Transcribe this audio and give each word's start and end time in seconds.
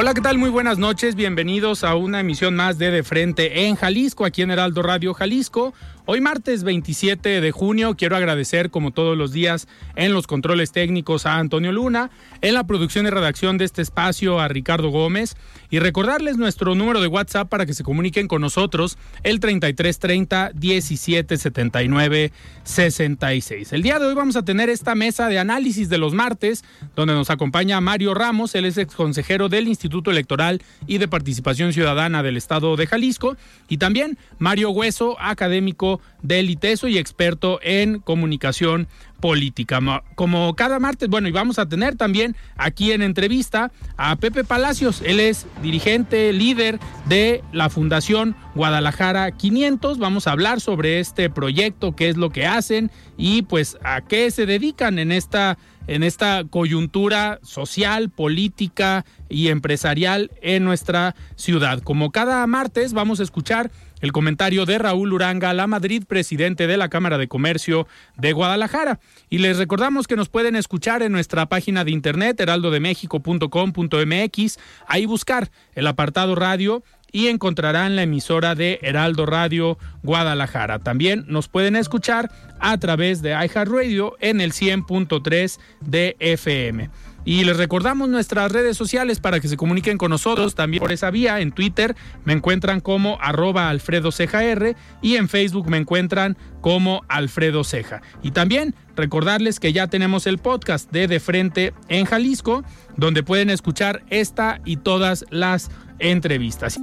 Hola, 0.00 0.14
¿qué 0.14 0.20
tal? 0.20 0.38
Muy 0.38 0.48
buenas 0.48 0.78
noches. 0.78 1.16
Bienvenidos 1.16 1.82
a 1.82 1.96
una 1.96 2.20
emisión 2.20 2.54
más 2.54 2.78
de 2.78 2.92
De 2.92 3.02
Frente 3.02 3.66
en 3.66 3.74
Jalisco, 3.74 4.24
aquí 4.24 4.42
en 4.42 4.52
Heraldo 4.52 4.80
Radio 4.80 5.12
Jalisco. 5.12 5.74
Hoy 6.10 6.22
martes 6.22 6.64
27 6.64 7.42
de 7.42 7.50
junio 7.50 7.94
quiero 7.94 8.16
agradecer 8.16 8.70
como 8.70 8.92
todos 8.92 9.14
los 9.14 9.30
días 9.30 9.68
en 9.94 10.14
los 10.14 10.26
controles 10.26 10.72
técnicos 10.72 11.26
a 11.26 11.36
Antonio 11.36 11.70
Luna, 11.70 12.10
en 12.40 12.54
la 12.54 12.64
producción 12.64 13.06
y 13.06 13.10
redacción 13.10 13.58
de 13.58 13.66
este 13.66 13.82
espacio 13.82 14.40
a 14.40 14.48
Ricardo 14.48 14.88
Gómez 14.88 15.36
y 15.68 15.80
recordarles 15.80 16.38
nuestro 16.38 16.74
número 16.74 17.02
de 17.02 17.08
WhatsApp 17.08 17.50
para 17.50 17.66
que 17.66 17.74
se 17.74 17.84
comuniquen 17.84 18.26
con 18.26 18.40
nosotros 18.40 18.96
el 19.22 19.38
3330 19.38 20.52
1779 20.54 22.32
66. 22.62 23.74
El 23.74 23.82
día 23.82 23.98
de 23.98 24.06
hoy 24.06 24.14
vamos 24.14 24.36
a 24.36 24.46
tener 24.46 24.70
esta 24.70 24.94
mesa 24.94 25.28
de 25.28 25.38
análisis 25.38 25.90
de 25.90 25.98
los 25.98 26.14
martes 26.14 26.64
donde 26.96 27.12
nos 27.12 27.28
acompaña 27.28 27.82
Mario 27.82 28.14
Ramos, 28.14 28.54
él 28.54 28.64
es 28.64 28.78
ex 28.78 28.94
consejero 28.94 29.50
del 29.50 29.68
Instituto 29.68 30.10
Electoral 30.10 30.62
y 30.86 30.96
de 30.96 31.06
Participación 31.06 31.74
Ciudadana 31.74 32.22
del 32.22 32.38
Estado 32.38 32.76
de 32.76 32.86
Jalisco 32.86 33.36
y 33.68 33.76
también 33.76 34.16
Mario 34.38 34.70
Hueso, 34.70 35.20
académico 35.20 35.97
del 36.22 36.50
ITESO 36.50 36.88
y 36.88 36.98
experto 36.98 37.60
en 37.62 38.00
comunicación 38.00 38.88
política. 39.20 39.80
Como 40.14 40.54
cada 40.54 40.78
martes, 40.78 41.08
bueno, 41.08 41.28
y 41.28 41.32
vamos 41.32 41.58
a 41.58 41.68
tener 41.68 41.96
también 41.96 42.36
aquí 42.56 42.92
en 42.92 43.02
entrevista 43.02 43.72
a 43.96 44.16
Pepe 44.16 44.44
Palacios. 44.44 45.02
Él 45.04 45.20
es 45.20 45.46
dirigente, 45.62 46.32
líder 46.32 46.78
de 47.06 47.42
la 47.52 47.68
Fundación 47.68 48.36
Guadalajara 48.54 49.30
500. 49.32 49.98
Vamos 49.98 50.26
a 50.26 50.32
hablar 50.32 50.60
sobre 50.60 51.00
este 51.00 51.30
proyecto, 51.30 51.96
qué 51.96 52.08
es 52.08 52.16
lo 52.16 52.30
que 52.30 52.46
hacen 52.46 52.90
y 53.16 53.42
pues 53.42 53.78
a 53.82 54.00
qué 54.02 54.30
se 54.30 54.46
dedican 54.46 54.98
en 54.98 55.12
esta 55.12 55.58
en 55.88 56.02
esta 56.02 56.44
coyuntura 56.44 57.40
social, 57.42 58.10
política 58.10 59.04
y 59.28 59.48
empresarial 59.48 60.30
en 60.42 60.62
nuestra 60.62 61.16
ciudad. 61.34 61.82
Como 61.82 62.12
cada 62.12 62.46
martes 62.46 62.92
vamos 62.92 63.20
a 63.20 63.22
escuchar 63.22 63.70
el 64.00 64.12
comentario 64.12 64.64
de 64.66 64.78
Raúl 64.78 65.12
Uranga, 65.12 65.52
la 65.54 65.66
Madrid, 65.66 66.04
presidente 66.06 66.66
de 66.66 66.76
la 66.76 66.88
Cámara 66.88 67.18
de 67.18 67.28
Comercio 67.28 67.86
de 68.16 68.32
Guadalajara. 68.32 69.00
Y 69.28 69.38
les 69.38 69.58
recordamos 69.58 70.06
que 70.06 70.16
nos 70.16 70.28
pueden 70.28 70.56
escuchar 70.56 71.02
en 71.02 71.12
nuestra 71.12 71.46
página 71.46 71.84
de 71.84 71.90
internet 71.90 72.40
heraldodemexico.com.mx, 72.40 74.58
ahí 74.86 75.06
buscar 75.06 75.50
el 75.74 75.86
apartado 75.86 76.34
radio 76.34 76.82
y 77.12 77.28
encontrarán 77.28 77.96
la 77.96 78.02
emisora 78.02 78.54
de 78.54 78.78
Heraldo 78.82 79.26
Radio 79.26 79.78
Guadalajara. 80.02 80.78
También 80.78 81.24
nos 81.26 81.48
pueden 81.48 81.76
escuchar 81.76 82.30
a 82.60 82.78
través 82.78 83.22
de 83.22 83.30
iHeartRadio 83.30 84.16
en 84.20 84.40
el 84.40 84.52
100.3 84.52 85.58
de 85.80 86.16
FM. 86.18 86.90
Y 87.28 87.44
les 87.44 87.58
recordamos 87.58 88.08
nuestras 88.08 88.50
redes 88.50 88.74
sociales 88.74 89.20
para 89.20 89.38
que 89.38 89.48
se 89.48 89.58
comuniquen 89.58 89.98
con 89.98 90.08
nosotros 90.08 90.54
también 90.54 90.80
por 90.80 90.92
esa 90.92 91.10
vía. 91.10 91.40
En 91.40 91.52
Twitter 91.52 91.94
me 92.24 92.32
encuentran 92.32 92.80
como 92.80 93.18
arroba 93.20 93.68
Alfredo 93.68 94.12
Ceja 94.12 94.44
R 94.44 94.74
y 95.02 95.16
en 95.16 95.28
Facebook 95.28 95.68
me 95.68 95.76
encuentran 95.76 96.38
como 96.62 97.04
Alfredo 97.06 97.64
Ceja. 97.64 98.00
Y 98.22 98.30
también 98.30 98.74
recordarles 98.96 99.60
que 99.60 99.74
ya 99.74 99.88
tenemos 99.88 100.26
el 100.26 100.38
podcast 100.38 100.90
de 100.90 101.06
De 101.06 101.20
Frente 101.20 101.74
en 101.88 102.06
Jalisco, 102.06 102.64
donde 102.96 103.22
pueden 103.22 103.50
escuchar 103.50 104.02
esta 104.08 104.62
y 104.64 104.78
todas 104.78 105.26
las 105.28 105.70
entrevistas. 105.98 106.80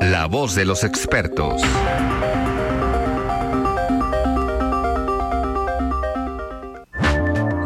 La 0.00 0.26
voz 0.26 0.56
de 0.56 0.64
los 0.64 0.82
expertos. 0.82 1.62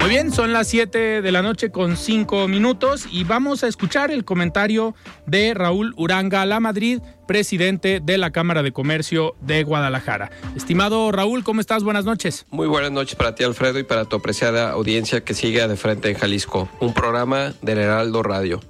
Bien, 0.09 0.33
son 0.33 0.55
las 0.55 0.69
7 0.69 1.21
de 1.21 1.33
la 1.33 1.43
noche 1.43 1.71
con 1.71 1.99
5 1.99 2.49
minutos 2.49 3.07
y 3.11 3.25
vamos 3.25 3.63
a 3.63 3.69
escuchar 3.69 4.11
el 4.11 4.25
comentario 4.25 4.95
de 5.27 5.53
Raúl 5.53 5.93
Uranga 5.99 6.47
La 6.47 6.61
Madrid, 6.61 7.01
presidente 7.27 8.01
de 8.03 8.17
la 8.17 8.31
Cámara 8.31 8.63
de 8.63 8.73
Comercio 8.73 9.37
de 9.43 9.65
Guadalajara. 9.65 10.31
Estimado 10.57 11.13
Raúl, 11.13 11.45
¿cómo 11.45 11.61
estás? 11.61 11.85
Buenas 11.85 12.07
noches. 12.07 12.47
Muy 12.49 12.67
buenas 12.67 12.91
noches 12.91 13.17
para 13.17 13.35
ti, 13.35 13.45
Alfredo, 13.45 13.79
y 13.79 13.85
para 13.85 14.07
tu 14.07 14.17
apreciada 14.17 14.71
audiencia 14.71 15.23
que 15.23 15.35
sigue 15.35 15.69
de 15.69 15.77
frente 15.77 16.09
en 16.09 16.17
Jalisco, 16.17 16.71
un 16.81 16.95
programa 16.95 17.53
del 17.61 17.77
Heraldo 17.77 18.23
Radio. 18.23 18.61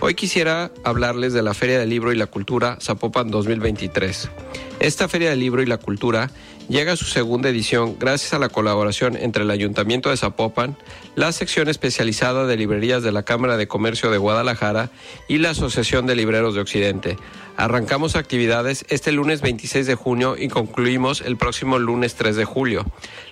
Hoy 0.00 0.14
quisiera 0.14 0.70
hablarles 0.82 1.34
de 1.34 1.42
la 1.42 1.52
Feria 1.52 1.78
del 1.78 1.90
Libro 1.90 2.10
y 2.12 2.16
la 2.16 2.26
Cultura 2.26 2.78
Zapopan 2.80 3.30
2023. 3.30 4.30
Esta 4.78 5.08
Feria 5.08 5.30
del 5.30 5.40
Libro 5.40 5.62
y 5.62 5.66
la 5.66 5.78
Cultura 5.78 6.30
llega 6.68 6.92
a 6.92 6.96
su 6.96 7.04
segunda 7.04 7.48
edición 7.48 7.96
gracias 7.98 8.32
a 8.34 8.38
la 8.38 8.48
colaboración 8.48 9.16
entre 9.16 9.44
el 9.44 9.50
Ayuntamiento 9.50 10.10
de 10.10 10.16
Zapopan, 10.16 10.76
la 11.14 11.32
sección 11.32 11.68
especializada 11.68 12.46
de 12.46 12.56
librerías 12.56 13.02
de 13.02 13.12
la 13.12 13.22
Cámara 13.22 13.56
de 13.56 13.68
Comercio 13.68 14.10
de 14.10 14.18
Guadalajara 14.18 14.90
y 15.28 15.38
la 15.38 15.50
Asociación 15.50 16.06
de 16.06 16.16
Libreros 16.16 16.54
de 16.54 16.60
Occidente. 16.60 17.16
Arrancamos 17.56 18.16
actividades 18.16 18.84
este 18.88 19.12
lunes 19.12 19.40
26 19.40 19.86
de 19.86 19.94
junio 19.94 20.36
y 20.38 20.48
concluimos 20.48 21.20
el 21.20 21.36
próximo 21.36 21.78
lunes 21.78 22.14
3 22.14 22.36
de 22.36 22.44
julio. 22.44 22.84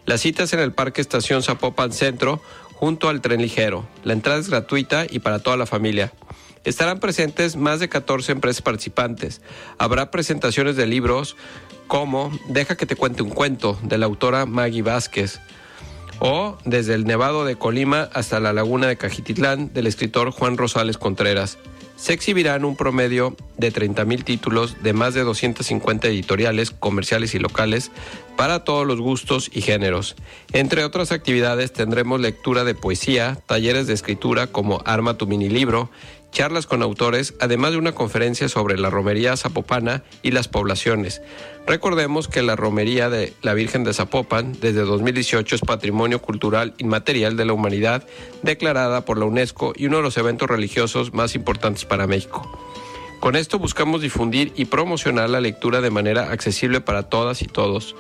Las 0.07 0.21
citas 0.23 0.53
en 0.53 0.61
el 0.61 0.73
Parque 0.73 1.01
Estación 1.01 1.43
Zapopan 1.43 1.93
Centro 1.93 2.41
junto 2.75 3.09
al 3.09 3.21
tren 3.21 3.43
ligero. 3.43 3.87
La 4.03 4.13
entrada 4.13 4.39
es 4.39 4.49
gratuita 4.49 5.07
y 5.09 5.19
para 5.19 5.41
toda 5.41 5.57
la 5.57 5.67
familia. 5.67 6.13
Estarán 6.65 6.99
presentes 6.99 7.57
más 7.57 7.79
de 7.79 7.91
14 7.91 8.33
empresas 8.33 8.63
participantes. 8.63 9.43
Habrá 9.77 10.11
presentaciones 10.11 10.77
de 10.77 10.87
libros 10.87 11.37
como 11.87 12.31
Deja 12.49 12.77
que 12.77 12.87
te 12.87 12.97
cuente 12.97 13.23
un 13.23 13.31
cuento 13.31 13.79
de 13.83 13.99
la 13.99 14.07
autora 14.07 14.47
Maggie 14.47 14.83
Vázquez 14.83 15.41
o 16.21 16.57
Desde 16.65 16.95
el 16.95 17.05
Nevado 17.05 17.45
de 17.45 17.57
Colima 17.57 18.09
hasta 18.13 18.41
la 18.41 18.53
Laguna 18.53 18.87
de 18.87 18.97
Cajititlán 18.97 19.73
del 19.73 19.87
escritor 19.87 20.31
Juan 20.31 20.57
Rosales 20.57 20.99
Contreras. 20.99 21.59
Se 21.97 22.13
exhibirán 22.13 22.65
un 22.65 22.77
promedio 22.77 23.37
de 23.57 23.73
30.000 23.73 24.25
títulos 24.25 24.83
de 24.83 24.93
más 24.93 25.15
de 25.15 25.23
250 25.23 26.09
editoriales, 26.09 26.73
comerciales 26.73 27.35
y 27.35 27.39
locales 27.39 27.93
para 28.37 28.65
todos 28.65 28.85
los 28.85 29.01
gustos 29.01 29.49
y 29.53 29.61
géneros. 29.61 30.17
Entre 30.53 30.85
otras 30.85 31.13
actividades 31.13 31.73
tendremos 31.73 32.21
lectura 32.21 32.65
de 32.65 32.75
poesía, 32.75 33.39
talleres 33.47 33.87
de 33.87 33.95
escritura 33.95 34.49
como 34.49 34.83
Arma 34.85 35.17
tu 35.17 35.27
mini 35.29 35.49
libro, 35.49 35.89
charlas 36.35 36.67
con 36.67 36.83
autores, 36.83 37.33
además 37.41 37.71
de 37.71 37.79
una 37.79 37.93
conferencia 37.93 38.49
sobre 38.49 38.77
la 38.77 38.91
romería 38.91 39.37
zapopana 39.37 40.03
y 40.23 40.33
las 40.33 40.49
poblaciones. 40.49 41.23
Recordemos 41.67 42.29
que 42.29 42.43
la 42.43 42.57
romería 42.57 43.09
de 43.09 43.33
la 43.41 43.55
Virgen 43.55 43.85
de 43.85 43.95
Zapopan 43.95 44.53
desde 44.61 44.81
2018 44.81 45.55
es 45.55 45.61
Patrimonio 45.63 46.21
Cultural 46.21 46.75
Inmaterial 46.77 47.37
de 47.39 47.47
la 47.47 47.55
Humanidad 47.55 48.07
declarada 48.43 49.05
por 49.05 49.17
la 49.17 49.25
UNESCO 49.25 49.73
y 49.77 49.87
uno 49.87 49.99
de 49.99 50.03
los 50.03 50.19
eventos 50.19 50.51
religiosos 50.51 51.15
más 51.15 51.37
importantes 51.37 51.85
para 51.85 52.09
México. 52.09 52.43
Con 53.21 53.37
esto 53.37 53.59
buscamos 53.59 54.03
difundir 54.03 54.53
y 54.57 54.67
promocionar 54.67 55.31
la 55.31 55.41
lectura 55.41 55.81
de 55.81 55.91
manera 55.91 56.31
accesible 56.31 56.81
para 56.83 57.05
todas 57.05 57.41
y 57.43 57.47
todos. 57.47 57.95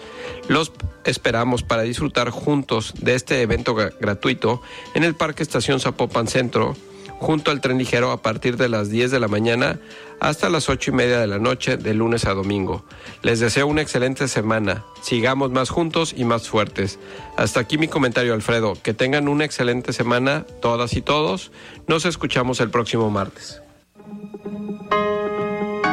Los 0.49 0.73
esperamos 1.05 1.63
para 1.63 1.83
disfrutar 1.83 2.31
juntos 2.31 2.93
de 3.01 3.15
este 3.15 3.41
evento 3.41 3.75
gratuito 3.75 4.61
en 4.95 5.05
el 5.05 5.15
Parque 5.15 5.43
Estación 5.43 5.81
Zapopan 5.81 6.27
Centro 6.27 6.77
junto 7.19 7.51
al 7.51 7.61
tren 7.61 7.79
ligero 7.79 8.11
a 8.11 8.23
partir 8.23 8.57
de 8.57 8.69
las 8.69 8.91
10 8.91 9.11
de 9.11 9.21
la 9.21 9.29
mañana 9.29 9.79
hasta 10.21 10.49
las 10.49 10.69
8 10.69 10.91
y 10.91 10.95
media 10.95 11.19
de 11.19 11.27
la 11.27 11.39
noche 11.39 11.77
de 11.77 11.95
lunes 11.95 12.25
a 12.25 12.35
domingo. 12.35 12.85
Les 13.23 13.41
deseo 13.41 13.67
una 13.67 13.83
excelente 13.83 14.29
semana. 14.29 14.85
Sigamos 15.03 15.51
más 15.51 15.71
juntos 15.71 16.15
y 16.17 16.25
más 16.25 16.49
fuertes. 16.49 16.99
Hasta 17.37 17.61
aquí 17.61 17.79
mi 17.79 17.89
comentario, 17.89 18.35
Alfredo. 18.35 18.75
Que 18.83 18.95
tengan 18.95 19.29
una 19.29 19.45
excelente 19.45 19.93
semana 19.93 20.47
todas 20.63 20.95
y 20.95 21.03
todos. 21.03 21.53
Nos 21.87 22.07
escuchamos 22.07 22.61
el 22.61 22.71
próximo 22.71 23.11
martes. 23.11 23.61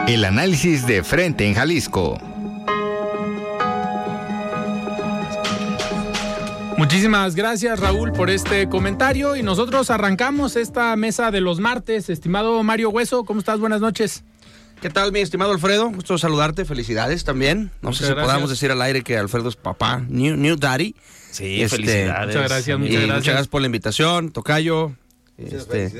El 0.07 0.25
análisis 0.25 0.87
de 0.87 1.03
frente 1.03 1.45
en 1.47 1.53
Jalisco. 1.53 2.30
Muchísimas 6.81 7.35
gracias 7.35 7.79
Raúl 7.79 8.11
por 8.11 8.31
este 8.31 8.67
comentario 8.67 9.35
y 9.35 9.43
nosotros 9.43 9.91
arrancamos 9.91 10.55
esta 10.55 10.95
mesa 10.95 11.29
de 11.29 11.39
los 11.39 11.59
martes. 11.59 12.09
Estimado 12.09 12.63
Mario 12.63 12.89
Hueso, 12.89 13.23
¿cómo 13.23 13.39
estás? 13.39 13.59
Buenas 13.59 13.81
noches. 13.81 14.23
¿Qué 14.81 14.89
tal, 14.89 15.11
mi 15.11 15.19
estimado 15.19 15.51
Alfredo? 15.51 15.91
Gusto 15.91 16.17
saludarte, 16.17 16.65
felicidades 16.65 17.23
también. 17.23 17.69
No 17.83 17.89
Muchas 17.89 17.97
sé 17.99 18.05
si 18.05 18.11
gracias. 18.13 18.25
podamos 18.25 18.49
decir 18.49 18.71
al 18.71 18.81
aire 18.81 19.03
que 19.03 19.15
Alfredo 19.15 19.49
es 19.49 19.55
papá, 19.57 20.03
new, 20.09 20.35
new 20.35 20.55
daddy. 20.55 20.95
Sí, 21.29 21.61
Este, 21.61 21.75
felicidades. 21.77 22.35
Muchas 22.35 22.49
gracias, 22.49 22.75
Y 22.75 22.79
muchas 22.79 22.93
gracias. 22.93 23.15
muchas 23.15 23.25
gracias 23.33 23.47
por 23.47 23.61
la 23.61 23.67
invitación, 23.67 24.31
Tocayo. 24.31 24.93
Este, 25.51 25.91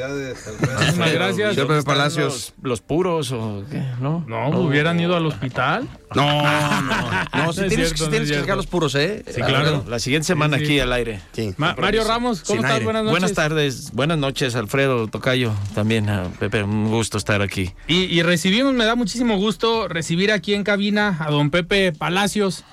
Muchísimas 0.80 1.12
gracias. 1.14 1.54
Señor 1.56 1.68
Pepe 1.68 1.80
¿Están 1.80 1.84
Palacios. 1.96 2.34
Los, 2.34 2.54
los 2.64 2.82
puros 2.82 3.32
o 3.32 3.64
qué? 3.70 3.82
¿No? 4.00 4.24
No, 4.28 4.50
hubieran 4.60 5.00
ido 5.00 5.16
al 5.16 5.26
hospital. 5.26 5.88
No, 6.16 6.26
no, 6.26 6.82
no, 6.82 7.24
No 7.46 7.50
es 7.52 7.56
tienes, 7.56 7.76
cierto, 7.76 8.04
no 8.06 8.10
tienes 8.10 8.30
es 8.30 8.36
que 8.36 8.42
sacar 8.42 8.58
los 8.58 8.68
puros, 8.68 8.96
¿eh? 8.96 9.24
Sí, 9.28 9.42
claro. 9.42 9.84
La 9.88 10.00
siguiente 10.00 10.28
semana 10.28 10.58
Sí, 10.58 10.66
sí. 10.66 10.72
aquí 10.74 10.80
al 10.82 10.94
aire. 10.94 11.22
Sí. 11.32 11.54
Ma- 11.58 11.76
Mario 11.80 12.04
Ramos, 12.04 12.42
¿cómo 12.42 12.48
Sin 12.48 12.66
estás? 12.66 12.72
aire. 12.74 12.84
Buenas 12.86 13.04
noches. 13.04 13.12
Buenas 13.20 13.34
tardes, 13.34 13.92
buenas 13.94 14.18
noches, 14.18 14.56
Alfredo, 14.56 15.08
Tocayo, 15.08 15.54
también, 15.74 16.10
a 16.10 16.26
Pepe, 16.40 16.64
un 16.64 16.90
gusto 16.90 17.18
estar 17.18 17.42
aquí. 17.42 17.72
Y, 17.88 18.04
y 18.06 18.22
recibimos, 18.24 18.74
me 18.74 18.86
da 18.86 18.96
muchísimo 18.96 19.38
gusto 19.38 19.88
recibir 19.88 20.32
aquí 20.32 20.54
en 20.54 20.64
cabina 20.64 21.18
a 21.20 21.32
don 21.32 21.50
Pepe 21.50 21.92
Palacios, 21.94 22.64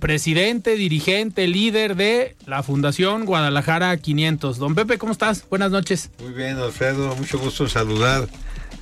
presidente, 0.00 0.76
dirigente, 0.76 1.46
líder 1.48 1.96
de 1.96 2.36
la 2.46 2.62
Fundación 2.62 3.24
Guadalajara 3.24 3.96
500. 3.96 4.58
Don 4.58 4.74
Pepe, 4.74 4.98
¿cómo 4.98 5.12
estás? 5.12 5.44
Buenas 5.48 5.70
noches. 5.70 6.10
Muy 6.22 6.32
bien, 6.32 6.56
Alfredo, 6.58 7.14
mucho 7.16 7.38
gusto 7.38 7.64
en 7.64 7.70
saludar 7.70 8.28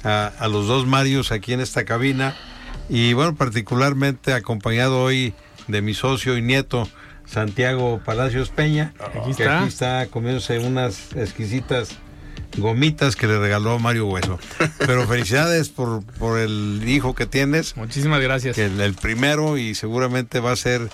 a, 0.05 0.32
a 0.38 0.49
los 0.49 0.67
dos 0.67 0.87
Marios 0.87 1.32
aquí 1.32 1.53
en 1.53 1.61
esta 1.61 1.85
cabina 1.85 2.35
y 2.88 3.12
bueno, 3.14 3.35
particularmente 3.35 4.32
acompañado 4.32 5.03
hoy 5.03 5.35
de 5.69 5.82
mi 5.82 5.94
socio 5.94 6.37
y 6.37 6.43
nieto 6.43 6.88
Santiago 7.26 8.00
Palacios 8.05 8.50
Peña, 8.50 8.94
Aquí 9.00 9.19
que 9.25 9.31
está. 9.43 9.58
aquí 9.61 9.69
está 9.69 10.06
comiéndose 10.06 10.58
unas 10.61 11.12
exquisitas 11.17 11.97
gomitas 12.56 13.16
que 13.16 13.26
le 13.26 13.38
regaló 13.38 13.78
Mario 13.78 14.06
Hueso. 14.06 14.38
Pero 14.78 15.06
felicidades 15.06 15.69
por, 15.69 16.04
por 16.04 16.38
el 16.38 16.82
hijo 16.87 17.14
que 17.14 17.26
tienes, 17.26 17.76
Muchísimas 17.76 18.20
gracias. 18.20 18.56
que 18.56 18.64
el, 18.66 18.81
el 18.81 18.94
primero 18.94 19.58
y 19.58 19.75
seguramente 19.75 20.40
va 20.40 20.52
a 20.52 20.56
ser 20.56 20.88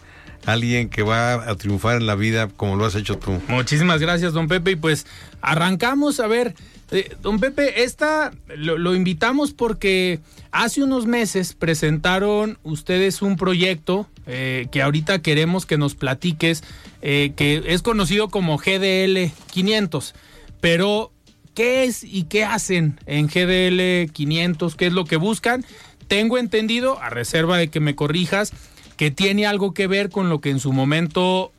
alguien 0.47 0.89
que 0.89 1.03
va 1.03 1.35
a 1.35 1.55
triunfar 1.57 1.97
en 1.97 2.07
la 2.07 2.15
vida 2.15 2.49
como 2.49 2.77
lo 2.77 2.85
has 2.85 2.95
hecho 2.95 3.17
tú. 3.19 3.41
Muchísimas 3.49 4.01
gracias, 4.01 4.33
don 4.33 4.49
Pepe. 4.49 4.73
Y 4.73 4.77
pues 4.77 5.07
arrancamos 5.41 6.19
a 6.19 6.27
ver, 6.27 6.55
eh, 6.91 7.15
don 7.23 7.39
Pepe, 7.39 7.85
esta 7.85 8.33
lo, 8.57 8.77
lo 8.77 8.95
invitamos 8.95 9.53
porque 9.53 10.19
hace 10.51 10.83
unos 10.83 11.07
meses 11.07 11.55
presentaron 11.55 12.59
ustedes 12.65 13.23
un 13.23 13.37
proyecto 13.37 14.09
eh, 14.27 14.67
que 14.71 14.83
ahorita 14.83 15.21
queremos 15.21 15.65
que 15.65 15.79
nos 15.79 15.95
platiques, 15.95 16.63
eh, 17.03 17.33
que 17.37 17.63
es 17.67 17.83
conocido 17.83 18.29
como 18.29 18.57
GDL 18.59 19.31
500. 19.53 20.15
Pero, 20.61 21.12
¿qué 21.55 21.85
es 21.85 22.05
y 22.05 22.25
qué 22.25 22.45
hacen 22.45 22.99
en 23.07 23.27
GDL 23.27 24.13
500? 24.13 24.75
¿Qué 24.77 24.87
es 24.87 24.93
lo 24.93 25.05
que 25.05 25.17
buscan? 25.17 25.65
Tengo 26.09 26.39
entendido, 26.39 27.01
a 27.01 27.11
reserva 27.11 27.57
de 27.59 27.69
que 27.69 27.81
me 27.81 27.95
corrijas, 27.95 28.53
que 28.97 29.11
tiene 29.11 29.47
algo 29.47 29.75
que 29.75 29.87
ver 29.87 30.11
con 30.11 30.29
lo 30.29 30.41
que 30.41 30.51
en 30.51 30.61
su 30.61 30.73
momento 30.73 31.53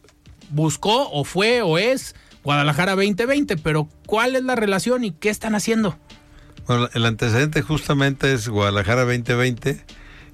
buscó 0.50 1.10
o 1.12 1.24
fue 1.24 1.62
o 1.62 1.78
es 1.78 2.16
Guadalajara 2.44 2.96
2020, 2.96 3.58
pero 3.58 3.88
¿cuál 4.06 4.36
es 4.36 4.44
la 4.44 4.56
relación 4.56 5.04
y 5.04 5.12
qué 5.12 5.30
están 5.30 5.56
haciendo? 5.56 5.98
Bueno, 6.68 6.90
el 6.94 7.06
antecedente 7.06 7.62
justamente 7.62 8.34
es 8.34 8.48
Guadalajara 8.48 9.02
2020, 9.02 9.82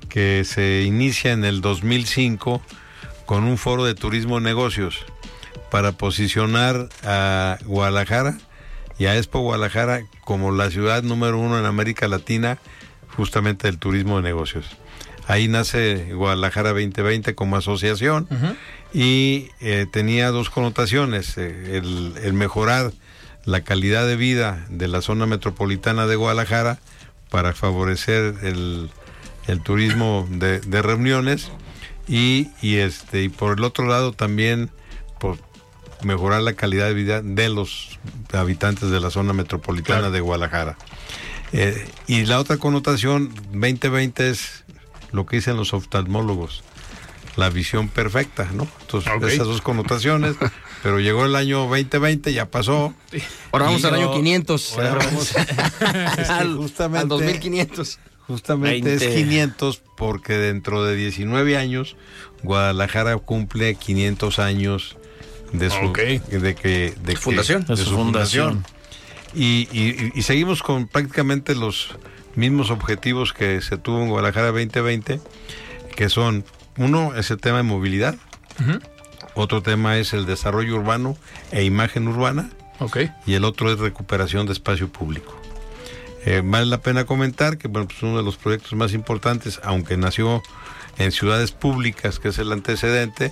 que 0.10 0.44
se 0.44 0.84
inicia 0.84 1.32
en 1.32 1.46
el 1.46 1.62
2005 1.62 2.62
con 3.26 3.44
un 3.44 3.58
foro 3.58 3.86
de 3.86 3.96
turismo 3.96 4.40
negocios 4.40 5.06
para 5.72 5.92
posicionar 5.92 6.90
a 7.04 7.58
Guadalajara 7.66 8.38
y 9.00 9.06
a 9.06 9.18
Expo 9.18 9.40
Guadalajara 9.40 10.04
como 10.26 10.52
la 10.52 10.70
ciudad 10.70 11.02
número 11.02 11.40
uno 11.40 11.58
en 11.58 11.66
América 11.66 12.08
Latina 12.08 12.60
justamente 13.16 13.68
del 13.68 13.80
turismo 13.80 14.18
de 14.18 14.24
negocios. 14.24 14.66
Ahí 15.28 15.48
nace 15.48 16.14
Guadalajara 16.14 16.70
2020 16.70 17.36
como 17.36 17.56
asociación 17.56 18.28
y 18.94 19.50
eh, 19.62 19.86
tenía 19.92 20.32
dos 20.32 20.50
connotaciones, 20.50 21.38
eh, 21.38 21.78
el, 21.78 22.16
el 22.24 22.34
mejorar 22.34 22.92
la 23.46 23.62
calidad 23.62 24.06
de 24.08 24.16
vida 24.16 24.66
de 24.70 24.88
la 24.88 25.02
zona 25.02 25.26
metropolitana 25.26 26.08
de 26.08 26.16
Guadalajara 26.16 26.80
para 27.30 27.54
favorecer 27.54 28.36
el, 28.42 28.90
el 29.48 29.62
turismo 29.62 30.28
de, 30.30 30.60
de 30.60 30.82
reuniones 30.82 31.50
y, 32.08 32.50
y 32.62 32.78
este 32.78 33.22
y 33.22 33.30
por 33.30 33.58
el 33.58 33.64
otro 33.64 33.88
lado 33.88 34.14
también 34.14 34.72
por 35.20 35.38
mejorar 36.04 36.42
la 36.42 36.54
calidad 36.54 36.88
de 36.88 36.94
vida 36.94 37.22
de 37.22 37.50
los 37.50 38.00
habitantes 38.34 38.90
de 38.90 39.00
la 39.00 39.10
zona 39.10 39.34
metropolitana 39.34 40.00
Claro. 40.00 40.12
de 40.14 40.20
Guadalajara. 40.22 40.78
Eh, 41.52 41.88
y 42.08 42.26
la 42.26 42.40
otra 42.40 42.58
connotación 42.58 43.34
2020 43.52 44.30
es 44.30 44.64
lo 45.12 45.26
que 45.26 45.38
dicen 45.38 45.58
los 45.58 45.74
oftalmólogos, 45.74 46.64
la 47.36 47.50
visión 47.50 47.90
perfecta, 47.90 48.48
¿no? 48.54 48.68
Entonces, 48.82 49.12
esas 49.34 49.48
dos 49.48 49.62
connotaciones, 49.62 50.36
pero 50.84 51.00
llegó 51.00 51.26
el 51.26 51.36
año 51.36 51.60
2020, 51.68 52.32
ya 52.34 52.46
pasó. 52.52 52.94
Ahora 53.52 53.66
vamos 53.66 53.84
al 53.86 53.96
año 53.96 54.12
yo- 54.12 54.14
500. 54.14 54.74
Ahora 54.78 54.96
vamos- 55.06 55.36
Es 55.36 56.28
que 56.28 56.32
al, 56.32 56.56
justamente- 56.58 57.00
al 57.02 57.08
2500. 57.08 58.00
Justamente 58.28 58.94
es 58.94 59.00
20. 59.00 59.16
500 59.24 59.82
porque 59.98 60.34
dentro 60.38 60.84
de 60.84 60.96
19 60.96 61.58
años 61.58 61.96
Guadalajara 62.44 63.18
cumple 63.18 63.74
500 63.74 64.38
años 64.38 64.98
de 65.54 65.70
su 65.70 65.78
Ok. 65.88 65.98
de 66.00 66.56
que 66.56 66.94
de 67.02 67.14
que- 67.14 67.18
Fundación. 67.18 67.66
de 67.66 67.76
De 67.76 67.78
su 67.84 67.90
su 67.92 67.96
fundación. 67.96 68.54
fundación. 68.64 68.80
Y, 69.36 69.68
y- 69.72 70.12
y 70.16 70.22
seguimos 70.24 70.64
con 70.64 70.88
prácticamente 70.88 71.54
los 71.56 71.96
mismos 72.36 72.72
objetivos 72.72 73.34
que 73.34 73.62
se 73.62 73.78
tuvo 73.78 74.02
en 74.02 74.10
Guadalajara 74.10 74.48
2020, 74.48 75.20
que 75.96 76.10
son 76.10 76.44
uno 76.78 77.14
es 77.16 77.30
el 77.32 77.38
tema 77.38 77.58
de 77.58 77.64
movilidad, 77.64 78.16
otro 79.36 79.62
tema 79.62 79.98
es 79.98 80.14
el 80.14 80.26
desarrollo 80.26 80.76
urbano 80.76 81.18
e 81.52 81.64
imagen 81.64 82.08
urbana 82.08 82.50
Ok. 82.80 82.98
y 83.26 83.34
el 83.34 83.44
otro 83.46 83.72
es 83.72 83.80
recuperación 83.80 84.46
de 84.46 84.54
espacio 84.54 84.90
público. 84.92 85.36
Eh, 86.26 86.42
vale 86.44 86.66
la 86.66 86.80
pena 86.82 87.06
comentar 87.06 87.58
que 87.58 87.68
bueno, 87.68 87.88
pues 87.88 88.02
uno 88.04 88.18
de 88.18 88.24
los 88.24 88.38
proyectos 88.38 88.74
más 88.74 88.94
importantes, 88.94 89.60
aunque 89.64 89.96
nació 89.98 90.42
en 90.98 91.12
ciudades 91.12 91.52
públicas, 91.52 92.20
que 92.20 92.30
es 92.30 92.40
el 92.40 92.52
antecedente 92.52 93.32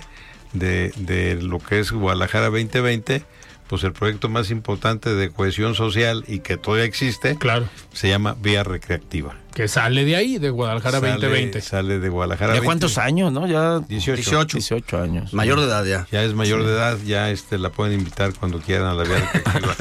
de, 0.52 0.92
de 0.96 1.36
lo 1.40 1.58
que 1.58 1.80
es 1.80 1.92
Guadalajara 1.92 2.46
2020, 2.46 3.22
pues 3.68 3.84
el 3.84 3.92
proyecto 3.92 4.28
más 4.28 4.50
importante 4.50 5.14
de 5.14 5.30
cohesión 5.30 5.74
social 5.74 6.24
y 6.26 6.40
que 6.40 6.56
todavía 6.56 6.84
existe, 6.86 7.36
Claro. 7.36 7.66
se 7.92 8.08
llama 8.08 8.36
Vía 8.40 8.64
Recreativa. 8.64 9.34
Que 9.54 9.66
sale 9.66 10.04
de 10.04 10.14
ahí, 10.14 10.38
de 10.38 10.50
Guadalajara 10.50 11.00
Sale- 11.00 11.12
2020. 11.14 11.60
Sale 11.60 11.98
de 11.98 12.08
Guadalajara. 12.08 12.52
¿Ya 12.54 12.60
2020. 12.60 12.64
cuántos 12.66 12.98
años, 12.98 13.32
no? 13.32 13.46
Ya 13.48 13.80
18. 13.80 14.16
18. 14.22 14.56
18 14.58 15.02
años. 15.02 15.34
Mayor 15.34 15.58
de 15.58 15.66
edad 15.66 15.84
ya. 15.84 16.06
Ya 16.12 16.22
es 16.22 16.32
mayor 16.34 16.62
de 16.64 16.72
edad, 16.72 16.96
ya 17.04 17.30
este 17.30 17.58
la 17.58 17.70
pueden 17.70 17.98
invitar 17.98 18.32
cuando 18.34 18.60
quieran 18.60 18.86
a 18.86 18.94
la 18.94 19.02
vía 19.02 19.16
recreativa. 19.32 19.74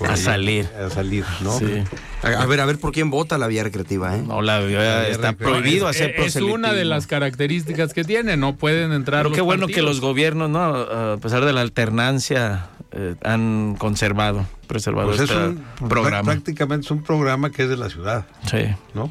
A 0.08 0.12
ahí, 0.14 0.16
salir. 0.16 0.68
A 0.76 0.90
salir, 0.90 1.24
¿no? 1.42 1.56
Sí. 1.60 1.84
A, 2.24 2.42
a 2.42 2.46
ver, 2.46 2.60
a 2.60 2.66
ver 2.66 2.78
por 2.78 2.92
quién 2.92 3.08
vota 3.10 3.38
la 3.38 3.46
vía 3.46 3.62
recreativa, 3.62 4.16
¿eh? 4.16 4.22
No, 4.26 4.42
la, 4.42 4.60
ya 4.62 4.68
Ya 4.70 5.08
está 5.08 5.30
recreativa. 5.30 5.50
prohibido 5.60 5.88
es, 5.90 5.96
hacer 5.96 6.14
es 6.18 6.36
una 6.36 6.72
de 6.72 6.84
las 6.84 7.06
características 7.06 7.94
que 7.94 8.02
tiene, 8.02 8.36
no 8.36 8.56
pueden 8.56 8.92
entrar 8.92 9.20
Pero 9.20 9.28
los 9.30 9.36
qué 9.36 9.42
bueno 9.42 9.68
que 9.68 9.82
los 9.82 10.00
gobiernos, 10.00 10.50
¿no? 10.50 10.58
A 10.64 11.18
pesar 11.18 11.44
de 11.44 11.52
la 11.52 11.60
alternancia, 11.60 12.66
eh, 12.94 13.14
han 13.22 13.76
conservado, 13.78 14.46
preservado 14.66 15.08
Pues 15.08 15.20
es 15.20 15.30
este 15.30 15.46
un 15.82 15.88
programa. 15.88 16.32
prácticamente 16.32 16.86
es 16.86 16.90
un 16.90 17.02
programa 17.02 17.50
que 17.50 17.64
es 17.64 17.68
de 17.68 17.76
la 17.76 17.90
ciudad, 17.90 18.26
Sí. 18.50 18.64
¿no? 18.94 19.10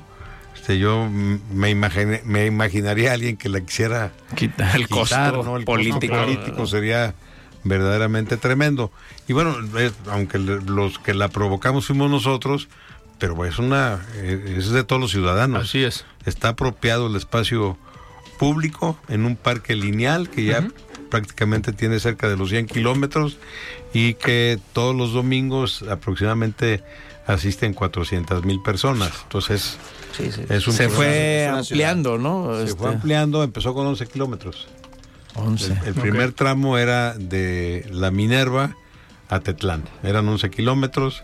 Este, 0.56 0.80
yo 0.80 1.10
me, 1.10 1.70
imaginé- 1.70 2.22
me 2.24 2.46
imaginaría 2.46 3.12
a 3.12 3.14
alguien 3.16 3.36
que 3.38 3.50
la 3.50 3.60
quisiera 3.62 4.12
Quitar 4.36 4.76
el 4.78 4.88
costo 4.88 5.16
quitar, 5.16 5.34
¿no? 5.34 5.58
El 5.58 5.66
costo 5.66 5.66
político. 5.66 6.16
político 6.16 6.68
sería 6.68 7.14
verdaderamente 7.66 8.38
tremendo. 8.38 8.92
Y 9.28 9.34
bueno, 9.34 9.56
es- 9.80 9.94
aunque 10.10 10.38
los 10.40 11.00
que 11.00 11.14
la 11.14 11.28
provocamos 11.30 11.88
fuimos 11.88 12.10
nosotros, 12.10 12.68
pero 13.20 13.44
es 13.46 13.58
una 13.60 14.00
eh, 14.16 14.56
es 14.58 14.70
de 14.70 14.84
todos 14.84 15.02
los 15.02 15.12
ciudadanos. 15.12 15.64
Así 15.68 15.84
es. 15.84 16.06
Está 16.26 16.50
apropiado 16.50 17.08
el 17.08 17.16
espacio 17.16 17.78
público 18.40 18.98
en 19.10 19.26
un 19.26 19.36
parque 19.36 19.76
lineal 19.76 20.30
que 20.30 20.46
ya 20.46 20.68
prácticamente 21.14 21.74
tiene 21.74 22.00
cerca 22.00 22.28
de 22.28 22.36
los 22.36 22.50
100 22.50 22.66
kilómetros 22.66 23.38
y 23.94 24.16
que 24.16 24.58
todos 24.74 24.96
los 24.96 25.14
domingos 25.14 25.84
aproximadamente 25.88 26.82
asisten 27.28 27.76
400 27.76 28.44
mil 28.46 28.64
personas. 28.64 29.12
Entonces, 29.22 29.78
Sí, 30.18 30.32
sí. 30.32 30.42
es 30.50 30.68
un 30.68 30.74
Se 30.74 30.90
fue 30.90 31.48
ampliando, 31.48 32.18
¿no? 32.18 32.56
se 32.58 32.64
Este, 32.64 32.78
fue 32.78 32.90
ampliando, 32.90 33.44
empezó 33.44 33.76
con 33.76 33.86
11 33.86 34.08
kilómetros. 34.08 34.68
11. 35.36 35.66
El, 35.82 35.88
el 35.90 35.94
primer 35.94 36.32
tramo 36.32 36.80
era 36.80 37.14
de 37.14 37.88
la 37.92 38.10
Minerva 38.10 38.76
a 39.30 39.40
Tetlán. 39.40 39.84
Eran 40.02 40.28
11 40.28 40.50
kilómetros, 40.50 41.24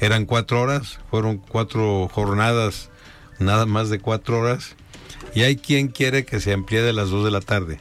eran 0.00 0.26
cuatro 0.26 0.60
horas, 0.60 0.98
fueron 1.10 1.38
cuatro 1.38 2.08
jornadas, 2.12 2.90
nada 3.38 3.64
más 3.64 3.88
de 3.88 4.00
cuatro 4.00 4.40
horas. 4.40 4.76
Y 5.34 5.44
hay 5.44 5.56
quien 5.56 5.88
quiere 5.88 6.26
que 6.26 6.40
se 6.40 6.52
amplíe 6.52 6.82
de 6.82 6.92
las 6.92 7.08
2 7.08 7.24
de 7.24 7.30
la 7.30 7.40
tarde. 7.40 7.80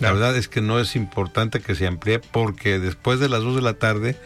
La 0.00 0.12
verdad 0.12 0.36
es 0.36 0.48
que 0.48 0.60
no 0.60 0.78
es 0.80 0.96
importante 0.96 1.60
que 1.60 1.74
se 1.74 1.86
amplíe 1.86 2.18
porque 2.18 2.78
después 2.78 3.20
de 3.20 3.28
las 3.28 3.42
2 3.42 3.56
de 3.56 3.62
la 3.62 3.74
tarde 3.74 4.16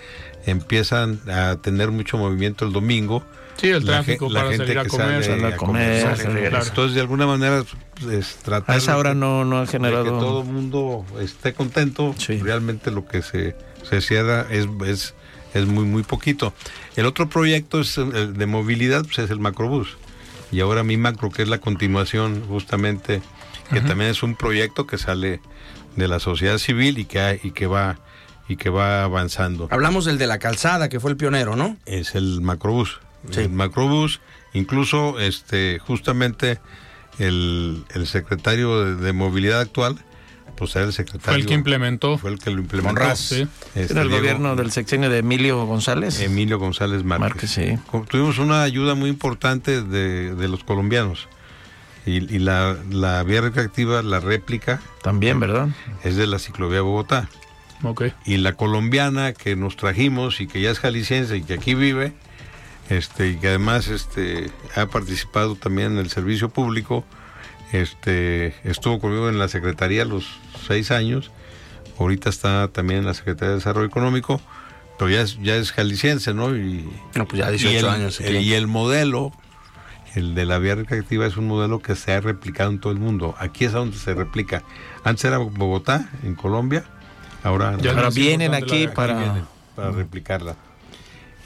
empiezan 0.47 1.21
a 1.29 1.57
tener 1.63 1.91
mucho 1.91 2.17
movimiento 2.19 2.65
el 2.65 2.73
domingo. 2.73 3.25
Sí, 3.57 3.69
el 3.69 3.85
La 3.87 3.93
tráfico 4.03 4.29
la 4.29 4.41
para 4.41 4.51
gente 4.51 4.65
salir 4.67 4.79
a 4.79 4.83
que 4.83 4.89
comer. 4.89 5.07
sale 5.07 5.25
salir 5.25 5.47
a 5.47 5.57
comer, 5.57 6.07
a- 6.07 6.15
regresar. 6.15 6.63
Entonces, 6.69 6.95
de 6.95 7.01
alguna 7.01 7.27
manera, 7.27 7.65
pues, 8.01 8.13
es 8.13 8.37
tratar 8.37 8.75
A 8.75 8.79
esa 8.79 8.93
de 8.95 8.99
hora 8.99 9.11
que- 9.11 9.17
no, 9.17 9.45
no 9.45 9.59
ha 9.59 9.61
de 9.61 9.67
que 9.67 9.73
generado. 9.73 10.19
todo 10.19 10.41
el 10.43 10.49
mundo 10.49 11.05
esté 11.21 11.55
contento. 11.55 12.15
Sí. 12.19 12.39
Realmente 12.39 12.91
lo 12.91 13.07
que 13.07 13.23
se, 13.23 13.57
se 13.89 14.01
cierra 14.01 14.47
es, 14.51 14.67
es, 14.87 15.15
es 15.55 15.67
muy, 15.67 15.85
muy 15.85 16.03
poquito. 16.03 16.53
El 16.97 17.07
otro 17.07 17.29
proyecto 17.29 17.81
es 17.81 17.97
el 17.97 18.35
de 18.37 18.47
movilidad, 18.47 19.03
pues 19.05 19.21
es 19.21 19.31
el 19.31 19.39
macrobús. 19.39 19.97
Y 20.51 20.61
ahora 20.61 20.83
mi 20.83 20.97
macro, 20.97 21.31
que 21.31 21.43
es 21.43 21.49
la 21.49 21.59
continuación 21.59 22.45
justamente, 22.49 23.23
que 23.73 23.81
también 23.81 24.11
es 24.11 24.23
un 24.23 24.35
proyecto 24.37 24.87
que 24.87 24.99
sale 24.99 25.41
de 25.97 26.09
la 26.09 26.19
sociedad 26.21 26.59
civil 26.59 26.99
y 26.99 27.05
que, 27.05 27.41
y 27.43 27.51
que 27.53 27.67
va 27.67 27.99
y 28.49 28.57
que 28.57 28.69
va 28.69 29.05
avanzando. 29.05 29.69
Hablamos 29.71 30.05
del 30.05 30.19
de 30.19 30.27
la 30.27 30.39
calzada, 30.39 30.89
que 30.91 31.01
fue 31.01 31.11
el 31.11 31.17
pionero, 31.17 31.57
¿no? 31.57 31.77
Es 31.87 32.15
el 32.15 32.41
macrobús. 32.43 33.01
Sí. 33.31 33.41
El 33.41 33.51
macrobús, 33.51 34.21
incluso 34.53 35.19
este, 35.19 35.79
justamente 35.79 36.59
el, 37.19 37.85
el 37.95 38.07
secretario 38.07 38.85
de, 38.85 38.97
de 38.97 39.13
movilidad 39.15 39.61
actual, 39.61 39.97
pues 40.57 40.77
era 40.77 40.85
el 40.85 40.93
secretario. 40.93 41.25
Fue 41.33 41.37
el 41.37 41.47
que 41.47 41.55
implementó. 41.55 42.19
Fue 42.19 42.31
el 42.31 42.39
que 42.39 42.51
lo 42.51 42.61
implementó. 42.61 42.93
Monraz. 43.01 43.19
Sí. 43.19 43.47
Este, 43.75 43.93
Era 43.95 44.03
el 44.03 44.09
Diego- 44.09 44.23
gobierno 44.23 44.57
del 44.57 44.71
sexenio 44.73 45.09
de 45.11 45.19
Emilio 45.19 45.65
González. 45.67 46.21
Emilio 46.21 46.59
González 46.59 47.03
Márquez. 47.03 47.31
Márquez, 47.31 47.51
sí. 47.51 47.79
Co- 47.91 48.05
Tuvimos 48.09 48.39
una 48.39 48.63
ayuda 48.63 48.95
muy 48.95 49.09
importante 49.09 49.83
de, 49.83 50.35
de 50.35 50.49
los 50.49 50.63
colombianos. 50.65 51.29
Y, 52.07 52.17
y 52.35 52.39
la, 52.39 52.77
la 52.91 53.23
vía 53.23 53.41
recreativa, 53.41 54.03
la 54.03 54.21
réplica, 54.21 54.81
También, 55.03 55.41
¿verdad? 55.41 55.69
es 56.03 56.17
de 56.17 56.27
la 56.27 56.39
ciclovía 56.39 56.83
Bogotá. 56.83 57.29
Ok. 57.83 58.05
Y 58.27 58.37
la 58.39 58.53
colombiana 58.55 59.33
que 59.33 59.57
nos 59.57 59.77
trajimos 59.77 60.41
y 60.41 60.47
que 60.47 60.61
ya 60.61 60.71
es 60.71 60.79
jalisciense 60.81 61.37
y 61.39 61.43
que 61.43 61.55
aquí 61.55 61.75
vive, 61.75 62.13
este, 62.91 63.29
y 63.31 63.37
que 63.37 63.49
además 63.49 63.89
este, 63.89 64.51
ha 64.77 64.87
participado 64.87 65.57
también 65.57 65.93
en 65.93 65.99
el 65.99 66.11
servicio 66.11 66.51
público, 66.51 67.05
este, 67.73 68.55
estuvo 68.65 69.01
conmigo 69.01 69.29
en 69.29 69.39
la 69.39 69.49
Secretaría 69.49 70.05
los 70.05 70.25
seis 70.67 70.91
años, 70.91 71.31
ahorita 71.99 72.29
está 72.31 72.69
también 72.69 73.01
en 73.01 73.07
la 73.07 73.15
Secretaría 73.15 73.51
de 73.51 73.55
Desarrollo 73.57 73.87
Económico, 73.87 74.41
pero 74.99 75.11
ya 75.11 75.23
es, 75.23 75.39
ya 75.43 75.57
es 75.57 75.73
jalisciense, 75.73 76.35
¿no? 76.35 76.55
Y, 76.57 76.89
No, 77.15 77.27
pues 77.27 77.41
ya 77.41 77.49
y 77.49 77.59
18 77.59 77.79
el, 77.79 77.89
años. 77.89 78.21
el- 78.21 78.37
y 78.43 78.53
el 78.55 78.67
modelo, 78.67 79.33
el 80.15 80.35
de 80.35 80.45
la 80.47 80.59
vía 80.59 80.75
recreativa, 80.75 81.27
es 81.27 81.37
un 81.37 81.47
modelo 81.49 81.81
que 81.81 81.95
se 81.97 82.13
ha 82.13 82.21
replicado 82.21 82.71
en 82.71 82.79
todo 82.79 82.93
el 82.93 82.99
mundo. 82.99 83.35
Aquí 83.39 83.65
es 83.65 83.73
donde 83.73 83.97
se 83.99 84.15
replica. 84.15 84.63
Antes 85.05 85.25
era 85.25 85.39
Bogotá, 85.39 86.09
en 86.23 86.35
Colombia, 86.35 86.85
ahora, 87.43 87.77
Ya 87.79 88.09
vienen 88.11 88.55
aquí 88.55 88.87
la- 88.87 88.95
para. 88.95 89.19
vienen 89.19 89.45
para 89.75 89.91
replicarla. 89.91 90.57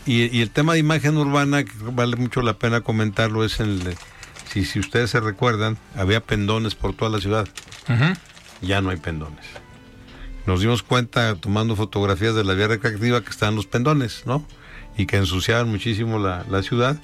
Y, 0.07 0.35
y 0.37 0.41
el 0.43 0.51
tema 0.51 0.73
de 0.75 0.79
imagen 0.81 1.17
urbana, 1.17 1.65
que 1.65 1.73
vale 1.93 2.17
mucho 2.17 2.41
la 2.43 2.55
pena 2.55 2.81
comentarlo, 2.83 3.45
es 3.45 3.61
el... 3.61 3.95
Si, 4.51 4.65
si 4.65 4.79
ustedes 4.81 5.11
se 5.11 5.21
recuerdan, 5.21 5.77
había 5.95 6.21
pendones 6.21 6.75
por 6.75 6.95
toda 6.95 7.11
la 7.11 7.19
ciudad. 7.21 7.47
Ya 8.63 8.81
no 8.81 8.91
hay 8.91 8.97
pendones. 8.97 9.45
Nos 10.47 10.61
dimos 10.61 10.83
cuenta 10.83 11.35
tomando 11.35 11.77
fotografías 11.77 12.35
de 12.35 12.45
la 12.45 12.55
vía 12.55 12.69
recreativa 12.69 13.21
que 13.23 13.29
estaban 13.31 13.55
los 13.57 13.67
pendones, 13.67 14.23
¿no? 14.25 14.47
Y 14.97 15.05
que 15.07 15.17
ensuciaban 15.19 15.69
muchísimo 15.69 16.19
la, 16.19 16.45
la 16.49 16.63
ciudad 16.63 16.99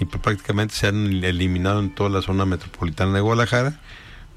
y 0.00 0.04
pr- 0.04 0.20
prácticamente 0.20 0.74
se 0.74 0.86
han 0.88 1.06
eliminado 1.24 1.80
en 1.80 1.94
toda 1.94 2.10
la 2.10 2.22
zona 2.22 2.44
metropolitana 2.44 3.12
de 3.14 3.20
Guadalajara. 3.20 3.80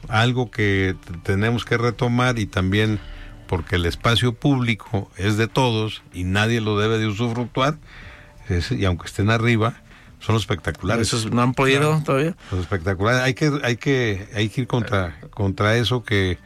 Algo 0.07 0.51
que 0.51 0.95
tenemos 1.23 1.65
que 1.65 1.77
retomar 1.77 2.37
y 2.39 2.45
también 2.45 2.99
porque 3.47 3.75
el 3.77 3.85
espacio 3.85 4.33
público 4.33 5.09
es 5.17 5.37
de 5.37 5.47
todos 5.47 6.01
y 6.13 6.23
nadie 6.23 6.61
lo 6.61 6.77
debe 6.77 6.97
de 6.99 7.07
usufructuar, 7.07 7.77
es- 8.49 8.71
y 8.71 8.85
aunque 8.85 9.07
estén 9.07 9.29
arriba, 9.31 9.81
son 10.19 10.35
espectaculares. 10.35 11.07
Esos 11.07 11.31
no 11.31 11.41
han 11.41 11.53
podido 11.53 12.01
todavía. 12.03 12.35
Los 12.51 12.61
espectaculares. 12.61 13.21
Hay 13.21 13.33
que, 13.35 13.51
hay 13.63 13.77
que, 13.77 14.27
hay 14.33 14.49
que 14.49 14.61
ir 14.61 14.67
contra, 14.67 15.19
contra 15.29 15.75
eso 15.77 16.03
que, 16.03 16.37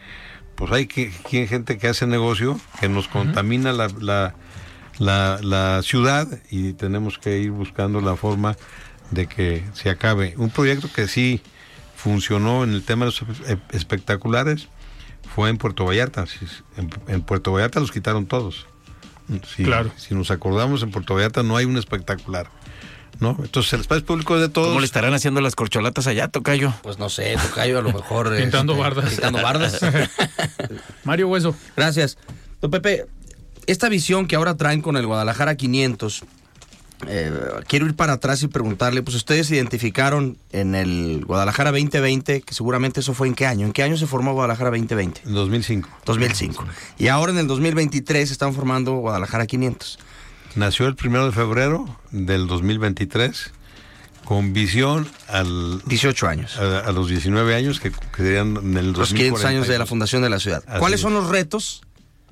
pues 0.56 0.72
hay 0.72 0.88
que, 0.88 1.13
hay 1.32 1.48
gente 1.48 1.78
que 1.78 1.88
hace 1.88 2.06
negocio, 2.06 2.60
que 2.82 2.89
nos 2.89 3.08
contamina 3.08 3.72
la, 3.72 3.88
la, 4.01 4.36
la, 4.98 5.39
la 5.42 5.82
ciudad 5.84 6.28
y 6.51 6.74
tenemos 6.74 7.18
que 7.18 7.39
ir 7.39 7.51
buscando 7.51 8.01
la 8.01 8.18
forma 8.18 8.58
de 9.12 9.28
que 9.28 9.63
se 9.74 9.89
acabe. 9.89 10.34
Un 10.38 10.50
proyecto 10.50 10.89
que 10.94 11.08
sí 11.08 11.42
funcionó 11.96 12.63
en 12.63 12.72
el 12.74 12.84
tema 12.84 13.06
de 13.06 13.12
los 13.12 13.22
espe- 13.24 13.60
espectaculares 13.72 14.68
fue 15.36 15.50
en 15.50 15.58
Puerto 15.58 15.86
Vallarta. 15.86 16.25
En, 16.78 16.89
en 17.08 17.22
Puerto 17.22 17.51
Vallarta 17.51 17.80
los 17.80 17.92
quitaron 17.92 18.25
todos. 18.25 18.66
Si, 19.56 19.63
Claro. 19.63 19.92
si 19.96 20.16
nos 20.16 20.32
acordamos, 20.32 20.82
en 20.82 20.92
Puerto 20.92 21.13
Vallarta 21.16 21.44
no 21.44 21.56
hay 21.58 21.66
un 21.66 21.78
espectacular. 21.78 22.50
¿no? 23.20 23.36
Entonces 23.44 23.74
el 23.74 23.82
espacio 23.82 24.06
público 24.06 24.36
es 24.36 24.42
de 24.42 24.48
todos. 24.50 24.70
¿Cómo 24.70 24.80
le 24.80 24.86
estarán 24.86 25.13
haciendo 25.13 25.42
las 25.42 25.54
corcholatas 25.54 26.08
allá, 26.08 26.30
Tocayo? 26.30 26.74
Pues 26.84 27.00
no 27.00 27.10
sé, 27.10 27.36
Tocayo, 27.42 27.80
a 27.80 27.82
lo 27.82 27.92
mejor. 27.92 28.34
Pintando 28.38 28.74
este, 28.74 28.82
bardas. 28.84 29.10
Pintando 29.10 29.42
bardas. 29.42 29.80
Mario 31.04 31.28
Hueso. 31.28 31.54
Gracias. 31.75 32.18
Don 32.62 32.72
Pepe, 32.72 33.06
esta 33.68 33.89
visión 33.89 34.25
que 34.28 34.36
ahora 34.36 34.56
traen 34.56 34.82
con 34.82 34.96
el 34.98 35.06
Guadalajara 35.06 35.56
500, 35.56 36.24
eh, 37.08 37.32
quiero 37.68 37.86
ir 37.86 37.96
para 37.96 38.13
atrás 38.13 38.44
y 38.44 38.48
preguntarle, 38.48 39.01
pues 39.03 39.15
ustedes 39.15 39.50
identificaron 39.51 40.38
en 40.51 40.75
el 40.75 41.24
Guadalajara 41.25 41.72
2020, 41.72 42.41
que 42.41 42.53
seguramente 42.53 43.00
eso 43.00 43.13
fue 43.13 43.27
en 43.27 43.36
qué 43.36 43.46
año, 43.46 43.65
¿en 43.65 43.74
qué 43.74 43.84
año 43.84 43.98
se 43.98 44.08
formó 44.08 44.34
Guadalajara 44.34 44.70
2020? 44.72 45.22
En 45.25 45.34
2005. 45.34 45.89
2005. 46.06 46.65
Y 46.98 47.08
ahora 47.08 47.32
en 47.32 47.38
el 47.39 47.48
2023 47.48 48.32
están 48.32 48.53
formando 48.53 48.94
Guadalajara 48.96 49.46
500. 49.46 50.00
Nació 50.56 50.88
el 50.88 50.96
primero 50.96 51.25
de 51.25 51.32
febrero 51.32 51.86
del 52.12 52.48
2023 52.48 53.51
con 54.25 54.53
visión 54.53 55.08
al, 55.27 55.82
18 55.86 56.27
años. 56.27 56.58
a, 56.60 56.79
a 56.79 56.91
los 56.91 57.08
19 57.10 57.56
años 57.56 57.79
que, 57.79 57.91
que 57.91 57.98
serían 58.18 58.58
en 58.58 58.77
el 58.77 58.91
Los 58.91 59.13
500 59.13 59.46
años 59.46 59.68
de 59.68 59.74
la 59.77 59.86
2042. 59.86 59.89
fundación 59.89 60.22
de 60.22 60.29
la 60.29 60.39
ciudad. 60.39 60.63
Así 60.68 60.79
¿Cuáles 60.79 60.98
es. 61.00 61.01
son 61.01 61.13
los 61.13 61.29
retos 61.29 61.82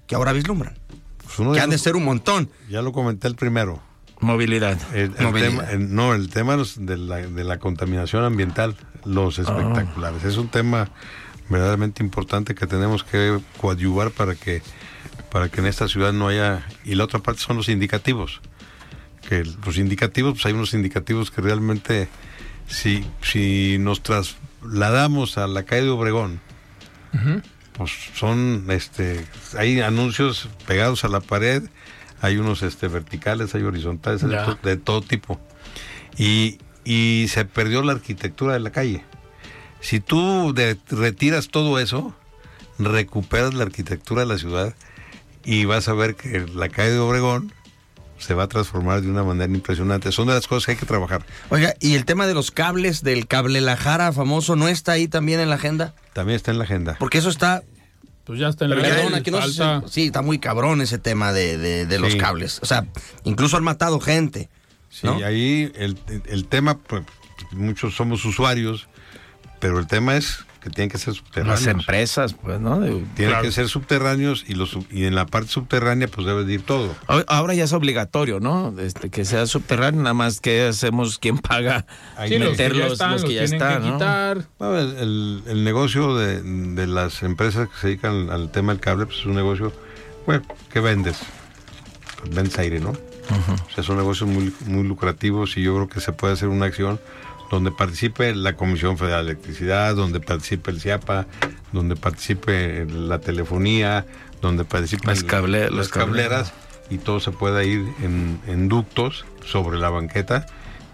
que 0.08 0.16
ahora 0.16 0.34
vislumbran? 0.34 0.78
Pues 1.24 1.40
uno 1.40 1.54
Que 1.54 1.60
han 1.60 1.70
de 1.70 1.78
ser 1.78 1.96
un 1.96 2.06
montón. 2.06 2.50
Ya 2.70 2.82
lo 2.82 2.92
comenté 2.92 3.28
el 3.28 3.36
primero. 3.36 3.82
Movilidad. 4.20 4.78
El, 4.94 5.14
el 5.18 5.26
Movilidad. 5.26 5.50
tema, 5.50 5.72
el- 5.72 5.94
no, 5.96 6.14
el 6.14 6.30
tema 6.30 6.58
de 6.58 6.98
la, 6.98 7.18
de 7.18 7.44
la 7.44 7.60
contaminación 7.60 8.24
ambiental, 8.24 8.76
los 9.06 9.40
espectaculares. 9.40 10.24
Es 10.24 10.38
un 10.38 10.50
tema 10.50 10.90
verdaderamente 11.50 12.04
importante 12.04 12.56
que 12.56 12.68
tenemos 12.68 13.04
que 13.04 13.40
coadyuvar 13.62 14.12
para 14.12 14.36
que, 14.36 14.62
para 15.32 15.50
que 15.50 15.62
en 15.62 15.68
esta 15.68 15.88
ciudad 15.88 16.14
no 16.14 16.28
haya... 16.28 16.66
Y 16.84 16.96
la 16.96 17.04
otra 17.06 17.20
parte 17.20 17.42
son 17.42 17.58
los 17.58 17.70
indicativos. 17.70 18.42
Que 19.30 19.44
los 19.66 19.78
indicativos, 19.78 20.34
pues 20.34 20.46
hay 20.46 20.54
unos 20.54 20.74
indicativos 20.74 21.32
que 21.32 21.42
realmente, 21.42 22.08
si, 22.68 23.06
si 23.22 23.78
nos 23.80 24.02
trasladamos 24.02 25.38
a 25.38 25.48
la 25.48 25.64
calle 25.64 25.84
de 25.84 25.90
Obregón, 25.90 26.40
pues 27.74 27.92
son, 28.16 28.66
este, 28.70 29.26
hay 29.58 29.82
anuncios 29.82 30.50
pegados 30.66 31.04
a 31.04 31.08
la 31.08 31.20
pared, 31.20 31.64
hay 32.22 32.38
unos 32.38 32.64
este, 32.64 32.88
verticales, 32.88 33.54
hay 33.56 33.64
horizontales, 33.64 34.24
hay 34.24 34.30
de, 34.30 34.38
to- 34.38 34.60
de 34.64 34.78
todo 34.78 35.02
tipo. 35.02 35.40
Y, 36.18 36.58
y 36.84 37.28
se 37.30 37.46
perdió 37.46 37.82
la 37.84 37.94
arquitectura 37.94 38.54
de 38.54 38.60
la 38.60 38.72
calle. 38.72 39.04
Si 39.82 40.00
tú 40.00 40.54
de- 40.54 40.78
retiras 40.90 41.50
todo 41.50 41.80
eso, 41.80 42.16
recuperas 42.80 43.54
la 43.54 43.64
arquitectura 43.64 44.22
de 44.22 44.28
la 44.28 44.38
ciudad 44.38 44.76
y 45.44 45.66
vas 45.66 45.88
a 45.88 45.94
ver 45.94 46.16
que 46.16 46.46
la 46.54 46.70
calle 46.70 46.92
de 46.92 47.00
Obregón 47.00 47.52
se 48.18 48.34
va 48.34 48.44
a 48.44 48.48
transformar 48.48 49.02
de 49.02 49.10
una 49.10 49.24
manera 49.24 49.52
impresionante. 49.54 50.12
Son 50.12 50.28
de 50.28 50.34
las 50.34 50.48
cosas 50.48 50.66
que 50.66 50.72
hay 50.72 50.78
que 50.78 50.86
trabajar. 50.88 51.24
Oiga, 51.50 51.76
¿y 51.80 51.94
el 51.94 52.04
tema 52.06 52.26
de 52.26 52.34
los 52.34 52.50
cables, 52.50 53.04
del 53.04 53.28
cable 53.28 53.62
La 53.62 53.78
Jara 53.78 54.12
famoso, 54.12 54.56
no 54.56 54.68
está 54.68 54.94
ahí 54.94 55.08
también 55.08 55.40
en 55.40 55.50
la 55.50 55.56
agenda? 55.56 55.94
También 56.14 56.36
está 56.36 56.50
en 56.52 56.58
la 56.58 56.64
agenda. 56.64 56.96
Porque 57.00 57.20
eso 57.20 57.30
está... 57.30 57.62
Pues 58.28 58.40
ya 58.40 58.50
está 58.50 58.66
en 58.66 58.72
la 58.72 58.76
Perdón, 58.82 59.12
ley, 59.14 59.20
aquí 59.22 59.32
no 59.32 59.42
sé 59.42 59.52
si- 59.54 59.58
falta- 59.58 59.88
sí, 59.88 60.06
está 60.08 60.22
muy 60.22 60.38
cabrón 60.38 60.82
ese 60.82 60.98
tema 61.00 61.32
de, 61.34 61.58
de- 61.58 61.86
de 61.86 62.00
los 62.00 62.12
Sí. 62.14 62.18
cables. 62.20 62.60
O 62.62 62.66
sea, 62.66 62.86
incluso 63.24 63.56
han 63.58 63.64
matado 63.64 64.00
gente. 64.00 64.50
Sí, 64.90 65.08
¿no? 65.08 65.16
ahí 65.26 65.72
el, 65.76 65.98
el 66.28 66.46
tema, 66.46 66.78
pues, 66.78 67.04
muchos 67.52 67.96
somos 67.96 68.24
usuarios, 68.26 68.88
pero 69.60 69.80
el 69.80 69.88
tema 69.88 70.18
es 70.18 70.40
tienen 70.70 70.90
que 70.90 70.98
ser 70.98 71.14
subterráneos. 71.14 71.62
Las 71.62 71.74
empresas, 71.74 72.34
pues, 72.34 72.60
¿no? 72.60 72.80
De- 72.80 72.90
Tienen 73.16 73.32
Claro. 73.32 73.42
que 73.44 73.52
ser 73.52 73.68
subterráneos 73.70 74.46
y, 74.48 74.54
los, 74.56 74.70
sub- 74.70 74.88
y 74.92 75.06
en 75.06 75.16
la 75.16 75.26
parte 75.26 75.50
subterránea 75.50 76.08
pues 76.08 76.26
debe 76.28 76.44
de 76.44 76.54
ir 76.54 76.62
todo. 76.64 76.96
Ahora 77.28 77.54
ya 77.54 77.64
es 77.66 77.74
obligatorio, 77.74 78.40
¿no? 78.40 78.74
Este, 78.80 79.10
que 79.10 79.26
sea 79.26 79.46
subterráneo, 79.48 80.02
nada 80.02 80.14
más 80.14 80.40
que 80.42 80.68
hacemos 80.68 81.20
quién 81.20 81.38
paga 81.38 81.86
Ahí 82.18 82.30
Sí, 82.30 82.38
los 82.40 82.48
que 82.50 82.52
meter 82.64 82.74
ya 82.76 82.84
los, 82.86 82.94
están, 82.94 83.12
los 83.14 83.24
que 83.26 83.34
ya 83.34 83.44
están, 83.44 83.82
que 83.82 83.88
¿no? 83.90 83.94
quitar. 83.96 84.46
Bueno, 84.60 84.78
el, 84.80 84.98
el- 84.98 85.44
el 85.48 85.64
negocio 85.64 86.16
de, 86.16 86.42
de 86.42 86.88
las 86.88 87.24
empresas 87.24 87.68
que 87.70 87.76
se 87.80 87.88
dedican 87.88 88.30
al 88.30 88.52
tema 88.52 88.74
del 88.74 88.80
cable 88.82 89.06
pues 89.06 89.20
es 89.20 89.26
un 89.26 89.36
negocio, 89.36 89.72
bueno, 90.26 90.44
¿qué 90.72 90.80
vendes? 90.80 91.18
Pues 92.22 92.34
vendes 92.36 92.58
aire, 92.60 92.80
¿no? 92.80 92.90
O 92.92 93.70
sea, 93.76 93.84
son 93.84 93.98
negocios 93.98 94.30
muy, 94.30 94.54
muy 94.68 94.88
lucrativos 94.88 95.58
y 95.58 95.62
yo 95.64 95.76
creo 95.76 95.90
que 95.90 96.00
se 96.00 96.14
puede 96.14 96.34
hacer 96.34 96.48
una 96.48 96.66
acción 96.68 97.00
donde 97.52 97.72
participe 97.72 98.36
la 98.36 98.56
Comisión 98.56 98.98
Federal 98.98 99.26
de 99.26 99.32
Electricidad, 99.34 99.96
donde 99.96 100.20
participe 100.20 100.72
el 100.72 100.82
CIAPA, 100.82 101.28
donde 101.72 101.96
participe 101.96 102.86
la 102.86 103.20
telefonía, 103.20 104.06
donde 104.42 104.66
participen 104.66 105.10
Las 105.10 105.24
cable- 105.26 105.62
las 105.70 105.72
las 105.74 105.88
cableras 105.90 106.54
y 106.90 106.98
todo 106.98 107.20
se 107.20 107.32
pueda 107.32 107.64
ir 107.64 107.86
en, 108.02 108.40
en 108.48 108.68
ductos 108.70 109.26
sobre 109.46 109.78
la 109.78 109.90
banqueta 109.90 110.46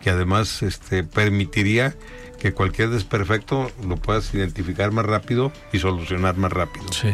que 0.01 0.09
además 0.09 0.61
este, 0.63 1.03
permitiría 1.03 1.95
que 2.39 2.51
cualquier 2.53 2.89
desperfecto 2.89 3.71
lo 3.87 3.95
puedas 3.95 4.33
identificar 4.33 4.91
más 4.91 5.05
rápido 5.05 5.51
y 5.71 5.79
solucionar 5.79 6.35
más 6.35 6.51
rápido. 6.51 6.91
Sí. 6.91 7.09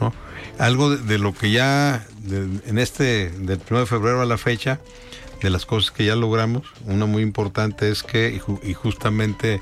¿no? 0.00 0.14
Algo 0.58 0.88
de, 0.90 0.98
de 1.04 1.18
lo 1.18 1.34
que 1.34 1.50
ya 1.50 2.06
de- 2.22 2.48
en 2.66 2.78
este 2.78 3.28
del 3.30 3.60
1 3.68 3.80
de 3.80 3.86
febrero 3.86 4.22
a 4.22 4.24
la 4.26 4.38
fecha 4.38 4.80
de 5.42 5.50
las 5.50 5.66
cosas 5.66 5.90
que 5.90 6.04
ya 6.04 6.16
logramos, 6.16 6.62
una 6.86 7.06
muy 7.06 7.22
importante 7.22 7.90
es 7.90 8.02
que 8.02 8.30
y, 8.34 8.38
ju- 8.40 8.60
y 8.62 8.74
justamente 8.74 9.60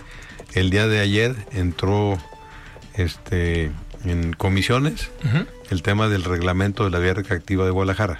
el 0.54 0.70
día 0.70 0.86
de 0.88 1.00
ayer 1.00 1.34
entró 1.52 2.18
este 2.94 3.70
en 4.04 4.32
comisiones 4.32 5.10
el 5.70 5.82
tema 5.82 6.08
del 6.08 6.24
reglamento 6.24 6.84
de 6.84 6.90
la 6.90 6.98
vía 6.98 7.14
recreativa 7.14 7.64
de 7.64 7.70
Guadalajara. 7.70 8.18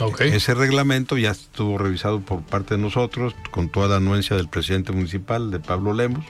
Ok. 0.00 0.22
Ese 0.22 0.54
reglamento 0.54 1.18
ya 1.18 1.30
estuvo 1.32 1.76
revisado 1.76 2.20
por 2.20 2.42
parte 2.42 2.74
de 2.76 2.80
nosotros, 2.80 3.34
con 3.50 3.68
toda 3.68 3.88
la 3.88 3.96
anuencia 3.96 4.34
del 4.36 4.48
presidente 4.48 4.92
municipal, 4.92 5.50
de 5.50 5.60
Pablo 5.60 5.92
Lemos, 5.92 6.24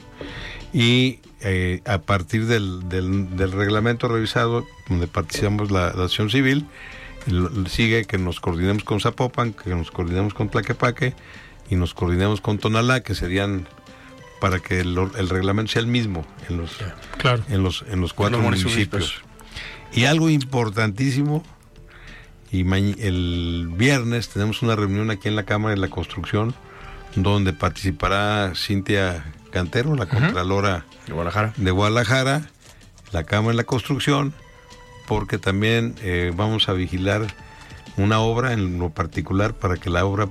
y 0.73 1.21
eh, 1.41 1.81
a 1.87 1.99
partir 1.99 2.47
del, 2.47 2.89
del- 2.89 3.37
del 3.37 3.53
reglamento 3.53 4.09
revisado, 4.09 4.67
donde 4.89 5.07
participamos 5.07 5.71
la, 5.71 5.93
la 5.95 6.05
acción 6.05 6.31
civil, 6.31 6.67
sigue 7.69 8.05
que 8.05 8.19
nos 8.19 8.41
coordinemos 8.41 8.85
con 8.85 9.00
Zapopan, 9.00 9.53
que 9.53 9.71
nos 9.75 9.91
coordinemos 9.91 10.35
con 10.35 10.49
Tlaquepaque 10.49 11.15
y 11.69 11.77
nos 11.77 11.95
coordinemos 11.95 12.41
con 12.41 12.59
Tonalá, 12.59 13.00
que 13.00 13.15
serían 13.15 13.67
para 14.41 14.59
que 14.59 14.81
el, 14.81 14.97
el 15.19 15.29
reglamento 15.29 15.73
sea 15.73 15.81
el 15.83 15.87
mismo 15.87 16.27
en 16.49 16.57
los, 16.57 16.73
Claro. 17.19 17.43
en 17.49 17.62
los, 17.62 17.85
en 17.89 18.00
los 18.00 18.12
cuatro 18.15 18.39
los 18.39 18.45
municipios. 18.47 18.75
municipios. 18.75 19.23
Y 19.93 20.05
algo 20.07 20.31
importantísimo, 20.31 21.45
y 22.53 22.61
el 23.00 23.69
viernes 23.77 24.29
tenemos 24.31 24.62
una 24.62 24.75
reunión 24.77 25.11
aquí 25.11 25.29
en 25.29 25.37
la 25.37 25.45
Cámara 25.45 25.75
de 25.75 25.81
la 25.81 25.89
Construcción, 25.89 26.55
donde 27.17 27.53
participará 27.53 28.53
Cintia 28.57 29.25
Cantero, 29.53 29.95
la 29.97 30.07
Contralora 30.07 30.87
De 31.07 31.12
Guadalajara. 31.12 31.53
de 31.57 31.71
Guadalajara, 31.71 32.43
la 33.12 33.25
Cámara 33.25 33.50
de 33.50 33.57
la 33.57 33.65
Construcción, 33.65 34.33
porque 35.11 35.38
también 35.38 35.97
eh, 36.02 36.31
vamos 36.37 36.69
a 36.69 36.73
vigilar 36.73 37.26
una 37.97 38.21
obra 38.21 38.52
en 38.52 38.79
lo 38.79 38.90
particular 38.90 39.55
para 39.55 39.76
que 39.76 39.90
la 39.90 40.05
obra 40.05 40.29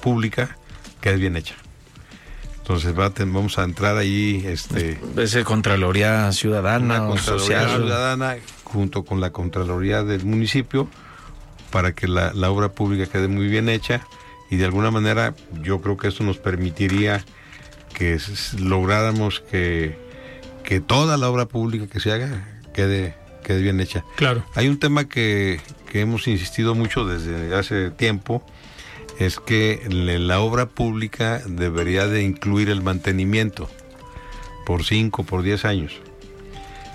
pública 0.00 0.56
quede 1.00 1.16
bien 1.16 1.34
hecha. 1.36 1.56
Entonces 2.58 2.96
va 2.96 3.06
a 3.06 3.10
ten- 3.10 3.32
vamos 3.32 3.58
a 3.58 3.64
entrar 3.64 3.96
ahí 3.96 4.44
este, 4.46 5.00
Ese 5.16 5.42
Contraloría 5.42 6.10
una 6.10 6.32
Ciudadana 6.32 6.98
Contraloría 7.08 7.38
Social. 7.62 7.80
Ciudadana 7.82 8.36
junto 8.62 9.04
con 9.04 9.20
la 9.20 9.30
Contraloría 9.32 10.04
del 10.04 10.24
municipio 10.24 10.88
para 11.72 11.92
que 11.92 12.06
la, 12.06 12.32
la 12.32 12.52
obra 12.52 12.68
pública 12.68 13.06
quede 13.10 13.26
muy 13.26 13.48
bien 13.48 13.68
hecha 13.68 14.06
y 14.48 14.58
de 14.58 14.64
alguna 14.64 14.92
manera 14.92 15.34
yo 15.60 15.80
creo 15.80 15.96
que 15.96 16.06
esto 16.06 16.22
nos 16.22 16.38
permitiría 16.38 17.24
que 17.94 18.16
lográramos 18.60 19.40
que, 19.50 19.98
que 20.62 20.80
toda 20.80 21.16
la 21.16 21.28
obra 21.28 21.46
pública 21.46 21.88
que 21.88 21.98
se 21.98 22.12
haga 22.12 22.46
quede, 22.72 23.16
quede 23.40 23.62
bien 23.62 23.80
hecha. 23.80 24.04
Claro. 24.16 24.44
Hay 24.54 24.68
un 24.68 24.78
tema 24.78 25.08
que, 25.08 25.60
que 25.90 26.00
hemos 26.00 26.26
insistido 26.28 26.74
mucho 26.74 27.04
desde 27.04 27.54
hace 27.54 27.90
tiempo, 27.90 28.44
es 29.18 29.38
que 29.38 29.86
la 29.90 30.40
obra 30.40 30.66
pública 30.66 31.42
debería 31.46 32.06
de 32.06 32.22
incluir 32.22 32.70
el 32.70 32.82
mantenimiento 32.82 33.68
por 34.64 34.84
5, 34.84 35.24
por 35.24 35.42
10 35.42 35.64
años. 35.64 35.92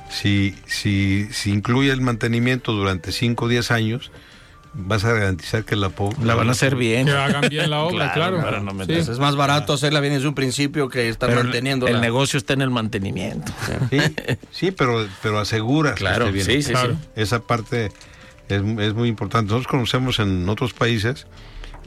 Si, 0.09 0.55
si, 0.65 1.27
si 1.31 1.51
incluye 1.51 1.91
el 1.91 2.01
mantenimiento 2.01 2.71
durante 2.71 3.11
5 3.11 3.45
o 3.45 3.47
10 3.47 3.71
años, 3.71 4.11
vas 4.77 5.03
a 5.05 5.13
garantizar 5.13 5.63
que 5.63 5.75
la, 5.75 5.91
La 6.23 6.35
van 6.35 6.49
a 6.49 6.51
hacer 6.51 6.75
bien. 6.75 7.05
Que 7.07 7.13
hagan 7.13 7.49
bien 7.49 7.69
la 7.69 7.79
obra, 7.83 8.11
claro. 8.13 8.41
para 8.41 8.59
no 8.59 8.71
Sí. 8.85 8.91
Es 8.93 9.19
más 9.19 9.35
barato 9.35 9.73
hacerla 9.73 9.99
bien 10.01 10.13
desde 10.13 10.27
un 10.27 10.35
principio 10.35 10.89
que 10.89 11.09
estar 11.09 11.29
Pero 11.29 11.43
manteniendo 11.43 11.87
el 11.87 12.01
negocio 12.01 12.37
está 12.37 12.53
en 12.53 12.61
el 12.61 12.69
mantenimiento. 12.69 13.51
Sí, 13.89 13.97
sí, 14.51 14.71
pero, 14.71 15.07
pero 15.23 15.39
aseguras 15.39 15.95
Claro, 15.95 16.31
que 16.31 16.39
esté 16.39 16.51
bien 16.53 16.63
sí, 16.63 16.71
Claro. 16.71 16.97
Esa 17.15 17.39
parte 17.41 17.91
es, 18.49 18.61
es 18.79 18.93
muy 18.93 19.09
importante. 19.09 19.45
Nosotros 19.51 19.67
conocemos 19.67 20.19
en 20.19 20.47
otros 20.49 20.73
países 20.73 21.25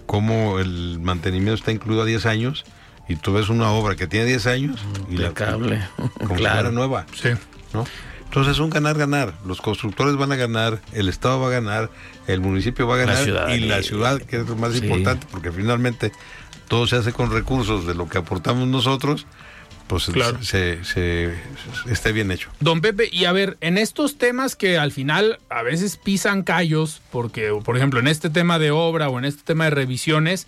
cómo 0.06 0.58
el 0.58 0.98
mantenimiento 1.00 1.54
está 1.54 1.70
incluido 1.72 2.02
a 2.02 2.06
10 2.06 2.24
años 2.26 2.64
y 3.08 3.16
tú 3.16 3.32
ves 3.34 3.48
una 3.50 3.70
obra 3.72 3.94
que 3.96 4.06
tiene 4.06 4.26
10 4.26 4.46
años 4.46 4.80
y 5.10 5.16
la 5.18 5.28
Impecable. 5.28 5.80
como 5.96 6.30
si 6.30 6.34
Claro. 6.36 6.54
fuera 6.56 6.70
nueva, 6.72 7.06
Sí. 7.14 7.28
¿no? 7.74 7.84
Entonces 8.28 8.52
es 8.54 8.58
un 8.60 8.70
ganar-ganar. 8.70 9.34
Los 9.46 9.60
constructores 9.60 10.16
van 10.16 10.32
a 10.32 10.36
ganar, 10.36 10.80
el 10.92 11.08
Estado 11.08 11.40
va 11.40 11.48
a 11.48 11.50
ganar, 11.50 11.90
el 12.26 12.40
municipio 12.40 12.86
va 12.86 12.94
a 12.94 12.98
La 12.98 13.04
ganar 13.06 13.22
y 13.22 13.24
ciudadanía. 13.24 13.66
la 13.76 13.82
ciudad, 13.82 14.20
que 14.22 14.36
es 14.40 14.46
lo 14.48 14.54
más 14.56 14.72
Sí. 14.74 14.84
importante, 14.84 15.26
porque 15.30 15.50
finalmente 15.50 16.12
todo 16.68 16.86
se 16.86 16.96
hace 16.96 17.12
con 17.12 17.30
recursos 17.32 17.86
de 17.86 17.94
lo 17.94 18.08
que 18.08 18.18
aportamos 18.18 18.68
nosotros, 18.68 19.26
pues 19.86 20.04
Claro. 20.12 20.42
se, 20.42 20.84
se- 20.84 21.32
se- 21.32 21.90
esté 21.90 22.12
bien 22.12 22.30
hecho. 22.30 22.50
Don 22.60 22.82
Pepe, 22.82 23.08
y 23.10 23.24
a 23.24 23.32
ver, 23.32 23.56
en 23.62 23.78
estos 23.78 24.18
temas 24.18 24.54
que 24.54 24.76
al 24.76 24.92
final 24.92 25.38
a 25.48 25.62
veces 25.62 25.96
pisan 25.96 26.42
callos, 26.42 27.00
porque, 27.10 27.50
por 27.64 27.78
ejemplo, 27.78 27.98
en 27.98 28.06
este 28.08 28.28
tema 28.28 28.58
de 28.58 28.70
obra 28.70 29.08
o 29.08 29.18
en 29.18 29.24
este 29.24 29.42
tema 29.44 29.64
de 29.64 29.70
revisiones, 29.70 30.46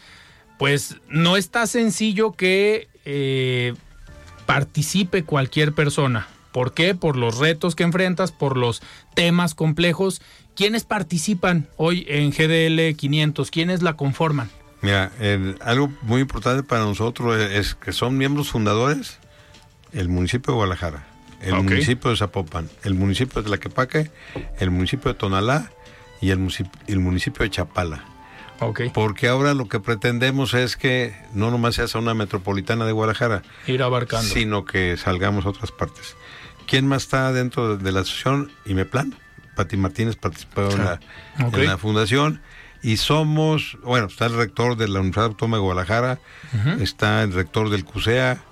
pues 0.58 0.96
no 1.08 1.38
está 1.38 1.66
sencillo 1.66 2.32
que 2.32 2.88
eh, 3.06 3.72
participe 4.44 5.24
cualquier 5.24 5.72
persona. 5.72 6.28
¿Por 6.52 6.74
qué? 6.74 6.94
Por 6.94 7.16
los 7.16 7.38
retos 7.38 7.74
que 7.76 7.82
enfrentas, 7.84 8.32
por 8.32 8.56
los 8.56 8.82
temas 9.14 9.54
complejos. 9.54 10.20
¿Quiénes 10.56 10.84
participan 10.84 11.68
hoy 11.76 12.04
en 12.08 12.30
GDL 12.30 12.94
500? 12.96 13.50
¿Quiénes 13.50 13.82
la 13.82 13.94
conforman? 13.96 14.50
Mira, 14.82 15.12
el- 15.20 15.56
algo 15.62 15.92
muy 16.02 16.22
importante 16.22 16.62
para 16.62 16.82
nosotros 16.84 17.38
es, 17.38 17.50
es 17.52 17.74
que 17.74 17.92
son 17.92 18.16
miembros 18.18 18.48
fundadores 18.50 19.18
el 19.92 20.08
municipio 20.08 20.52
de 20.52 20.56
Guadalajara, 20.56 21.06
el 21.42 21.54
municipio 21.54 22.10
de 22.10 22.16
Zapopan, 22.16 22.68
el 22.84 22.94
municipio 22.94 23.42
de 23.42 23.48
Tlaquepaque, 23.48 24.10
el 24.58 24.70
municipio 24.70 25.12
de 25.12 25.18
Tonalá 25.18 25.70
y 26.20 26.30
el, 26.30 26.38
municipio, 26.38 26.72
el 26.86 27.00
municipio 27.00 27.42
de 27.44 27.50
Chapala. 27.50 28.04
Ok. 28.60 28.82
Porque 28.92 29.26
ahora 29.28 29.54
lo 29.54 29.68
que 29.68 29.80
pretendemos 29.80 30.52
es 30.54 30.76
que 30.76 31.14
no 31.32 31.50
nomás 31.50 31.76
se 31.76 31.82
hace 31.82 31.96
una 31.96 32.12
metropolitana 32.14 32.84
de 32.84 32.92
Guadalajara, 32.92 33.42
Ir 33.66 33.82
abarcando. 33.82 34.28
sino 34.28 34.64
que 34.66 34.96
salgamos 34.98 35.46
a 35.46 35.48
otras 35.48 35.70
partes. 35.72 36.14
¿Quién 36.70 36.86
más 36.86 37.02
está 37.02 37.32
dentro 37.32 37.76
de 37.76 37.92
la 37.92 38.00
asociación? 38.00 38.50
Imeplan. 38.64 39.14
Pati 39.56 39.76
Martínez 39.76 40.16
participó 40.16 40.70
en, 40.70 40.78
la, 40.84 41.00
Ok. 41.44 41.58
en 41.58 41.66
la 41.66 41.76
fundación. 41.76 42.40
Y 42.82 42.96
somos, 42.96 43.76
bueno, 43.84 44.06
está 44.06 44.26
el 44.26 44.34
rector 44.36 44.76
de 44.76 44.88
la 44.88 45.00
Universidad 45.00 45.26
Autónoma 45.26 45.56
de 45.58 45.62
Guadalajara, 45.62 46.18
está 46.80 47.22
el 47.22 47.32
rector 47.34 47.68
del 47.68 47.84
CUSEA, 47.84 48.42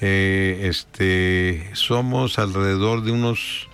eh, 0.00 0.66
este, 0.68 1.70
somos 1.72 2.38
alrededor 2.38 3.02
de 3.02 3.10
unos 3.10 3.68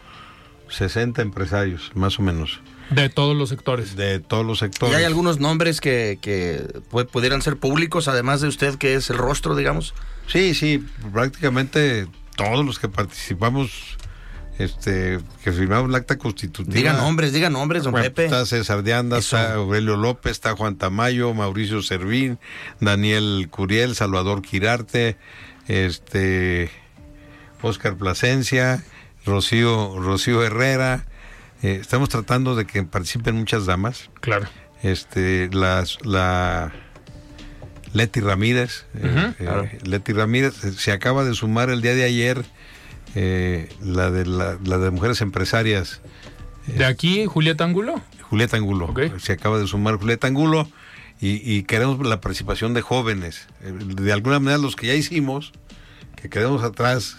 60 0.71 1.21
empresarios, 1.21 1.91
más 1.95 2.19
o 2.19 2.23
menos, 2.23 2.61
De 2.89 3.11
todos 3.11 3.37
los 3.37 3.51
sectores. 3.51 3.95
de 3.97 4.21
todos 4.21 4.47
los 4.47 4.59
Y 4.59 4.61
sectores. 4.61 4.97
hay 4.97 5.05
algunos 5.05 5.41
nombres 5.41 5.83
que, 5.83 6.19
que 6.23 6.63
pu- 6.91 7.07
pudieran 7.07 7.43
ser 7.43 7.59
públicos, 7.59 8.09
además 8.09 8.41
de 8.41 8.49
usted, 8.49 8.77
que 8.77 8.95
es 8.95 9.11
el 9.11 9.19
rostro, 9.19 9.55
digamos. 9.57 9.93
Sí, 10.27 10.55
sí, 10.55 10.83
prácticamente 11.13 12.07
todos 12.37 12.65
los 12.65 12.79
que 12.79 12.89
participamos, 12.89 13.97
este, 14.59 15.19
que 15.43 15.53
firmamos 15.53 15.89
el 15.89 15.95
acta 15.95 16.19
constitutiva. 16.19 16.75
Diga 16.75 16.93
nombres, 16.93 17.33
diga 17.33 17.51
nombres, 17.51 17.85
don 17.85 17.93
Bueno, 17.93 18.05
Pepe. 18.07 18.25
Está 18.27 18.47
César 18.47 18.83
de 18.83 18.95
Anda, 18.95 19.19
Eso. 19.19 19.37
está 19.37 19.55
Aurelio 19.55 19.97
López, 19.97 20.33
está 20.33 20.57
Juan 20.57 20.77
Tamayo, 20.77 21.33
Mauricio 21.35 21.83
Servín, 21.83 22.39
Daniel 22.81 23.49
Curiel, 23.51 23.95
Salvador 23.95 24.43
Quirarte, 24.43 25.17
este, 25.69 26.71
Oscar 27.63 27.97
Plasencia, 27.97 28.85
Rocío, 29.25 29.99
Rocío 29.99 30.43
Herrera. 30.43 31.07
Eh, 31.63 31.79
estamos 31.81 32.09
tratando 32.09 32.57
de 32.57 32.67
que 32.67 32.83
participen 32.83 33.37
muchas 33.37 33.67
damas. 33.67 34.11
Claro. 34.21 34.49
Este, 34.83 35.49
las, 35.53 36.05
la 36.05 36.73
Leti 37.93 38.21
Ramírez, 38.21 38.87
eh, 38.95 39.01
eh, 39.05 39.35
claro. 39.39 39.69
Leti 39.85 40.13
Ramírez 40.13 40.65
eh, 40.65 40.73
se 40.73 40.93
acaba 40.93 41.25
de 41.25 41.35
sumar 41.35 41.71
el 41.71 41.83
día 41.83 41.95
de 41.95 42.05
ayer 42.05 42.45
eh, 43.15 43.69
la, 43.83 44.11
de 44.11 44.25
la, 44.25 44.59
la 44.65 44.79
de 44.79 44.91
mujeres 44.91 45.21
empresarias, 45.21 46.01
De 46.67 46.85
aquí, 46.85 47.27
Julieta 47.27 47.65
Angulo. 47.65 48.01
Julieta 48.23 48.57
Angulo. 48.57 48.95
Se 49.19 49.33
acaba 49.33 49.59
de 49.59 49.67
sumar 49.67 49.97
Julieta 49.97 50.27
Angulo 50.27 50.69
y, 51.21 51.41
y 51.53 51.65
queremos 51.65 52.05
la 52.07 52.21
participación 52.21 52.73
de 52.73 52.81
jóvenes. 52.81 53.47
De 53.61 54.13
alguna 54.13 54.39
manera 54.41 54.59
los 54.59 54.75
que 54.77 54.87
ya 54.87 54.95
hicimos, 54.95 55.53
que 56.17 56.31
quedemos 56.31 56.63
atrás 56.63 57.17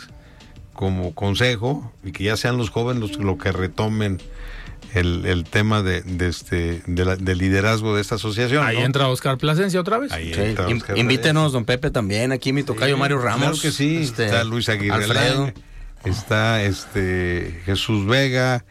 como 0.73 1.13
consejo 1.13 1.93
y 2.03 2.12
que 2.13 2.23
ya 2.23 2.36
sean 2.36 2.57
los 2.57 2.71
jóvenes 2.71 3.01
los, 3.01 3.17
los 3.23 3.38
que 3.38 3.51
retomen 3.51 4.19
el, 4.93 5.25
el 5.25 5.43
tema 5.45 5.82
de, 5.82 6.01
de 6.01 6.27
este, 6.27 6.82
de 6.86 7.06
la- 7.06 7.15
del 7.15 7.38
liderazgo 7.38 7.95
de 7.95 8.01
esta 8.01 8.15
asociación. 8.15 8.65
Ahí 8.65 8.77
¿no? 8.79 8.86
entra 8.86 9.08
Oscar 9.08 9.38
Plasencia 9.38 9.79
otra 9.79 9.97
vez. 9.97 10.12
Ahí 10.12 10.34
Sí, 10.34 10.39
entra 10.41 10.67
Oscar 10.67 10.97
invítenos, 10.97 11.51
don 11.53 11.65
Pepe, 11.65 11.89
también. 11.91 12.32
Aquí 12.32 12.53
mi 12.53 12.63
tocayo 12.63 12.95
Sí, 12.95 12.99
Mario 12.99 13.17
Ramos. 13.19 13.41
Claro 13.41 13.58
que 13.62 13.71
sí. 13.71 13.97
este, 14.03 14.25
está 14.25 14.43
Luis 14.43 14.69
Aguirre 14.69 14.95
Alfredo. 14.95 15.51
Está 16.06 16.63
este 16.63 17.62
Jesús 17.65 18.06
Vega. 18.06 18.65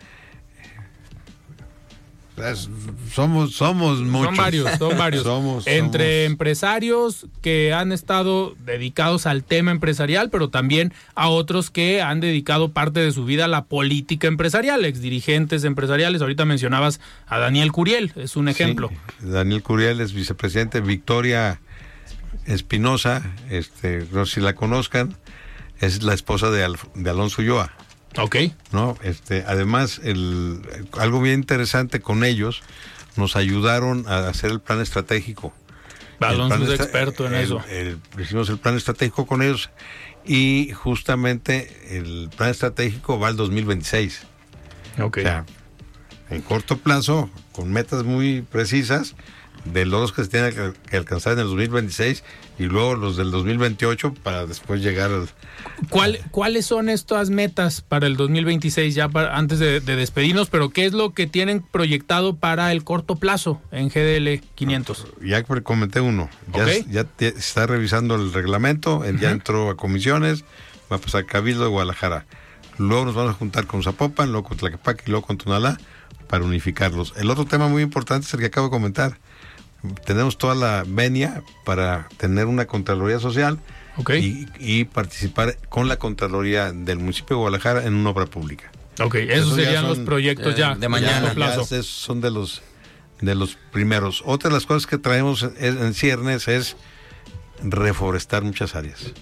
Somos, 3.12 3.52
somos 3.54 4.00
muchos. 4.00 4.26
Son 4.28 4.36
varios, 4.36 4.78
son 4.78 4.98
varios. 4.98 5.22
Somos- 5.26 5.66
Entre 5.66 6.24
somos- 6.24 6.30
empresarios 6.32 7.26
que 7.42 7.72
han 7.72 7.92
estado 7.92 8.54
dedicados 8.64 9.26
al 9.26 9.44
tema 9.44 9.70
empresarial, 9.70 10.30
pero 10.30 10.48
también 10.48 10.92
a 11.14 11.28
otros 11.28 11.70
que 11.70 12.00
han 12.00 12.20
dedicado 12.20 12.70
parte 12.72 13.00
de 13.00 13.12
su 13.12 13.24
vida 13.24 13.44
a 13.44 13.48
la 13.48 13.64
política 13.64 14.28
empresarial, 14.28 14.84
exdirigentes 14.84 15.64
empresariales. 15.64 16.22
Ahorita 16.22 16.44
mencionabas 16.44 17.00
a 17.26 17.38
Daniel 17.38 17.70
Curiel, 17.70 18.12
es 18.16 18.36
un 18.36 18.48
ejemplo. 18.48 18.88
Sí, 19.20 19.26
Daniel 19.28 19.62
Curiel 19.62 20.00
es 20.00 20.12
vicepresidente. 20.14 20.80
Victoria 20.80 21.60
Espinosa, 22.46 23.22
este, 23.50 24.06
no 24.12 24.26
sé 24.26 24.34
si 24.36 24.40
la 24.40 24.54
conozcan, 24.54 25.16
es 25.80 26.02
la 26.02 26.14
esposa 26.14 26.50
de, 26.50 26.66
de 26.94 27.10
Alonso 27.10 27.42
Ulloa. 27.42 27.72
Ok. 28.18 28.36
¿no? 28.72 28.96
Este, 29.02 29.44
además, 29.46 30.00
el, 30.04 30.60
algo 30.98 31.20
bien 31.20 31.36
interesante 31.40 32.00
con 32.00 32.24
ellos, 32.24 32.62
nos 33.16 33.36
ayudaron 33.36 34.04
a 34.08 34.28
hacer 34.28 34.50
el 34.50 34.60
plan 34.60 34.80
estratégico. 34.80 35.52
Alonso 36.20 36.72
es 36.72 36.78
experto 36.80 37.26
en 37.26 37.34
el- 37.34 37.44
eso. 37.44 37.60
el- 37.68 37.98
hicimos 38.18 38.48
el 38.48 38.58
plan 38.58 38.76
estratégico 38.76 39.26
con 39.26 39.42
ellos 39.42 39.70
y 40.24 40.70
justamente 40.72 41.96
el 41.98 42.30
plan 42.36 42.50
estratégico 42.50 43.18
va 43.18 43.28
al 43.28 43.36
2026. 43.36 44.22
Ok. 45.00 45.18
O 45.18 45.22
sea, 45.22 45.44
en 46.30 46.42
corto 46.42 46.78
plazo, 46.78 47.28
con 47.50 47.72
metas 47.72 48.04
muy 48.04 48.42
precisas, 48.42 49.14
de 49.64 49.86
logros 49.86 50.12
que 50.12 50.24
se 50.24 50.28
tienen 50.30 50.54
que, 50.90 50.96
alcanzar 50.96 51.34
en 51.34 51.40
el 51.40 51.46
2026 51.46 52.24
y 52.58 52.64
luego 52.64 52.94
los 52.96 53.16
del 53.16 53.30
2028 53.30 54.14
para 54.22 54.44
después 54.46 54.82
llegar 54.82 55.10
al, 55.12 55.28
¿Cuál- 55.88 56.18
¿Cuáles 56.30 56.66
son 56.66 56.88
estas 56.88 57.30
metas 57.30 57.80
para 57.80 58.06
el 58.06 58.16
2026 58.16 58.94
ya 58.94 59.08
para- 59.08 59.36
antes 59.36 59.58
de, 59.60 59.80
de 59.80 59.96
despedirnos? 59.96 60.50
Pero 60.50 60.70
¿qué 60.70 60.84
es 60.84 60.92
lo 60.92 61.12
que 61.14 61.26
tienen 61.26 61.62
proyectado 61.62 62.34
para 62.36 62.72
el 62.72 62.82
corto 62.84 63.16
plazo 63.16 63.60
en 63.70 63.88
GDL 63.88 64.40
500? 64.56 65.06
Ya 65.22 65.42
que 65.44 65.62
comenté 65.62 66.00
uno, 66.00 66.28
ya, 66.52 66.64
Ok. 66.64 66.70
ya 66.90 67.04
te- 67.04 67.28
está 67.28 67.66
revisando 67.66 68.16
el 68.16 68.32
reglamento, 68.32 69.04
él 69.04 69.20
ya 69.20 69.30
entró 69.30 69.70
a 69.70 69.76
comisiones, 69.76 70.44
va 70.90 70.96
a 70.96 70.98
pasar 71.00 71.22
a 71.22 71.26
Cabildo 71.26 71.62
de 71.64 71.70
Guadalajara. 71.70 72.26
Luego 72.78 73.04
nos 73.04 73.14
vamos 73.14 73.30
a 73.30 73.34
juntar 73.34 73.66
con 73.66 73.82
Zapopan, 73.82 74.32
luego 74.32 74.48
con 74.48 74.56
Tlaquepaque 74.58 75.04
y 75.06 75.10
luego 75.10 75.26
con 75.26 75.38
Tonalá 75.38 75.78
para 76.26 76.44
unificarlos. 76.44 77.12
El 77.16 77.30
otro 77.30 77.44
tema 77.44 77.68
muy 77.68 77.82
importante 77.82 78.26
es 78.26 78.34
el 78.34 78.40
que 78.40 78.46
acabo 78.46 78.66
de 78.68 78.70
comentar. 78.72 79.18
Tenemos 80.04 80.38
toda 80.38 80.54
la 80.54 80.84
venia 80.86 81.42
para 81.64 82.08
tener 82.16 82.46
una 82.46 82.66
Contraloría 82.66 83.18
Social 83.18 83.58
y, 84.20 84.46
y 84.58 84.84
participar 84.84 85.56
con 85.68 85.88
la 85.88 85.96
Contraloría 85.98 86.72
del 86.72 86.98
municipio 86.98 87.36
de 87.36 87.40
Guadalajara 87.40 87.84
en 87.84 87.94
una 87.94 88.10
obra 88.10 88.26
pública. 88.26 88.70
Ok, 89.00 89.14
esos 89.16 89.30
Esos 89.38 89.56
ya 89.58 89.64
serían 89.64 89.82
son, 89.82 89.88
los 89.90 89.98
proyectos 90.00 90.54
eh, 90.54 90.58
ya 90.58 90.74
de 90.76 90.88
mañana. 90.88 91.20
corto 91.20 91.34
plazo. 91.34 91.66
Ya 91.68 91.76
es- 91.78 91.86
son 91.86 92.20
de 92.20 92.30
los 92.30 92.62
de 93.20 93.34
los 93.36 93.56
primeros. 93.72 94.22
Otra 94.26 94.50
de 94.50 94.54
las 94.54 94.66
cosas 94.66 94.86
que 94.86 94.98
traemos 94.98 95.42
en, 95.58 95.78
en 95.82 95.94
ciernes 95.94 96.48
es 96.48 96.76
reforestar 97.62 98.42
muchas 98.42 98.74
áreas. 98.74 99.12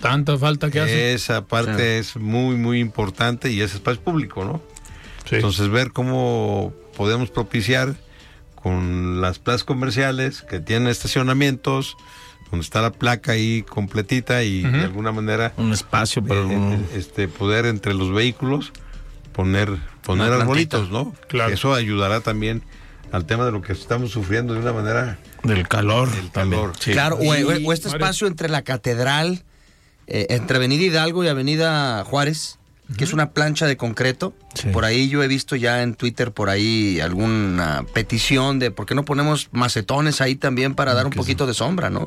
Tanta 0.00 0.36
falta 0.38 0.70
que 0.70 0.80
hace. 0.80 1.14
Esa 1.14 1.44
parte 1.46 1.98
es 1.98 2.16
muy 2.16 2.56
muy 2.56 2.80
importante 2.80 3.50
y 3.50 3.60
es 3.60 3.74
espacio 3.74 4.02
público, 4.02 4.44
¿no? 4.44 4.62
Sí. 5.28 5.36
Entonces 5.36 5.68
ver 5.68 5.92
cómo 5.92 6.72
podemos 6.96 7.30
propiciar 7.30 7.94
con 8.62 9.20
las 9.20 9.38
plazas 9.38 9.64
comerciales 9.64 10.42
que 10.42 10.60
tienen 10.60 10.88
estacionamientos, 10.88 11.96
donde 12.50 12.64
está 12.64 12.82
la 12.82 12.90
placa 12.92 13.32
ahí 13.32 13.62
completita 13.62 14.42
y 14.42 14.62
de 14.62 14.82
alguna 14.84 15.10
manera 15.12 15.52
Un 15.56 15.72
espacio 15.72 16.22
para 16.24 16.40
eh, 16.40 16.44
un- 16.44 16.72
eh, 16.74 16.86
este 16.96 17.26
poder 17.28 17.66
entre 17.66 17.94
los 17.94 18.12
vehículos 18.12 18.72
poner 19.32 19.70
poner 20.02 20.32
arbolitos, 20.32 20.90
¿no? 20.90 21.14
Claro. 21.28 21.54
Eso 21.54 21.74
ayudará 21.74 22.20
también 22.20 22.62
al 23.12 23.24
tema 23.24 23.44
de 23.46 23.52
lo 23.52 23.62
que 23.62 23.72
estamos 23.72 24.10
sufriendo 24.10 24.52
de 24.54 24.60
una 24.60 24.72
manera 24.72 25.18
del 25.44 25.66
calor. 25.68 26.10
del 26.10 26.30
calor. 26.30 26.72
Sí. 26.78 26.92
Claro, 26.92 27.16
o, 27.16 27.22
Y- 27.24 27.42
o- 27.44 27.68
o 27.68 27.72
este 27.72 27.88
espacio 27.88 28.26
entre 28.26 28.48
la 28.48 28.62
catedral, 28.62 29.44
eh, 30.06 30.26
entre 30.30 30.56
Avenida 30.56 30.82
Hidalgo 30.84 31.24
y 31.24 31.28
Avenida 31.28 32.04
Juárez, 32.04 32.58
que 32.96 33.04
es 33.04 33.12
una 33.12 33.30
plancha 33.30 33.66
de 33.66 33.76
concreto. 33.76 34.34
Sí. 34.54 34.68
Por 34.68 34.84
ahí 34.84 35.08
yo 35.08 35.22
he 35.22 35.28
visto 35.28 35.56
ya 35.56 35.82
en 35.82 35.94
Twitter 35.94 36.32
por 36.32 36.48
ahí 36.48 37.00
alguna 37.00 37.84
petición 37.92 38.58
de 38.58 38.70
por 38.70 38.86
qué 38.86 38.94
no 38.94 39.04
ponemos 39.04 39.48
macetones 39.52 40.20
ahí 40.20 40.34
también 40.36 40.74
para 40.74 40.94
dar 40.94 41.06
un 41.06 41.12
poquito 41.12 41.46
de 41.46 41.54
sombra, 41.54 41.90
¿no? 41.90 42.00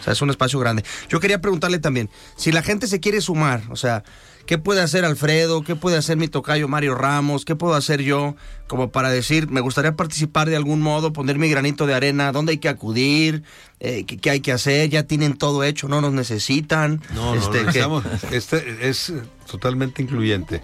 O 0.00 0.02
sea, 0.02 0.12
es 0.12 0.22
un 0.22 0.30
espacio 0.30 0.58
grande. 0.58 0.84
Yo 1.08 1.20
quería 1.20 1.40
preguntarle 1.40 1.78
también, 1.78 2.08
si 2.36 2.52
la 2.52 2.62
gente 2.62 2.86
se 2.86 3.00
quiere 3.00 3.20
sumar, 3.20 3.62
o 3.70 3.76
sea, 3.76 4.04
¿qué 4.48 4.56
puede 4.58 4.80
hacer 4.80 5.04
Alfredo? 5.04 5.62
¿Qué 5.62 5.76
puede 5.76 5.98
hacer 5.98 6.16
mi 6.16 6.26
tocayo 6.26 6.66
Mario 6.66 6.94
Ramos? 6.96 7.44
¿Qué 7.44 7.54
puedo 7.54 7.74
hacer 7.74 8.00
yo 8.02 8.34
como 8.66 8.90
para 8.90 9.10
decir, 9.10 9.48
me 9.50 9.60
gustaría 9.60 9.94
participar 9.94 10.48
de 10.48 10.56
algún 10.56 10.80
modo, 10.80 11.12
poner 11.12 11.38
mi 11.38 11.48
granito 11.50 11.86
de 11.86 11.94
arena? 11.94 12.32
¿Dónde 12.32 12.52
hay 12.52 12.58
que 12.58 12.68
acudir? 12.70 13.42
Eh, 13.78 14.04
¿qué, 14.06 14.16
qué 14.16 14.30
hay 14.30 14.40
que 14.40 14.50
hacer? 14.52 14.88
¿Ya 14.88 15.02
tienen 15.04 15.36
todo 15.36 15.62
hecho? 15.62 15.86
¿No 15.86 16.00
nos 16.00 16.12
necesitan? 16.14 17.00
No, 17.14 17.34
no, 17.34 17.40
Este, 17.40 17.62
no, 17.62 17.68
estamos- 17.70 18.04
este 18.32 18.88
es 18.88 19.12
totalmente 19.48 20.02
incluyente. 20.02 20.62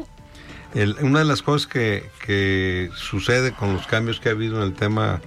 El- 0.74 0.96
una 1.02 1.18
de 1.20 1.24
las 1.26 1.42
cosas 1.42 1.68
que, 1.68 2.08
que 2.26 2.90
sucede 2.96 3.52
con 3.52 3.74
los 3.74 3.86
cambios 3.86 4.18
que 4.18 4.30
ha 4.30 4.32
habido 4.32 4.56
en 4.56 4.62
el 4.64 4.72
tema 4.74 5.20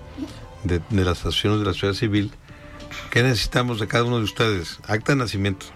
de, 0.64 0.82
de 0.90 1.06
las 1.06 1.20
asociaciones 1.20 1.60
de 1.60 1.66
la 1.68 1.74
sociedad 1.74 1.94
civil, 1.94 2.32
¿qué 3.12 3.22
necesitamos 3.24 3.80
de 3.80 3.88
cada 3.88 4.04
uno 4.04 4.18
de 4.18 4.24
ustedes? 4.26 4.80
Acta 4.88 5.14
de 5.14 5.20
nacimiento, 5.20 5.68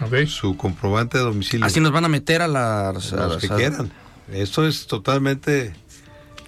Ok. 0.00 0.26
su 0.26 0.56
comprobante 0.56 1.18
de 1.18 1.24
domicilio. 1.24 1.64
Así 1.66 1.80
nos 1.80 1.92
van 1.92 2.04
a 2.04 2.08
meter 2.08 2.42
a 2.42 2.48
las... 2.48 3.12
a 3.12 3.16
los 3.28 3.32
las- 3.34 3.36
que 3.38 3.52
a- 3.52 3.56
quieran. 3.56 3.92
Esto 4.32 4.66
es 4.66 4.86
totalmente 4.86 5.74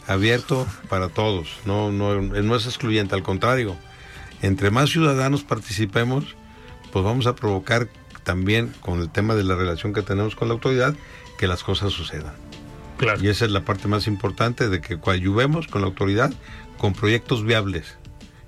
abierto 0.07 0.67
para 0.89 1.09
todos, 1.09 1.49
no, 1.65 1.91
no, 1.93 2.21
no 2.23 2.57
es 2.57 2.67
excluyente, 2.67 3.15
al 3.15 3.23
contrario. 3.23 3.77
Entre 4.43 4.71
más 4.71 4.91
ciudadanos 4.91 5.43
participemos, 5.43 6.37
pues 6.93 7.05
vamos 7.05 7.27
a 7.27 7.35
provocar 7.35 7.89
también 8.25 8.73
con 8.81 9.01
el 9.01 9.11
tema 9.11 9.35
de 9.35 9.45
la 9.45 9.55
relación 9.57 9.93
que 9.93 10.03
tenemos 10.03 10.37
con 10.37 10.49
la 10.49 10.55
autoridad, 10.55 10.95
que 11.39 11.47
las 11.47 11.63
cosas 11.65 11.93
sucedan. 11.93 12.35
Claro. 12.99 13.23
Y 13.23 13.29
esa 13.29 13.45
es 13.45 13.51
la 13.51 13.65
parte 13.65 13.89
más 13.89 14.07
importante 14.07 14.69
de 14.69 14.81
que 14.81 14.99
coadyuvemos 14.99 15.67
con 15.67 15.83
la 15.83 15.87
autoridad 15.89 16.33
con 16.79 16.93
proyectos 16.95 17.45
viables, 17.45 17.97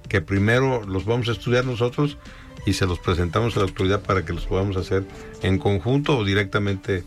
que 0.09 0.21
primero 0.21 0.85
los 0.87 1.05
vamos 1.05 1.29
a 1.29 1.33
estudiar 1.33 1.65
nosotros 1.67 2.17
y 2.69 2.75
se 2.75 2.87
los 2.87 2.99
presentamos 2.99 3.57
a 3.57 3.61
la 3.61 3.67
autoridad 3.67 4.01
para 4.01 4.25
que 4.25 4.33
los 4.33 4.47
podamos 4.47 4.77
hacer 4.77 5.05
en 5.43 5.59
conjunto 5.59 6.19
o 6.19 6.25
directamente 6.25 7.05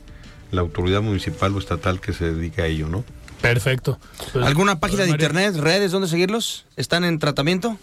la 0.52 0.62
autoridad 0.62 1.02
municipal 1.02 1.56
o 1.56 1.60
estatal 1.60 2.02
que 2.02 2.13
se 2.13 2.34
dedica 2.34 2.63
a 2.63 2.65
ello, 2.65 2.88
¿no? 2.88 3.04
Perfecto. 3.41 4.00
Pues, 4.34 4.45
¿Alguna 4.45 4.80
página 4.80 5.04
de 5.04 5.12
Mario, 5.12 5.28
internet, 5.28 5.56
redes, 5.56 5.91
dónde 5.91 6.08
seguirlos? 6.08 6.65
¿Están 6.76 7.04
en 7.04 7.19
tratamiento? 7.19 7.78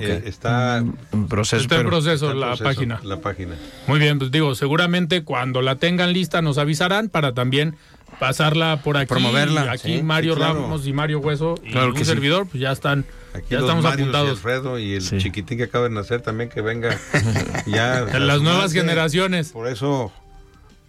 Eh, 0.00 0.22
está 0.26 0.78
En 0.78 1.28
proceso. 1.28 1.62
Está 1.62 1.80
en 1.80 1.86
proceso 1.86 2.26
está 2.26 2.32
en 2.32 2.40
la 2.40 2.46
proceso, 2.48 2.64
página. 2.64 3.00
La 3.02 3.20
página. 3.20 3.56
Muy 3.86 3.98
bien, 3.98 4.18
pues 4.18 4.30
digo, 4.30 4.54
seguramente 4.54 5.22
cuando 5.22 5.60
la 5.60 5.76
tengan 5.76 6.12
lista 6.12 6.40
nos 6.40 6.56
avisarán 6.56 7.08
para 7.08 7.34
también 7.34 7.76
pasarla 8.18 8.80
por 8.82 8.96
aquí. 8.96 9.08
Promoverla, 9.08 9.64
Y 9.66 9.68
Aquí 9.68 9.96
sí, 9.98 10.02
Mario 10.02 10.32
sí, 10.34 10.38
claro. 10.38 10.62
Ramos 10.62 10.86
y 10.86 10.92
Mario 10.92 11.18
Hueso 11.20 11.54
y 11.64 11.70
Claro 11.72 11.88
un 11.90 11.96
sí. 11.96 12.04
servidor, 12.04 12.46
pues 12.46 12.60
ya 12.60 12.72
están, 12.72 13.04
Aquí 13.34 13.46
ya 13.50 13.56
los 13.60 13.64
estamos 13.68 13.84
Marios 13.84 13.98
y 13.98 14.02
apuntados. 14.02 14.30
Alfredo 14.30 14.78
y 14.78 14.94
el 14.94 15.02
Sí. 15.02 15.18
chiquitín 15.18 15.58
que 15.58 15.64
acaba 15.64 15.84
de 15.88 15.94
nacer 15.94 16.20
también 16.22 16.48
que 16.50 16.60
venga 16.60 16.96
ya. 17.66 18.00
las 18.18 18.40
nuevas 18.42 18.72
generaciones. 18.72 19.50
Por 19.50 19.66
eso, 19.68 20.12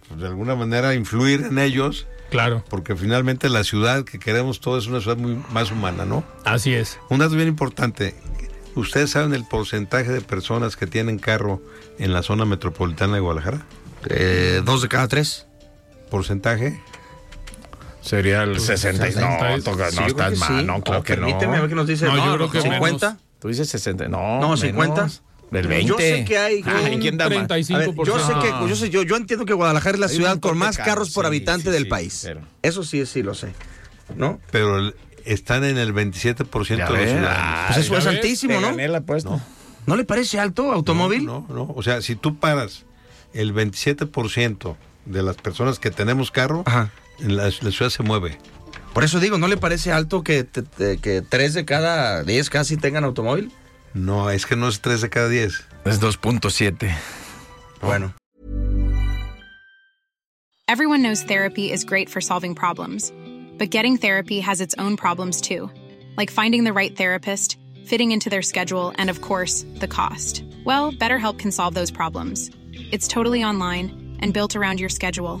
pues, 0.08 0.20
de 0.20 0.26
alguna 0.26 0.54
manera, 0.54 0.94
influir 0.94 1.40
en 1.42 1.58
ellos, 1.58 2.06
Claro, 2.30 2.64
porque 2.68 2.96
finalmente 2.96 3.48
la 3.48 3.62
ciudad 3.64 4.04
que 4.04 4.18
queremos 4.18 4.60
todos 4.60 4.84
es 4.84 4.90
una 4.90 5.00
ciudad 5.00 5.16
muy 5.16 5.38
más 5.52 5.70
humana, 5.70 6.04
¿no? 6.04 6.24
así 6.44 6.72
es. 6.74 6.98
Un 7.08 7.18
dato 7.20 7.34
bien 7.36 7.48
importante. 7.48 8.14
¿Ustedes 8.74 9.10
saben 9.10 9.34
el 9.34 9.44
porcentaje 9.46 10.10
de 10.10 10.20
personas 10.20 10.76
que 10.76 10.88
tienen 10.88 11.18
carro 11.20 11.62
en 12.00 12.12
la 12.12 12.22
zona 12.24 12.44
metropolitana 12.44 13.14
de 13.14 13.20
Guadalajara? 13.20 13.64
Eh, 14.10 14.62
dos 14.64 14.82
de 14.82 14.88
cada 14.88 15.06
tres. 15.06 15.46
¿Porcentaje? 16.10 16.80
Sería 18.04 18.42
el 18.42 18.60
60. 18.60 19.06
sesenta. 19.06 19.56
No, 19.56 19.62
toca, 19.62 19.90
Sí, 19.90 19.96
no, 19.96 20.04
creo 20.14 20.16
que 20.30 20.36
mal. 20.36 20.60
sí. 20.60 20.66
No, 20.66 20.80
claro 20.82 21.00
Oh, 21.00 21.02
que 21.02 21.16
no. 21.16 21.26
permíteme, 21.26 21.56
a 21.56 21.60
ver 21.60 21.68
qué 21.70 21.74
nos 21.74 21.86
dice. 21.86 22.06
No, 22.06 22.16
yo 22.16 22.34
creo 22.36 22.50
que 22.50 22.60
50. 22.60 23.18
Tú 23.40 23.48
dices 23.48 23.68
60. 23.68 24.08
No, 24.08 24.40
No, 24.40 24.56
50. 24.56 24.94
menos. 24.94 25.22
Del 25.50 25.68
20. 25.68 25.86
Yo 25.88 25.98
sé 25.98 26.24
que 26.24 26.36
hay. 26.38 26.62
Ay, 26.66 26.98
¿quién 27.00 27.16
da 27.16 27.28
más? 27.28 27.46
35%. 27.48 27.74
A 27.74 27.78
ver, 27.78 27.94
yo 28.04 28.18
sé 28.18 28.32
que 28.40 28.68
yo, 28.68 28.76
sé- 28.76 28.90
yo, 28.90 29.02
yo 29.02 29.16
entiendo 29.16 29.46
que 29.46 29.52
Guadalajara 29.54 29.94
es 29.94 30.00
la 30.00 30.06
Hay 30.06 30.16
ciudad 30.16 30.40
con 30.40 30.58
más 30.58 30.76
carros, 30.76 30.88
carros 30.92 31.10
por 31.12 31.24
sí, 31.24 31.26
habitante 31.28 31.64
sí, 31.66 31.70
del 31.70 31.84
sí, 31.84 31.88
país. 31.88 32.20
pero- 32.24 32.40
Eso 32.62 32.82
sí, 32.82 33.04
sí 33.06 33.22
lo 33.22 33.34
sé. 33.34 33.52
¿No? 34.16 34.40
Pero 34.50 34.92
están 35.24 35.64
en 35.64 35.78
el 35.78 35.92
27% 35.94 36.76
Ya 36.76 36.86
de 36.90 36.98
los 36.98 37.08
ciudadanos. 37.10 37.66
Pues 37.68 37.78
eso 37.86 37.96
es 37.96 38.04
ves, 38.04 38.14
altísimo, 38.16 38.60
¿no? 38.60 38.68
Gané 38.68 38.88
la 38.88 38.98
apuesta. 38.98 39.46
¿No 39.86 39.96
le 39.96 40.04
parece 40.04 40.40
alto 40.40 40.72
automóvil? 40.72 41.24
No, 41.26 41.46
no, 41.48 41.72
o 41.74 41.82
sea, 41.82 42.02
si 42.02 42.16
tú 42.16 42.38
paras 42.38 42.84
el 43.32 43.52
27% 43.54 44.76
de 45.04 45.22
las 45.22 45.36
personas 45.36 45.78
que 45.78 45.90
tenemos 45.90 46.30
carro, 46.30 46.62
Ajá. 46.66 46.90
La, 47.18 47.44
la 47.44 47.50
ciudad 47.70 47.90
se 47.90 48.02
mueve. 48.02 48.38
Por 48.92 49.02
eso 49.04 49.18
digo, 49.20 49.38
¿no 49.38 49.48
le 49.48 49.56
parece 49.56 49.90
alto 49.92 50.22
que, 50.22 50.44
te- 50.44 50.62
te- 50.62 50.98
que 50.98 51.20
tres 51.22 51.52
de 51.54 51.64
cada 51.64 52.22
diez 52.22 52.48
casi 52.50 52.76
tengan 52.76 53.04
automóvil? 53.04 53.50
No, 53.94 54.28
es 54.30 54.44
que 54.46 54.56
no 54.56 54.66
es 54.68 54.80
3 54.80 55.02
de 55.02 55.08
cada 55.08 55.28
10. 55.28 55.64
Es 55.84 56.00
2.7. 56.00 56.92
Bueno. 57.80 58.12
Everyone 60.66 61.02
knows 61.02 61.22
therapy 61.22 61.70
is 61.70 61.84
great 61.84 62.08
for 62.08 62.20
solving 62.20 62.54
problems, 62.54 63.12
but 63.58 63.70
getting 63.70 63.96
therapy 63.96 64.40
has 64.40 64.60
its 64.60 64.74
own 64.78 64.96
problems 64.96 65.40
too, 65.40 65.70
like 66.16 66.30
finding 66.32 66.64
the 66.64 66.72
right 66.72 66.96
therapist, 66.96 67.56
fitting 67.86 68.10
into 68.12 68.30
their 68.30 68.42
schedule, 68.42 68.92
and 68.98 69.10
of 69.10 69.20
course, 69.20 69.64
the 69.78 69.86
cost. 69.86 70.42
Well, 70.64 70.90
BetterHelp 70.90 71.38
can 71.38 71.52
solve 71.52 71.74
those 71.74 71.92
problems. 71.92 72.50
It's 72.90 73.06
totally 73.06 73.44
online 73.44 74.16
and 74.20 74.32
built 74.32 74.56
around 74.56 74.80
your 74.80 74.88
schedule. 74.88 75.40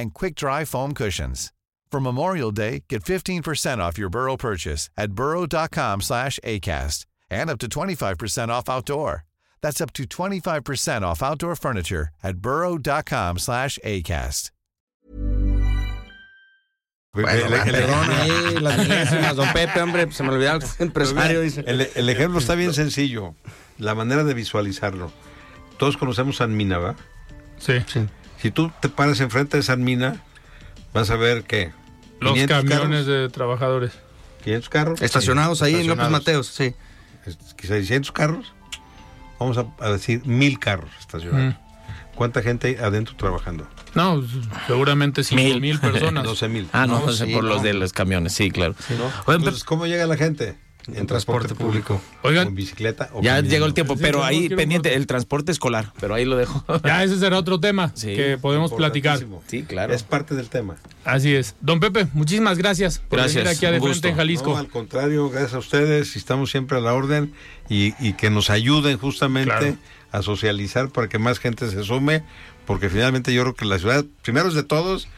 and 0.00 0.12
quick-dry 0.14 0.64
foam 0.64 0.92
cushions. 0.94 1.52
For 1.92 2.00
Memorial 2.00 2.52
Day, 2.52 2.84
get 2.88 3.02
15% 3.04 3.78
off 3.78 3.98
your 3.98 4.08
Burrow 4.10 4.36
purchase 4.36 4.88
at 4.96 5.12
burrow.com 5.12 6.00
slash 6.00 6.38
ACAST 6.44 7.04
and 7.30 7.50
up 7.50 7.58
to 7.58 7.68
25% 7.68 8.48
off 8.48 8.68
outdoor. 8.68 9.24
That's 9.60 9.80
up 9.80 9.92
to 9.94 10.04
25% 10.04 11.02
off 11.02 11.22
outdoor 11.22 11.56
furniture 11.56 12.08
at 12.22 12.36
burrow.com 12.38 13.38
slash 13.38 13.78
ACAST. 13.84 14.50
El- 17.12 17.26
el- 17.28 17.52
el- 17.54 18.62
las 18.62 18.78
milésimas, 18.78 19.34
don 19.34 19.48
Pepe, 19.52 19.80
hombre, 19.80 20.12
se 20.12 20.22
me 20.22 20.28
olvidó 20.30 20.54
el 20.54 20.62
empresario, 20.78 21.40
dice. 21.40 21.64
El, 21.66 21.80
el 21.94 22.08
ejemplo 22.08 22.38
está 22.38 22.54
bien 22.54 22.72
sencillo. 22.72 23.34
La 23.78 23.96
manera 23.96 24.22
de 24.22 24.32
visualizarlo. 24.32 25.10
Todos 25.76 25.96
conocemos 25.96 26.36
San 26.36 26.56
Mina, 26.56 26.78
¿va? 26.78 26.94
Sí. 27.58 27.78
Si 28.42 28.50
tú 28.50 28.70
te 28.80 28.88
paras 28.88 29.20
enfrente 29.20 29.56
de 29.56 29.62
San 29.62 29.82
Mina, 29.84 30.22
vas 30.94 31.10
a 31.10 31.16
ver 31.16 31.44
que 31.44 31.72
Los 32.20 32.32
500 32.34 32.56
camiones 32.56 32.80
carros, 33.04 33.06
de 33.06 33.28
trabajadores. 33.28 33.92
500 34.44 34.68
carros. 34.68 35.02
Estacionados 35.02 35.62
ahí 35.62 35.74
en 35.74 35.86
López. 35.88 36.08
Mateos, 36.10 36.46
sí. 36.46 36.74
Es- 37.26 37.38
600 37.62 38.12
carros. 38.12 38.52
Vamos 39.38 39.58
a, 39.58 39.66
a 39.84 39.90
decir 39.90 40.22
mil 40.26 40.58
carros 40.58 40.90
estacionados. 40.98 41.54
¿Cuánta 42.14 42.42
gente 42.42 42.68
hay 42.68 42.74
adentro 42.76 43.16
trabajando? 43.16 43.66
No, 43.94 44.22
seguramente 44.66 45.24
cinco 45.24 45.42
Mil. 45.42 45.60
mil 45.60 45.78
personas. 45.80 46.24
12 46.24 46.48
mil. 46.48 46.68
Ah, 46.72 46.86
no, 46.86 47.10
sí, 47.12 47.26
por 47.32 47.44
los 47.44 47.62
de 47.62 47.72
los 47.74 47.92
camiones, 47.94 48.34
sí, 48.34 48.50
claro. 48.50 48.74
Entonces, 49.26 49.64
¿cómo 49.64 49.86
llega 49.86 50.06
la 50.06 50.16
gente? 50.18 50.56
En 50.96 51.06
transporte 51.06 51.54
público. 51.54 52.00
Oigan. 52.22 52.46
O 52.46 52.50
en 52.50 52.54
bicicleta. 52.54 53.10
o 53.12 53.22
ya 53.22 53.30
caminando. 53.32 53.50
llegó 53.50 53.66
el 53.66 53.74
tiempo, 53.74 53.96
pero 53.96 54.24
ahí 54.24 54.48
pendiente 54.48 54.94
el 54.94 55.06
transporte 55.06 55.52
escolar, 55.52 55.92
pero 56.00 56.14
ahí 56.14 56.24
lo 56.24 56.36
dejo. 56.36 56.64
Ya 56.84 57.02
ese 57.04 57.18
será 57.18 57.38
otro 57.38 57.60
tema 57.60 57.92
Sí, 57.94 58.14
que 58.16 58.38
podemos 58.38 58.72
platicar. 58.72 59.20
Sí, 59.46 59.62
claro. 59.62 59.92
Es 59.94 60.02
parte 60.02 60.34
del 60.34 60.48
tema. 60.48 60.76
Así 61.04 61.34
es. 61.34 61.54
Don 61.60 61.80
Pepe, 61.80 62.06
muchísimas 62.12 62.58
gracias 62.58 62.98
por 62.98 63.18
Gracias, 63.18 63.44
venir 63.44 63.56
aquí 63.56 63.66
a 63.66 63.70
De 63.70 63.80
Frente 63.80 64.08
en 64.08 64.16
Jalisco. 64.16 64.50
No, 64.50 64.56
al 64.58 64.68
contrario, 64.68 65.28
gracias 65.30 65.54
a 65.54 65.58
ustedes. 65.58 66.16
Estamos 66.16 66.50
siempre 66.50 66.78
a 66.78 66.80
la 66.80 66.92
orden 66.94 67.32
y, 67.68 67.94
y 67.98 68.14
que 68.14 68.30
nos 68.30 68.50
ayuden 68.50 68.98
justamente 68.98 69.50
Claro. 69.50 69.76
a 70.12 70.22
socializar 70.22 70.88
para 70.90 71.08
que 71.08 71.18
más 71.18 71.38
gente 71.38 71.70
se 71.70 71.82
sume, 71.84 72.22
porque 72.66 72.88
finalmente 72.90 73.32
yo 73.32 73.42
creo 73.42 73.54
que 73.54 73.64
la 73.64 73.78
ciudad, 73.78 74.04
primero 74.22 74.48
es 74.48 74.54
de 74.54 74.62
todos, 74.62 75.08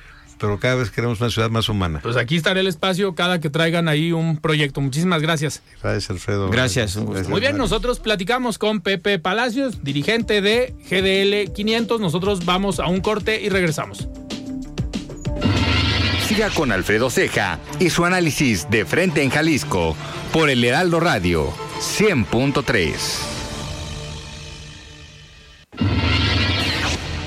pero 0.43 0.59
cada 0.59 0.75
vez 0.75 0.91
queremos 0.91 1.21
una 1.21 1.31
ciudad 1.31 1.51
más 1.51 1.69
humana. 1.69 2.01
Pues 2.03 2.17
aquí 2.17 2.35
estará 2.35 2.59
el 2.59 2.67
espacio 2.67 3.15
cada 3.15 3.39
que 3.39 3.49
traigan 3.49 3.87
ahí 3.87 4.11
un 4.11 4.39
proyecto. 4.39 4.81
Muchísimas 4.81 5.23
gracias. 5.23 5.63
Gracias, 5.81 6.11
Alfredo. 6.11 6.51
Gracias, 6.51 6.97
un 6.97 7.05
gusto. 7.05 7.29
Muy 7.29 7.39
bien, 7.39 7.53
Mario. 7.53 7.63
nosotros 7.63 8.01
platicamos 8.01 8.59
con 8.59 8.81
Pepe 8.81 9.21
Palacios, 9.21 9.85
dirigente 9.85 10.43
de 10.43 10.75
GDL 10.91 11.53
500. 11.53 12.01
Nosotros 12.01 12.45
vamos 12.45 12.81
a 12.81 12.89
un 12.89 13.01
corte 13.01 13.41
y 13.41 13.51
regresamos. 13.51 14.09
Siga 16.27 16.51
con 16.51 16.73
Alfredo 16.73 17.09
Ceja 17.09 17.61
y 17.79 17.91
su 17.91 18.05
análisis 18.05 18.69
de 18.69 18.85
frente 18.85 19.23
en 19.23 19.31
Jalisco 19.31 19.95
por 20.33 20.51
el 20.51 20.65
Heraldo 20.65 20.99
Radio 20.99 21.53
100.3. 21.79 23.32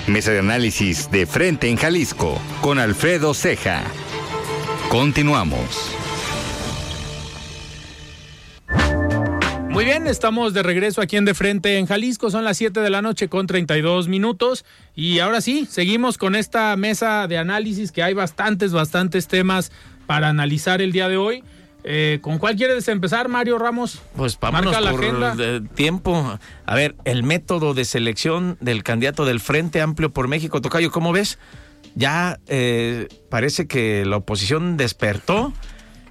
Mesa 0.08 0.32
de 0.32 0.38
análisis 0.38 1.10
de 1.10 1.26
frente 1.26 1.68
en 1.68 1.78
Jalisco 1.78 2.40
con 2.62 2.78
Alfredo 2.78 3.34
Ceja. 3.34 3.84
Continuamos. 4.88 5.96
Muy 9.70 9.84
bien, 9.84 10.06
estamos 10.06 10.54
de 10.54 10.62
regreso 10.62 11.02
aquí 11.02 11.18
en 11.18 11.26
De 11.26 11.34
Frente 11.34 11.80
en 11.80 11.88
Jalisco. 11.88 12.30
Son 12.30 12.44
las 12.44 12.58
7 12.58 12.82
de 12.82 12.90
la 12.92 13.02
noche 13.02 13.30
con 13.30 13.48
32 13.48 14.08
minutos. 14.08 14.64
Y 14.96 15.20
ahora 15.20 15.42
sí, 15.42 15.68
seguimos 15.68 16.20
con 16.20 16.36
esta 16.36 16.76
mesa 16.78 17.28
de 17.28 17.40
análisis 17.40 17.92
que 17.92 18.04
hay 18.04 18.14
bastantes, 18.14 18.74
bastantes 18.74 19.28
temas 19.28 19.72
para 20.06 20.30
analizar 20.30 20.84
el 20.84 20.92
día 20.92 21.10
de 21.10 21.18
hoy. 21.18 21.44
Eh, 21.88 22.18
¿Con 22.22 22.40
cuál 22.40 22.56
quieres 22.56 22.88
empezar, 22.88 23.30
Mario 23.30 23.60
Ramos? 23.60 24.02
Pues 24.16 24.40
vámonos 24.40 24.74
Marca 24.74 24.82
la 24.82 24.92
por 24.92 25.04
agenda. 25.04 25.36
eh, 25.38 25.62
tiempo. 25.76 26.40
A 26.66 26.76
ver, 26.76 26.96
el 27.06 27.22
método 27.22 27.76
de 27.76 27.86
selección 27.86 28.58
del 28.60 28.82
candidato 28.82 29.24
del 29.24 29.40
Frente 29.40 29.82
Amplio 29.82 30.12
por 30.12 30.28
México, 30.28 30.62
Tocayo, 30.62 30.92
¿cómo 30.92 31.12
ves? 31.14 31.38
Ya 31.94 32.40
eh, 32.48 33.08
parece 33.30 33.68
que 33.68 34.04
la 34.04 34.18
oposición 34.18 34.78
despertó, 34.78 35.54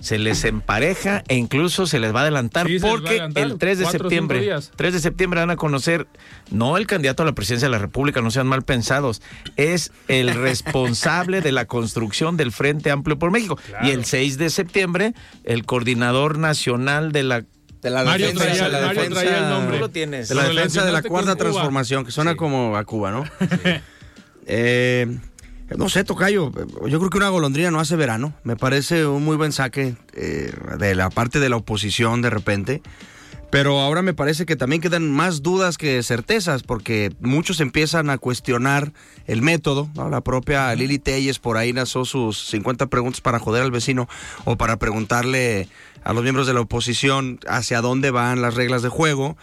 se 0.01 0.19
les 0.19 0.45
empareja 0.45 1.25
e 1.29 1.37
incluso 1.37 1.87
se 1.87 1.99
les 1.99 2.15
va 2.15 2.21
a 2.21 2.23
adelantar 2.23 2.67
Sí, 2.67 2.79
porque 2.79 3.11
adelantar, 3.11 3.43
el 3.43 3.59
3 3.59 3.79
de 3.79 3.87
septiembre, 3.87 4.41
días. 4.41 4.71
3 4.77 4.93
de 4.93 5.01
septiembre 5.01 5.41
van 5.41 5.51
a 5.51 5.57
conocer 5.57 6.07
no 6.51 6.77
el 6.77 6.87
candidato 6.87 7.23
a 7.23 7.27
la 7.27 7.33
presidencia 7.33 7.67
de 7.69 7.73
la 7.73 7.79
República, 7.79 8.21
no 8.21 8.31
sean 8.31 8.47
mal 8.47 8.63
pensados, 8.63 9.23
es 9.57 9.93
el 10.09 10.35
responsable 10.35 11.41
de 11.41 11.53
la 11.53 11.65
construcción 11.65 12.37
del 12.37 12.53
Frente 12.53 12.91
Amplio 12.91 13.19
por 13.19 13.31
México. 13.31 13.59
Y 13.83 13.91
el 13.91 14.05
6 14.05 14.37
de 14.39 14.51
septiembre, 14.51 15.15
el 15.45 15.65
coordinador 15.65 16.39
nacional 16.39 17.13
de 17.13 17.23
la 17.23 17.45
De 17.83 17.91
la 17.91 18.05
Mario 18.05 18.27
defensa, 18.29 18.45
traía- 18.47 18.65
de 18.65 18.71
la 18.73 18.87
Mario 18.87 19.03
defensa- 19.03 19.21
traía 19.23 19.39
el 19.45 19.49
nombre. 19.51 19.77
Tú 19.77 19.81
lo 19.83 19.91
tienes. 19.91 20.29
De 20.29 20.35
la 20.35 20.43
Lo 20.45 20.49
defensa 20.49 20.81
de 20.85 20.93
la 20.93 21.01
relacionaste 21.01 21.09
cuarta 21.09 21.37
transformación, 21.37 22.05
que 22.05 22.11
suena 22.13 22.35
como 22.37 22.77
a 22.77 22.85
Cuba, 22.85 23.11
¿no? 23.11 23.25
Eh, 24.47 25.07
no 25.77 25.89
sé, 25.89 26.05
Tocayo, 26.05 26.53
yo 26.87 26.99
creo 26.99 27.11
que 27.11 27.17
una 27.17 27.29
golondrina 27.29 27.71
no 27.71 27.81
hace 27.81 27.97
verano. 27.97 28.35
Me 28.45 28.57
parece 28.57 29.07
un 29.07 29.25
muy 29.25 29.37
buen 29.37 29.53
saque 29.53 29.97
eh, 30.13 30.53
de 30.79 30.95
la 30.95 31.11
parte 31.11 31.41
de 31.41 31.49
la 31.49 31.57
oposición 31.57 32.23
de 32.23 32.31
repente. 32.31 32.83
Pero 33.51 33.81
ahora 33.81 34.03
me 34.03 34.15
parece 34.15 34.47
que 34.47 34.57
también 34.57 34.83
quedan 34.83 35.09
más 35.13 35.41
dudas 35.41 35.79
que 35.79 36.03
certezas, 36.03 36.65
porque 36.65 37.13
muchos 37.21 37.61
empiezan 37.61 38.11
a 38.11 38.19
cuestionar 38.19 38.93
el 39.27 39.43
método. 39.43 39.89
¿no? 39.95 40.11
La 40.11 40.23
propia 40.23 40.75
Lili 40.75 40.99
Telles 40.99 41.39
por 41.39 41.57
ahí 41.57 41.73
lanzó 41.73 42.05
sus 42.05 42.49
50 42.49 42.89
preguntas 42.89 43.21
para 43.21 43.39
joder 43.39 43.63
al 43.63 43.71
vecino 43.71 44.09
o 44.45 44.57
para 44.57 44.77
preguntarle 44.77 45.69
a 46.03 46.13
los 46.13 46.25
miembros 46.25 46.49
de 46.49 46.55
la 46.55 46.63
oposición 46.63 47.39
hacia 47.47 47.81
dónde 47.81 48.11
van 48.11 48.43
las 48.43 48.55
reglas 48.55 48.83
de 48.83 48.89
juego. 48.89 49.37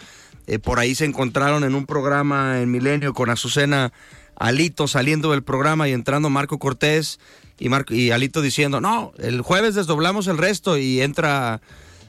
Eh, 0.46 0.58
por 0.58 0.78
ahí 0.78 0.94
se 0.94 1.06
encontraron 1.06 1.64
en 1.64 1.74
un 1.74 1.86
programa 1.86 2.60
en 2.60 2.70
Milenio 2.70 3.14
con 3.14 3.30
Azucena 3.30 3.92
Alito 4.36 4.88
saliendo 4.88 5.30
del 5.30 5.42
programa 5.42 5.88
y 5.88 5.92
entrando 5.92 6.30
Marco 6.30 6.58
Cortés 6.58 7.18
y, 7.58 7.68
y 7.94 8.10
Alito 8.10 8.42
diciendo, 8.42 8.80
no, 8.80 9.12
el 9.18 9.40
jueves 9.40 9.74
desdoblamos 9.74 10.26
el 10.26 10.38
resto 10.38 10.76
y 10.78 11.00
entra 11.00 11.60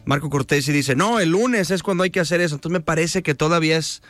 Marco 0.05 0.29
Cortés 0.29 0.67
y 0.67 0.71
dice, 0.71 0.95
no, 0.95 1.19
el 1.19 1.29
lunes 1.29 1.71
es 1.71 1.83
cuando 1.83 2.03
hay 2.03 2.09
que 2.09 2.19
hacer 2.19 2.41
eso. 2.41 2.55
Entonces 2.55 2.79
me 2.79 2.83
parece 2.83 3.23
que 3.23 3.35
todavía 3.35 3.77
es, 3.77 4.01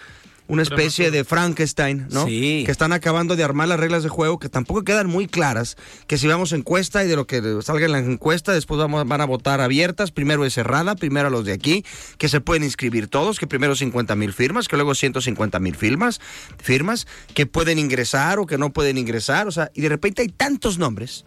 una 0.48 0.62
especie 0.62 1.10
de 1.12 1.24
Frankenstein, 1.24 2.08
¿no? 2.12 2.26
Sí. 2.26 2.64
Que 2.66 2.72
están 2.72 2.94
acabando 2.94 3.36
de 3.36 3.44
armar 3.44 3.68
las 3.68 3.80
reglas 3.80 4.04
de 4.04 4.10
juego 4.10 4.40
que 4.40 4.50
tampoco 4.50 4.84
quedan 4.84 5.08
muy 5.08 5.28
claras. 5.28 5.78
Que 6.08 6.18
si 6.18 6.28
vamos 6.28 6.54
a 6.54 6.56
encuesta 6.56 7.04
y 7.04 7.08
de 7.08 7.16
lo 7.16 7.26
que 7.26 7.42
salga 7.62 7.86
en 7.86 7.92
la 7.92 8.00
encuesta, 8.00 8.52
después 8.52 8.78
vamos, 8.78 9.08
van 9.08 9.22
a 9.22 9.26
votar 9.26 9.62
abiertas. 9.62 10.12
Primero 10.12 10.46
es 10.46 10.54
cerrada, 10.54 10.96
primero 10.96 11.28
a 11.28 11.32
los 11.32 11.46
de 11.46 11.54
aquí, 11.54 11.86
que 12.18 12.30
se 12.30 12.42
pueden 12.42 12.64
inscribir 12.64 13.08
todos, 13.08 13.40
que 13.40 13.48
primero 13.48 13.76
50 13.76 14.16
mil 14.16 14.34
firmas, 14.34 14.68
que 14.68 14.76
luego 14.76 14.96
150 14.96 15.60
mil 15.60 15.76
firmas, 15.76 16.20
firmas, 16.62 17.08
que 17.34 17.46
pueden 17.46 17.80
ingresar 17.80 18.40
o 18.40 18.46
que 18.46 18.58
no 18.58 18.72
pueden 18.74 18.98
ingresar. 18.98 19.48
O 19.48 19.52
sea, 19.52 19.72
y 19.74 19.82
de 19.82 19.90
repente 19.90 20.22
hay 20.22 20.30
tantos 20.30 20.78
nombres. 20.78 21.26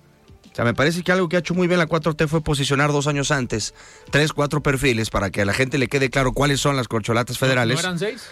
O 0.53 0.55
sea, 0.57 0.65
me 0.65 0.73
parece 0.73 1.03
que 1.03 1.13
algo 1.13 1.29
que 1.29 1.37
ha 1.37 1.41
hecho 1.41 1.53
muy 1.53 1.67
bien 1.67 1.79
la 1.79 1.87
4T 1.87 2.29
fue 2.29 2.43
posicionar 2.43 2.91
dos 2.91 3.07
años 3.07 3.31
antes 3.31 3.75
tres, 4.11 4.33
cuatro 4.33 4.63
perfiles 4.63 5.11
para 5.11 5.29
que 5.29 5.43
a 5.43 5.45
la 5.45 5.53
gente 5.53 5.77
le 5.77 5.87
quede 5.87 6.09
claro 6.09 6.33
cuáles 6.33 6.61
son 6.61 6.77
las 6.77 6.89
corcholatas 6.89 7.37
federales. 7.37 7.77
¿No 7.77 7.81
eran 7.81 7.99
seis? 7.99 8.23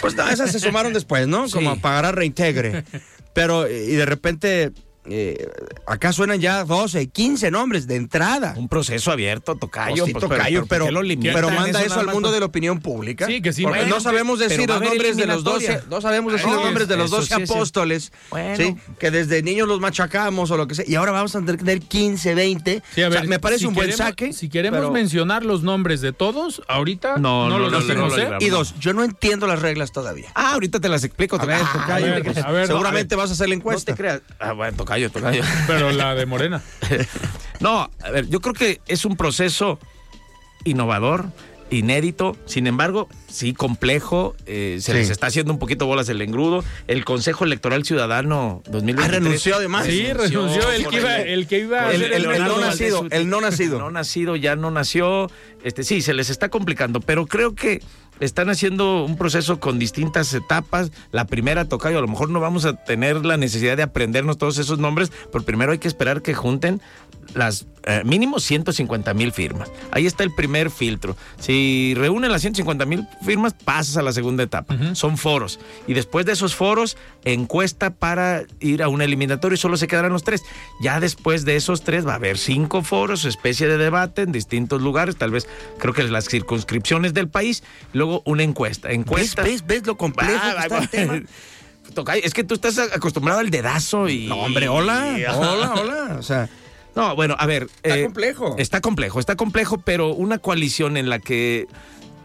Pues 0.00 0.14
no, 0.14 0.28
esas 0.28 0.50
se 0.50 0.60
sumaron 0.60 0.92
después, 0.92 1.28
¿no? 1.28 1.46
Sí. 1.46 1.54
Como 1.54 1.80
para 1.80 1.98
agarrar 1.98 2.16
reintegre. 2.16 2.84
Pero, 3.34 3.68
y 3.70 3.94
de 3.94 4.04
repente, 4.06 4.72
eh, 5.04 5.48
acá 5.86 6.12
suenan 6.12 6.40
ya 6.40 6.64
12, 6.64 7.08
15 7.08 7.50
nombres 7.50 7.86
de 7.86 7.96
entrada. 7.96 8.54
Un 8.56 8.68
proceso 8.68 9.10
abierto, 9.10 9.56
tocayo. 9.56 9.94
Pues 9.96 10.06
sí, 10.06 10.12
pues, 10.12 10.22
tocayo, 10.22 10.60
¿por 10.60 10.68
pero, 10.68 10.86
pero 10.86 11.50
manda 11.50 11.82
eso, 11.82 11.98
al 12.00 12.06
mundo 12.06 12.30
de 12.30 12.38
la 12.40 12.46
opinión 12.46 12.80
pública. 12.80 13.26
Sí, 13.26 13.42
que 13.42 13.52
sí, 13.52 13.62
Porque 13.64 13.80
bueno, 13.80 13.96
no 13.96 14.00
sabemos 14.00 14.38
decir 14.38 14.68
los 14.68 14.80
nombres 14.80 15.16
de 15.16 15.26
los 15.26 15.42
12, 15.44 15.56
eliminatoria. 15.64 15.90
no 15.96 16.00
sabemos 16.00 16.32
decir 16.32 16.48
los 16.48 16.62
nombres 16.64 16.88
de 16.88 16.96
los 16.96 17.06
eso 17.06 17.16
12 17.16 17.34
sí 17.34 17.42
apóstoles, 17.52 18.12
Bueno. 18.30 18.56
¿sí? 18.56 18.76
que 18.98 19.10
desde 19.10 19.42
niños 19.42 19.66
los 19.66 19.80
machacamos 19.80 20.50
o 20.50 20.56
lo 20.56 20.66
que 20.68 20.74
sea, 20.76 20.84
y 20.86 20.94
ahora 20.94 21.12
vamos 21.12 21.34
a 21.34 21.40
tener 21.44 21.80
15, 21.80 22.34
20. 22.34 22.82
Sí, 22.94 23.02
a 23.02 23.08
O 23.08 23.10
sea, 23.12 23.20
ver, 23.20 23.28
me 23.28 23.38
parece 23.40 23.60
si 23.60 23.66
un 23.66 23.74
buen 23.74 23.88
queremos- 23.90 24.08
saque. 24.08 24.32
Si 24.32 24.48
queremos 24.48 24.78
pero- 24.78 24.92
mencionar 24.92 25.44
los 25.44 25.62
nombres 25.62 26.00
de 26.00 26.12
todos, 26.12 26.62
ahorita 26.68 27.16
No, 27.18 27.48
no, 27.48 27.58
no, 27.58 27.68
los 27.68 27.72
no, 27.72 27.80
decimos, 27.80 28.16
no. 28.16 28.38
Y 28.40 28.48
dos, 28.50 28.74
yo 28.78 28.92
no 28.92 29.02
entiendo 29.04 29.46
las 29.46 29.60
reglas 29.62 29.90
todavía. 29.92 30.30
Ah, 30.34 30.52
ahorita 30.54 30.78
te 30.80 30.88
las 30.88 31.02
explico. 31.04 31.38
Seguramente 31.40 33.14
no, 33.16 33.20
a 33.20 33.24
vas 33.24 33.30
a 33.30 33.32
hacer 33.34 33.48
la 33.48 33.54
No 33.54 33.60
encuesta. 33.60 33.92
te 33.92 33.98
creas. 33.98 34.20
Ah, 34.38 34.52
bueno, 34.52 34.76
tocayo, 34.76 34.91
tocayo. 35.10 35.42
Pero 35.66 35.90
la 35.92 36.14
de 36.14 36.26
Morena. 36.26 36.62
No, 37.60 37.88
a 38.02 38.10
ver, 38.10 38.28
yo 38.28 38.40
creo 38.40 38.54
que 38.54 38.80
es 38.88 39.04
un 39.04 39.16
proceso 39.16 39.78
innovador, 40.64 41.26
inédito, 41.70 42.36
sin 42.44 42.66
embargo, 42.66 43.08
sí 43.28 43.54
complejo, 43.54 44.34
eh, 44.46 44.78
se 44.80 44.92
Sí. 44.92 44.98
les 44.98 45.10
está 45.10 45.28
haciendo 45.28 45.52
un 45.52 45.58
poquito 45.60 45.86
bolas 45.86 46.08
el 46.08 46.20
engrudo. 46.22 46.64
El 46.88 47.04
Consejo 47.04 47.44
Electoral 47.44 47.84
Ciudadano 47.84 48.62
2023 48.68 49.06
Ah, 49.08 49.10
renunció 49.24 49.56
además. 49.56 49.86
Sí, 49.86 50.12
renunció 50.12 50.70
el 50.72 50.86
que 50.88 50.96
iba, 50.96 51.16
el 51.18 51.46
que 51.46 51.58
iba 51.60 51.80
a 51.86 51.92
El- 51.92 52.00
ser 52.00 52.12
el- 52.14 52.24
el 52.26 52.44
no 52.44 52.58
nacido, 52.60 53.06
el 53.10 53.28
no 53.30 53.40
nacido. 53.40 53.78
No 53.78 53.90
nacido, 53.90 54.34
ya 54.36 54.56
no 54.56 54.70
nació. 54.72 55.30
Este, 55.62 55.84
sí, 55.84 56.02
se 56.02 56.14
les 56.14 56.30
está 56.30 56.48
complicando, 56.48 57.00
pero 57.00 57.26
creo 57.26 57.54
que 57.54 57.80
están 58.24 58.50
haciendo 58.50 59.04
un 59.04 59.16
proceso 59.16 59.58
con 59.58 59.80
distintas 59.80 60.32
etapas. 60.32 60.92
La 61.10 61.26
primera, 61.26 61.64
Tocayo, 61.64 61.98
a 61.98 62.00
lo 62.00 62.06
mejor 62.06 62.30
no 62.30 62.38
vamos 62.38 62.64
a 62.64 62.74
tener 62.84 63.26
la 63.26 63.36
necesidad 63.36 63.76
de 63.76 63.82
aprendernos 63.82 64.38
todos 64.38 64.58
esos 64.58 64.78
nombres, 64.78 65.10
pero 65.32 65.44
primero 65.44 65.72
hay 65.72 65.78
que 65.78 65.88
esperar 65.88 66.22
que 66.22 66.32
junten 66.32 66.80
las 67.34 67.66
eh, 67.84 68.02
mínimo 68.04 68.38
150 68.38 69.12
mil 69.14 69.32
firmas. 69.32 69.68
Ahí 69.90 70.06
está 70.06 70.22
el 70.22 70.32
primer 70.32 70.70
filtro. 70.70 71.16
Si 71.40 71.94
reúnen 71.96 72.30
las 72.30 72.42
150 72.42 72.86
mil 72.86 73.06
firmas, 73.24 73.54
pasas 73.54 73.96
a 73.96 74.02
la 74.02 74.12
segunda 74.12 74.42
etapa. 74.44 74.76
Son 74.94 75.18
foros. 75.18 75.58
Y 75.88 75.94
después 75.94 76.24
de 76.26 76.32
esos 76.32 76.54
foros, 76.54 76.96
encuesta 77.24 77.90
para 77.90 78.44
ir 78.60 78.82
a 78.82 78.88
un 78.88 79.02
eliminatorio 79.02 79.54
y 79.54 79.58
solo 79.58 79.76
se 79.76 79.88
quedarán 79.88 80.12
los 80.12 80.22
tres. 80.22 80.42
Ya 80.80 81.00
después 81.00 81.44
de 81.44 81.56
esos 81.56 81.82
tres 81.82 82.06
va 82.06 82.12
a 82.12 82.16
haber 82.16 82.38
cinco 82.38 82.82
foros, 82.82 83.24
especie 83.24 83.66
de 83.66 83.78
debate 83.78 84.22
en 84.22 84.30
distintos 84.32 84.80
lugares, 84.80 85.16
tal 85.16 85.30
vez 85.32 85.48
creo 85.78 85.92
que 85.92 86.04
las 86.04 86.28
circunscripciones 86.28 87.14
del 87.14 87.28
país, 87.28 87.64
luego 87.92 88.22
una 88.26 88.42
encuesta. 88.44 88.88
¿Ves, 88.88 88.96
Encuesta. 88.98 89.42
ves, 89.42 89.66
ves 89.66 89.86
lo 89.86 89.96
complejo 89.96 90.38
Ah, 90.40 90.54
que 90.56 90.62
está 90.62 90.76
va- 90.76 90.82
el 90.82 90.88
tema? 90.88 91.22
Tocayo, 91.94 92.22
es 92.24 92.32
que 92.32 92.44
tú 92.44 92.54
estás 92.54 92.78
acostumbrado 92.78 93.40
al 93.40 93.50
dedazo 93.50 94.08
y. 94.08 94.26
No, 94.28 94.36
hombre, 94.36 94.68
hola, 94.68 95.16
hola, 95.36 95.74
hola. 95.74 96.16
O 96.18 96.22
sea, 96.22 96.48
No, 96.94 97.14
bueno, 97.16 97.34
a 97.38 97.46
ver. 97.46 97.64
eh, 97.82 97.88
Está 97.90 98.02
complejo. 98.04 98.54
Está 98.58 98.80
complejo, 98.80 99.20
está 99.20 99.36
complejo, 99.36 99.78
pero 99.78 100.08
una 100.14 100.38
coalición 100.38 100.96
en 100.96 101.08
la 101.08 101.18
que 101.18 101.66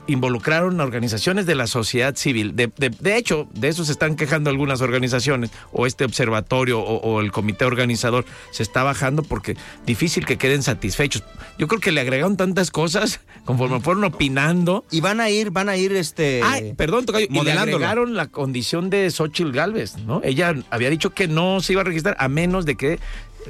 involucraron 0.10 0.80
a 0.80 0.86
organizaciones 0.86 1.46
de 1.46 1.56
la 1.56 1.68
sociedad 1.68 2.16
civil. 2.16 2.56
De, 2.56 2.72
de- 2.78 2.90
de 2.92 3.18
hecho, 3.18 3.46
de 3.54 3.68
eso 3.68 3.84
se 3.84 3.92
están 3.92 4.16
quejando 4.16 4.50
algunas 4.50 4.80
organizaciones, 4.80 5.52
o 5.74 5.86
este 5.86 6.06
observatorio, 6.06 6.80
o, 6.80 6.96
o 7.02 7.20
el 7.20 7.34
comité 7.34 7.66
organizador, 7.66 8.24
se 8.52 8.64
está 8.64 8.84
bajando 8.84 9.22
porque 9.24 9.58
difícil 9.86 10.26
que 10.26 10.38
queden 10.38 10.64
satisfechos. 10.64 11.24
Yo 11.60 11.68
creo 11.68 11.82
que 11.82 11.92
le 11.92 12.00
agregaron 12.00 12.38
tantas 12.38 12.72
cosas 12.72 13.20
conforme 13.46 13.82
fueron 13.82 14.06
opinando. 14.06 14.86
y 14.92 15.02
van 15.02 15.20
a 15.20 15.30
ir, 15.30 15.52
van 15.52 15.68
a 15.68 15.76
ir 15.76 15.92
este. 15.92 16.42
Ay, 16.42 16.74
perdón, 16.74 17.06
Tocayo, 17.06 17.28
y 17.30 17.42
le 17.44 17.52
agregaron 17.52 18.16
la 18.16 18.28
condición 18.28 18.90
de 18.90 19.12
Xochitl 19.12 19.52
Galvez, 19.52 19.98
¿no? 19.98 20.22
Ella 20.24 20.56
había 20.70 20.90
dicho 20.90 21.10
que 21.10 21.28
no 21.28 21.60
se 21.60 21.74
iba 21.74 21.82
a 21.82 21.86
registrar 21.86 22.16
a 22.18 22.30
menos 22.30 22.66
de 22.66 22.76
que 22.76 22.94
eh, 22.94 23.00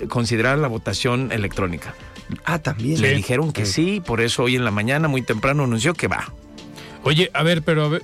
consideraran 0.07 0.62
la 0.62 0.67
votación 0.67 1.31
electrónica. 1.31 1.93
Ah, 2.45 2.60
también. 2.60 3.01
Le 3.01 3.13
dijeron 3.13 3.51
que 3.51 3.65
sí, 3.65 4.01
por 4.05 4.21
eso 4.21 4.43
hoy 4.43 4.55
en 4.55 4.65
la 4.65 4.71
mañana 4.71 5.07
muy 5.07 5.21
temprano 5.21 5.63
anunció 5.63 5.93
que 5.93 6.07
va. 6.07 6.33
Oye, 7.03 7.31
a 7.33 7.43
ver, 7.43 7.62
pero 7.62 7.86
a 7.86 7.88
ver, 7.88 8.03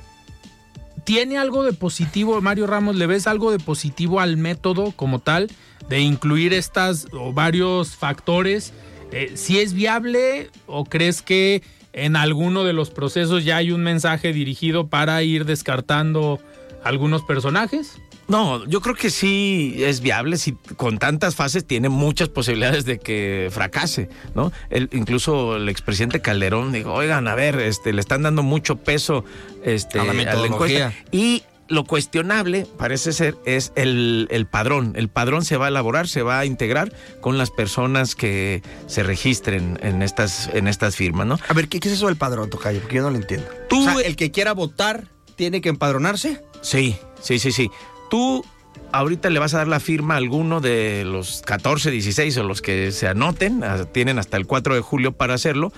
¿tiene 1.03 1.37
algo 1.37 1.63
de 1.63 1.73
positivo, 1.73 2.39
Mario 2.41 2.67
Ramos? 2.67 2.95
¿Le 2.95 3.07
ves 3.07 3.27
algo 3.27 3.51
de 3.51 3.59
positivo 3.59 4.19
al 4.19 4.37
método 4.37 4.91
como 4.95 5.19
tal 5.19 5.49
de 5.89 5.99
incluir 5.99 6.53
estas 6.53 7.07
o 7.11 7.33
varios 7.33 7.95
factores? 7.95 8.73
Eh, 9.11 9.33
¿Si 9.35 9.59
es 9.59 9.73
viable 9.73 10.49
o 10.65 10.85
crees 10.85 11.21
que 11.21 11.61
en 11.91 12.15
alguno 12.15 12.63
de 12.63 12.73
los 12.73 12.89
procesos 12.89 13.43
ya 13.43 13.57
hay 13.57 13.71
un 13.71 13.83
mensaje 13.83 14.33
dirigido 14.33 14.87
para 14.87 15.21
ir 15.23 15.45
descartando 15.45 16.39
algunos 16.83 17.23
personajes? 17.23 17.99
No, 18.27 18.65
yo 18.67 18.79
creo 18.81 18.95
que 18.95 19.09
sí 19.09 19.75
es 19.79 19.99
viable, 20.01 20.37
si 20.37 20.53
con 20.77 20.97
tantas 20.97 21.35
fases 21.35 21.65
tiene 21.65 21.89
muchas 21.89 22.29
posibilidades 22.29 22.85
de 22.85 22.97
que 22.99 23.49
fracase, 23.51 24.09
¿no? 24.33 24.51
El, 24.69 24.89
incluso 24.93 25.57
el 25.57 25.67
expresidente 25.69 26.21
Calderón 26.21 26.71
dijo, 26.71 26.93
oigan, 26.93 27.27
a 27.27 27.35
ver, 27.35 27.59
este, 27.59 27.91
le 27.93 27.99
están 27.99 28.23
dando 28.23 28.41
mucho 28.41 28.77
peso 28.77 29.25
este, 29.63 29.99
A 29.99 30.05
la 30.05 30.13
metodología. 30.13 30.93
Y 31.11 31.43
lo 31.67 31.85
cuestionable, 31.85 32.67
parece 32.77 33.13
ser, 33.13 33.35
es 33.45 33.71
el, 33.75 34.27
el 34.31 34.45
padrón. 34.45 34.93
El 34.95 35.09
padrón 35.09 35.43
se 35.43 35.57
va 35.57 35.65
a 35.65 35.69
elaborar, 35.69 36.07
se 36.07 36.21
va 36.21 36.39
a 36.39 36.45
integrar 36.45 36.93
con 37.19 37.37
las 37.37 37.51
personas 37.51 38.15
que 38.15 38.61
se 38.87 39.01
registren 39.03 39.79
en 39.81 40.01
estas, 40.01 40.49
en 40.53 40.67
estas 40.67 40.95
firmas, 40.95 41.25
¿no? 41.25 41.39
A 41.47 41.53
ver, 41.53 41.67
¿qué, 41.67 41.79
qué 41.79 41.87
es 41.89 41.95
eso 41.95 42.07
del 42.07 42.15
padrón, 42.17 42.49
Tocayo? 42.49 42.79
Porque 42.81 42.95
yo 42.97 43.01
no 43.01 43.09
lo 43.09 43.17
entiendo. 43.17 43.47
Tú- 43.69 43.81
o 43.81 43.83
sea, 43.85 44.01
el 44.05 44.15
que 44.15 44.31
quiera 44.31 44.53
votar 44.53 45.07
tiene 45.35 45.61
que 45.61 45.69
empadronarse. 45.69 46.43
Sí, 46.61 46.95
sí, 47.21 47.39
sí, 47.39 47.51
sí. 47.51 47.69
Tú 48.13 48.45
ahorita 48.91 49.31
le 49.31 49.39
vas 49.39 49.55
a 49.55 49.57
dar 49.57 49.67
la 49.67 49.79
firma 49.79 50.13
a 50.13 50.17
alguno 50.17 50.61
de 50.61 51.03
los 51.03 51.41
14, 51.41 51.89
16 51.89 52.37
o 52.37 52.43
los 52.43 52.61
que 52.61 52.91
se 52.91 53.07
anoten, 53.07 53.63
tienen 53.91 54.19
hasta 54.19 54.37
el 54.37 54.45
4 54.45 54.75
de 54.75 54.81
julio 54.81 55.13
para 55.13 55.33
hacerlo, 55.33 55.73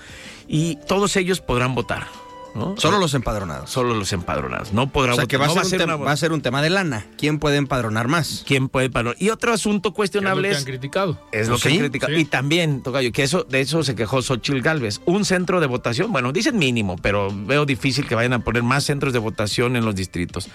y 0.46 0.76
todos 0.86 1.16
ellos 1.16 1.40
podrán 1.40 1.74
votar. 1.74 2.08
¿No? 2.56 2.74
Solo 2.76 2.98
los 2.98 3.14
empadronados. 3.14 3.70
Solo 3.70 3.94
los 3.94 4.12
empadronados. 4.12 4.72
No 4.72 4.88
podrá 4.88 5.12
O 5.12 5.14
sea, 5.16 5.24
votar. 5.24 5.28
que 5.28 5.36
va, 5.36 5.46
no 5.46 5.52
a 5.60 5.64
ser 5.64 5.74
un 5.74 5.78
tema, 5.78 5.94
una- 5.96 6.04
va 6.04 6.12
a 6.12 6.16
ser 6.16 6.32
un 6.32 6.40
tema 6.42 6.62
de 6.62 6.70
lana. 6.70 7.06
¿Quién 7.18 7.38
puede 7.38 7.56
empadronar 7.58 8.08
más? 8.08 8.44
¿Quién 8.46 8.68
puede 8.68 8.86
empadronar? 8.86 9.16
Y 9.20 9.30
otro 9.30 9.52
asunto 9.52 9.90
Que 9.90 9.92
es 9.92 9.92
lo 9.92 9.94
cuestionable 9.96 10.50
que 10.50 10.56
han 10.56 10.64
criticado. 10.64 11.20
Es 11.32 11.48
lo 11.48 11.58
¿Sí? 11.58 11.68
que 11.68 11.74
han 11.74 11.78
criticado. 11.80 12.14
Sí. 12.14 12.20
Y 12.20 12.24
también, 12.24 12.82
Tocayo, 12.82 13.12
que 13.12 13.22
eso, 13.22 13.44
de 13.44 13.60
eso 13.60 13.82
se 13.82 13.94
quejó 13.94 14.22
Xochil 14.22 14.62
Galvez. 14.62 15.00
Un 15.06 15.24
centro 15.24 15.60
de 15.60 15.66
votación, 15.66 16.10
bueno, 16.12 16.32
dicen 16.32 16.58
mínimo, 16.58 16.96
pero 16.96 17.28
veo 17.32 17.66
difícil 17.66 18.06
que 18.08 18.14
vayan 18.14 18.32
a 18.32 18.38
poner 18.40 18.62
más 18.62 18.84
centros 18.84 19.12
de 19.12 19.18
votación 19.18 19.76
en 19.76 19.84
los 19.84 19.94
distritos. 19.94 20.48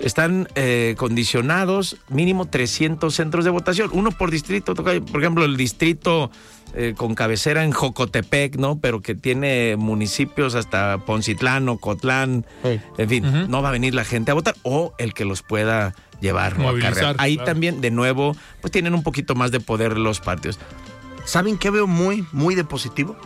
Están 0.00 0.48
eh, 0.54 0.94
condicionados 0.96 1.96
mínimo 2.08 2.46
300 2.46 3.14
centros 3.14 3.44
de 3.44 3.50
votación, 3.50 3.90
uno 3.92 4.10
por 4.12 4.30
distrito, 4.30 4.74
Tocayo. 4.74 5.04
Por 5.04 5.20
ejemplo, 5.20 5.44
el 5.44 5.56
distrito 5.58 6.30
eh, 6.74 6.94
con 6.96 7.14
cabecera 7.14 7.64
en 7.64 7.72
Jocotepec, 7.72 8.56
¿no? 8.56 8.78
Pero 8.78 9.00
que 9.02 9.14
tiene 9.14 9.76
municipios 9.76 10.54
hasta 10.54 10.98
Poncitlán, 10.98 11.68
Ocotlán, 11.68 12.46
Sí. 12.62 12.80
en 12.98 13.08
fin, 13.08 13.24
no 13.48 13.62
va 13.62 13.70
a 13.70 13.72
venir 13.72 13.94
la 13.94 14.04
gente 14.04 14.30
a 14.30 14.34
votar 14.34 14.54
o 14.62 14.92
el 14.98 15.14
que 15.14 15.24
los 15.24 15.42
pueda 15.42 15.94
llevar 16.20 16.58
¿no? 16.58 16.64
Movilizar, 16.64 16.92
acarrear. 16.92 17.16
Ahí 17.18 17.36
claro. 17.36 17.52
también, 17.52 17.80
de 17.80 17.90
nuevo, 17.90 18.36
pues 18.60 18.70
tienen 18.70 18.94
un 18.94 19.02
poquito 19.02 19.34
más 19.34 19.50
de 19.50 19.60
poder 19.60 19.96
los 19.98 20.20
partidos. 20.20 20.58
¿Saben 21.24 21.58
qué 21.58 21.70
veo 21.70 21.86
muy, 21.86 22.24
muy 22.32 22.54
de 22.54 22.64
positivo? 22.64 23.16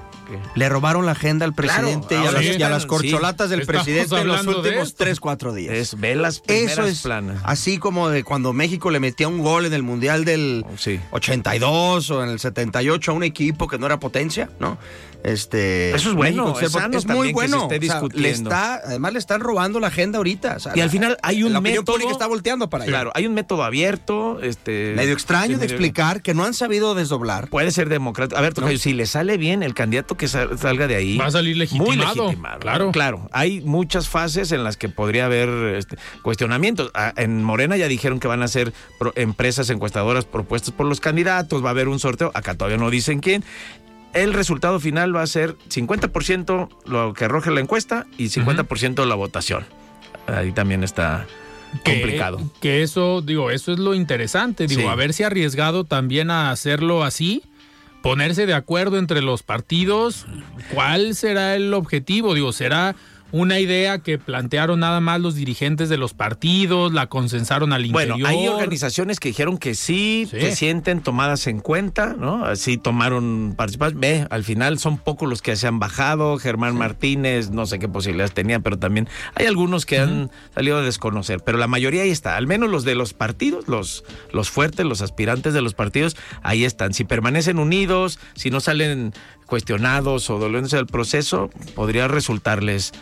Le 0.55 0.69
robaron 0.69 1.07
la 1.07 1.13
agenda 1.13 1.45
al 1.45 1.55
presidente 1.55 2.15
y, 2.15 2.19
a 2.19 2.21
ahora 2.21 2.33
las, 2.33 2.43
sí 2.45 2.57
y 2.59 2.63
a 2.63 2.69
las 2.69 2.87
corcholatas 2.87 3.51
del 3.51 3.61
Estamos 3.61 3.85
presidente 3.85 4.17
en 4.21 4.27
los 4.29 4.47
últimos. 4.47 4.95
3, 4.95 5.21
4 5.21 5.55
días. 5.55 5.75
Es, 5.75 5.99
ve 6.01 6.15
las 6.15 6.41
primeras 6.41 6.73
Eso 6.73 6.85
es 6.87 7.01
planas. 7.03 7.41
así 7.45 7.79
como 7.79 8.09
de 8.09 8.25
cuando 8.25 8.53
México 8.53 8.91
le 8.91 9.01
metía 9.01 9.29
un 9.29 9.39
gol 9.43 9.67
en 9.67 9.73
el 9.73 9.83
Mundial 9.83 10.25
del 10.25 10.65
Sí. 10.79 11.01
82 11.11 12.11
o 12.11 12.23
en 12.23 12.31
el 12.31 12.39
78 12.39 13.11
a 13.11 13.15
un 13.15 13.23
equipo 13.25 13.69
que 13.69 13.79
no 13.79 13.87
era 13.87 13.99
potencia, 14.01 14.51
¿no? 14.61 14.79
Este, 15.25 15.95
Eso 15.97 16.11
es 16.11 16.15
bueno, 16.15 16.45
México, 16.49 16.61
es 16.67 16.73
sano 16.73 16.99
es 16.99 17.07
muy 17.07 17.29
que 17.29 17.29
se 17.29 17.33
bueno. 17.33 17.57
esté 17.63 17.65
O 17.65 17.69
sea, 17.69 17.79
le 17.79 17.81
discutiendo. 17.81 18.51
está, 18.51 18.75
además 18.75 19.13
le 19.15 19.19
están 19.19 19.41
robando 19.41 19.81
la 19.81 19.87
agenda 19.87 20.19
ahorita. 20.19 20.57
o 20.57 20.61
sea, 20.61 20.73
Y 20.77 20.81
al 20.83 20.91
final 20.91 21.17
hay 21.23 21.43
un 21.43 21.55
la 21.55 21.63
método- 21.63 21.85
pública 21.95 22.11
está 22.13 22.27
volteando 22.27 22.69
para 22.69 22.85
allá. 22.85 22.91
Claro, 22.93 23.11
hay 23.15 23.27
un 23.27 23.33
método 23.33 23.65
abierto, 23.65 24.41
este 24.43 24.93
Medio 24.95 25.15
extraño 25.15 25.55
sí, 25.55 25.61
de 25.61 25.65
explicar 25.67 26.21
que 26.21 26.35
no 26.35 26.45
han 26.45 26.53
sabido 26.53 26.95
desdoblar. 26.95 27.49
Puede 27.49 27.71
ser 27.71 27.89
democrático. 27.89 28.39
A 28.39 28.43
ver, 28.43 28.53
Tocayo, 28.53 28.77
si 28.79 28.93
le 28.93 29.07
sale 29.07 29.39
bien 29.39 29.63
el 29.63 29.73
candidato 29.73 30.15
que 30.17 30.29
sal- 30.29 30.59
salga 30.59 30.87
de 30.89 30.97
ahí. 30.97 31.17
Va 31.17 31.27
a 31.27 31.31
salir 31.31 31.55
Muy 31.57 31.61
legitimado, 31.61 32.25
legitimado. 32.27 32.61
claro. 32.61 32.93
Claro. 32.93 33.29
Hay 33.33 33.63
muchas 33.63 34.11
fases 34.11 34.53
en 34.53 34.63
las 34.63 34.77
que 34.77 34.91
podría 34.91 35.25
haber 35.25 35.49
este, 35.77 35.97
cuestionamientos. 36.21 36.91
Ah, 36.93 37.15
En 37.17 37.43
Morena 37.43 37.79
ya 37.79 37.89
dijeron 37.89 38.21
que 38.21 38.29
van 38.29 38.43
a 38.43 38.49
ser 38.49 38.75
pro- 38.99 39.13
empresas 39.17 39.71
encuestadoras 39.71 40.27
propuestas 40.27 40.73
por 40.75 40.85
los 40.87 41.01
candidatos. 41.01 41.65
Va 41.65 41.69
a 41.69 41.71
haber 41.71 41.89
un 41.89 41.99
sorteo. 41.99 42.31
Acá 42.35 42.55
todavía 42.55 42.77
no 42.77 42.91
dicen 42.91 43.21
quién. 43.21 43.43
El 44.15 44.33
resultado 44.33 44.79
final 44.81 45.15
va 45.15 45.23
a 45.23 45.27
ser 45.27 45.57
50% 45.69 46.69
lo 46.87 47.15
que 47.15 47.25
arroje 47.25 47.51
la 47.51 47.61
encuesta 47.61 48.07
y 48.17 48.27
50% 48.27 49.05
la 49.07 49.15
votación. 49.17 49.65
Ahí 50.27 50.53
también 50.53 50.85
está 50.85 51.27
que, 51.85 51.93
complicado. 52.01 52.39
Que 52.61 52.83
eso, 52.83 53.21
digo, 53.23 53.51
eso 53.51 53.73
es 53.73 53.79
lo 53.79 53.95
interesante. 53.95 54.67
Digo, 54.67 54.83
Sí. 54.83 54.87
haberse 54.87 55.25
arriesgado 55.25 55.85
también 55.85 56.31
a 56.31 56.51
hacerlo 56.51 57.03
así, 57.03 57.43
ponerse 58.03 58.47
de 58.47 58.55
acuerdo 58.55 58.99
entre 58.99 59.21
los 59.21 59.43
partidos, 59.43 60.27
¿cuál 60.73 61.15
será 61.17 61.57
el 61.57 61.75
objetivo? 61.75 62.35
Digo, 62.35 62.53
¿será 62.53 62.95
una 63.37 63.59
idea 63.59 63.99
que 63.99 64.17
plantearon 64.17 64.79
nada 64.79 65.01
más 65.01 65.21
los 65.21 65.35
dirigentes 65.35 65.89
de 65.89 65.97
los 65.97 66.15
partidos, 66.15 66.93
la 66.93 67.09
consensaron 67.09 67.73
al 67.73 67.85
interior? 67.85 68.17
Bueno, 68.21 68.29
hay 68.29 68.47
organizaciones 68.47 69.19
que 69.19 69.31
dijeron 69.31 69.59
que 69.59 69.75
sí, 69.75 70.29
Sí. 70.31 70.41
se 70.41 70.55
sienten 70.55 71.01
tomadas 71.01 71.49
en 71.49 71.59
cuenta, 71.59 72.15
¿no? 72.17 72.45
Así 72.45 72.79
tomaron 72.79 73.55
participación. 73.57 74.01
Ve, 74.01 74.27
al 74.31 74.45
final 74.45 74.79
son 74.79 74.99
pocos 74.99 75.29
los 75.29 75.43
que 75.43 75.57
se 75.57 75.67
han 75.67 75.81
bajado. 75.81 76.39
Germán 76.39 76.77
Martínez, 76.77 77.51
no 77.51 77.67
sé 77.67 77.81
qué 77.81 77.89
posibilidades 77.89 78.33
tenía, 78.35 78.61
pero 78.61 78.79
también 78.79 79.09
hay 79.35 79.47
algunos 79.47 79.85
que 79.85 79.99
han 79.99 80.31
salido 80.55 80.79
a 80.79 80.83
desconocer. 80.83 81.41
Pero 81.45 81.59
la 81.59 81.67
mayoría 81.67 82.03
ahí 82.03 82.11
está, 82.11 82.37
al 82.37 82.47
menos 82.47 82.71
los 82.71 82.85
de 82.85 82.95
los 82.95 83.15
partidos, 83.15 83.67
los, 83.67 84.05
los 84.33 84.49
fuertes, 84.49 84.87
los 84.87 85.03
aspirantes 85.03 85.53
de 85.55 85.61
los 85.61 85.75
partidos, 85.75 86.17
ahí 86.45 86.65
están. 86.65 86.95
Si 86.95 87.03
permanecen 87.03 87.59
unidos, 87.59 88.21
si 88.37 88.51
no 88.51 88.61
salen 88.61 89.13
cuestionados 89.47 90.31
o 90.31 90.39
doliéndose 90.39 90.77
del 90.77 90.87
proceso, 90.87 91.51
podría 91.75 92.07
resultarles. 92.07 92.93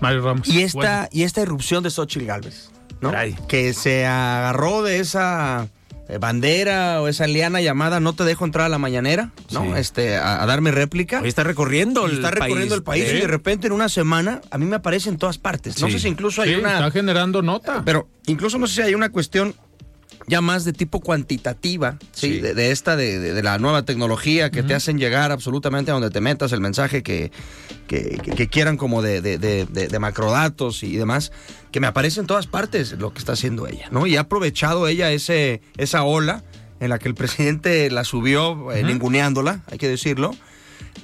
Mario 0.00 0.22
Ramos. 0.22 0.48
Y 0.48 0.62
esta, 0.62 0.78
Bueno, 0.78 1.08
y 1.12 1.22
esta 1.22 1.40
irrupción 1.42 1.82
de 1.82 1.90
Xochitl 1.90 2.26
Galvez, 2.26 2.70
¿no? 3.00 3.10
Caray. 3.10 3.34
Que 3.48 3.72
se 3.74 4.06
agarró 4.06 4.82
de 4.82 4.98
esa 5.00 5.68
eh, 6.08 6.18
bandera 6.18 7.00
o 7.00 7.08
esa 7.08 7.26
liana 7.26 7.60
llamada 7.62 7.98
No 8.00 8.12
te 8.12 8.24
dejo 8.24 8.44
entrar 8.44 8.66
a 8.66 8.68
la 8.68 8.78
mañanera, 8.78 9.30
¿no? 9.52 9.62
Sí. 9.62 9.70
Este, 9.76 10.16
a, 10.16 10.42
a 10.42 10.46
darme 10.46 10.70
réplica. 10.70 11.20
Hoy 11.22 11.28
está 11.28 11.44
recorriendo 11.44 12.04
el 12.06 12.16
está 12.16 12.30
recorriendo 12.30 12.74
el 12.74 12.82
país 12.82 13.04
y 13.10 13.20
de 13.20 13.26
repente 13.26 13.66
en 13.68 13.72
una 13.72 13.88
semana 13.88 14.40
a 14.50 14.58
mí 14.58 14.66
me 14.66 14.76
aparece 14.76 15.08
en 15.08 15.16
todas 15.16 15.38
partes. 15.38 15.80
No 15.80 15.86
Sí. 15.86 15.94
sé 15.94 15.98
si 16.00 16.08
incluso 16.08 16.42
hay 16.42 16.50
sí, 16.50 16.60
una... 16.60 16.74
está 16.74 16.90
generando 16.90 17.40
nota. 17.40 17.82
Pero 17.84 18.08
incluso 18.26 18.58
no 18.58 18.66
sé 18.66 18.74
si 18.74 18.82
hay 18.82 18.94
una 18.94 19.08
cuestión 19.10 19.54
ya 20.26 20.40
más 20.40 20.64
de 20.64 20.72
tipo 20.72 21.00
cuantitativa, 21.00 21.98
¿sí? 22.12 22.34
Sí. 22.34 22.40
De, 22.40 22.54
de 22.54 22.70
esta, 22.70 22.96
de, 22.96 23.42
la 23.42 23.58
nueva 23.58 23.82
tecnología 23.84 24.50
que 24.50 24.62
te 24.62 24.74
hacen 24.74 24.98
llegar 24.98 25.32
absolutamente 25.32 25.90
a 25.90 25.94
donde 25.94 26.10
te 26.10 26.20
metas 26.20 26.52
el 26.52 26.60
mensaje 26.60 27.02
que, 27.02 27.30
que, 27.86 28.18
que- 28.22 28.32
que 28.32 28.48
quieran 28.48 28.76
como 28.76 29.02
de, 29.02 29.20
de, 29.20 29.38
de- 29.38 29.66
de- 29.66 29.88
de 29.88 29.98
macrodatos 29.98 30.82
y 30.82 30.96
demás, 30.96 31.32
que 31.72 31.80
me 31.80 31.86
aparece 31.86 32.20
en 32.20 32.26
todas 32.26 32.46
partes 32.46 32.92
lo 32.92 33.12
que 33.12 33.18
está 33.18 33.32
haciendo 33.32 33.66
ella, 33.66 33.88
¿no? 33.90 34.06
Y 34.06 34.16
ha 34.16 34.20
aprovechado 34.20 34.88
ella 34.88 35.10
ese, 35.12 35.60
esa 35.76 36.02
ola 36.04 36.42
en 36.80 36.88
la 36.90 36.98
que 36.98 37.08
el 37.08 37.14
presidente 37.14 37.90
la 37.90 38.04
subió 38.04 38.72
eh, 38.72 38.82
ninguneándola, 38.82 39.62
hay 39.70 39.78
que 39.78 39.88
decirlo, 39.88 40.34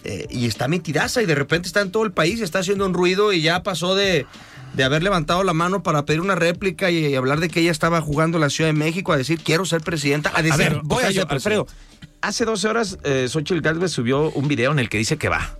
eh, 0.04 0.26
y 0.30 0.46
está 0.46 0.66
metidaza 0.68 1.22
y 1.22 1.26
de 1.26 1.34
repente 1.34 1.66
está 1.66 1.80
en 1.80 1.90
todo 1.92 2.04
el 2.04 2.12
país 2.12 2.40
y 2.40 2.42
está 2.42 2.60
haciendo 2.60 2.86
un 2.86 2.94
ruido 2.94 3.32
y 3.32 3.42
ya 3.42 3.62
pasó 3.62 3.94
de, 3.94 4.26
de 4.74 4.84
haber 4.84 5.02
levantado 5.02 5.42
la 5.42 5.52
mano 5.52 5.82
para 5.82 6.04
pedir 6.04 6.20
una 6.20 6.34
réplica 6.34 6.90
y, 6.90 7.14
hablar 7.14 7.40
de 7.40 7.48
que 7.48 7.60
ella 7.60 7.70
estaba 7.70 8.00
jugando 8.00 8.38
en 8.38 8.42
la 8.42 8.50
Ciudad 8.50 8.68
de 8.68 8.74
México 8.74 9.12
a 9.12 9.16
decir 9.16 9.40
quiero 9.42 9.64
ser 9.64 9.80
presidenta, 9.82 10.32
a 10.34 10.42
decir 10.42 10.66
A 10.66 10.68
ver, 10.70 10.80
voy 10.84 11.04
a 11.04 11.12
ser 11.12 11.26
Alfredo, 11.28 11.66
presidenta. 11.66 12.18
hace 12.22 12.44
12 12.44 12.68
horas 12.68 12.98
eh, 13.04 13.26
Xochitl 13.28 13.60
Galvez 13.60 13.92
subió 13.92 14.30
un 14.30 14.48
video 14.48 14.72
en 14.72 14.78
el 14.78 14.88
que 14.88 14.98
dice 14.98 15.16
que 15.16 15.28
va. 15.28 15.56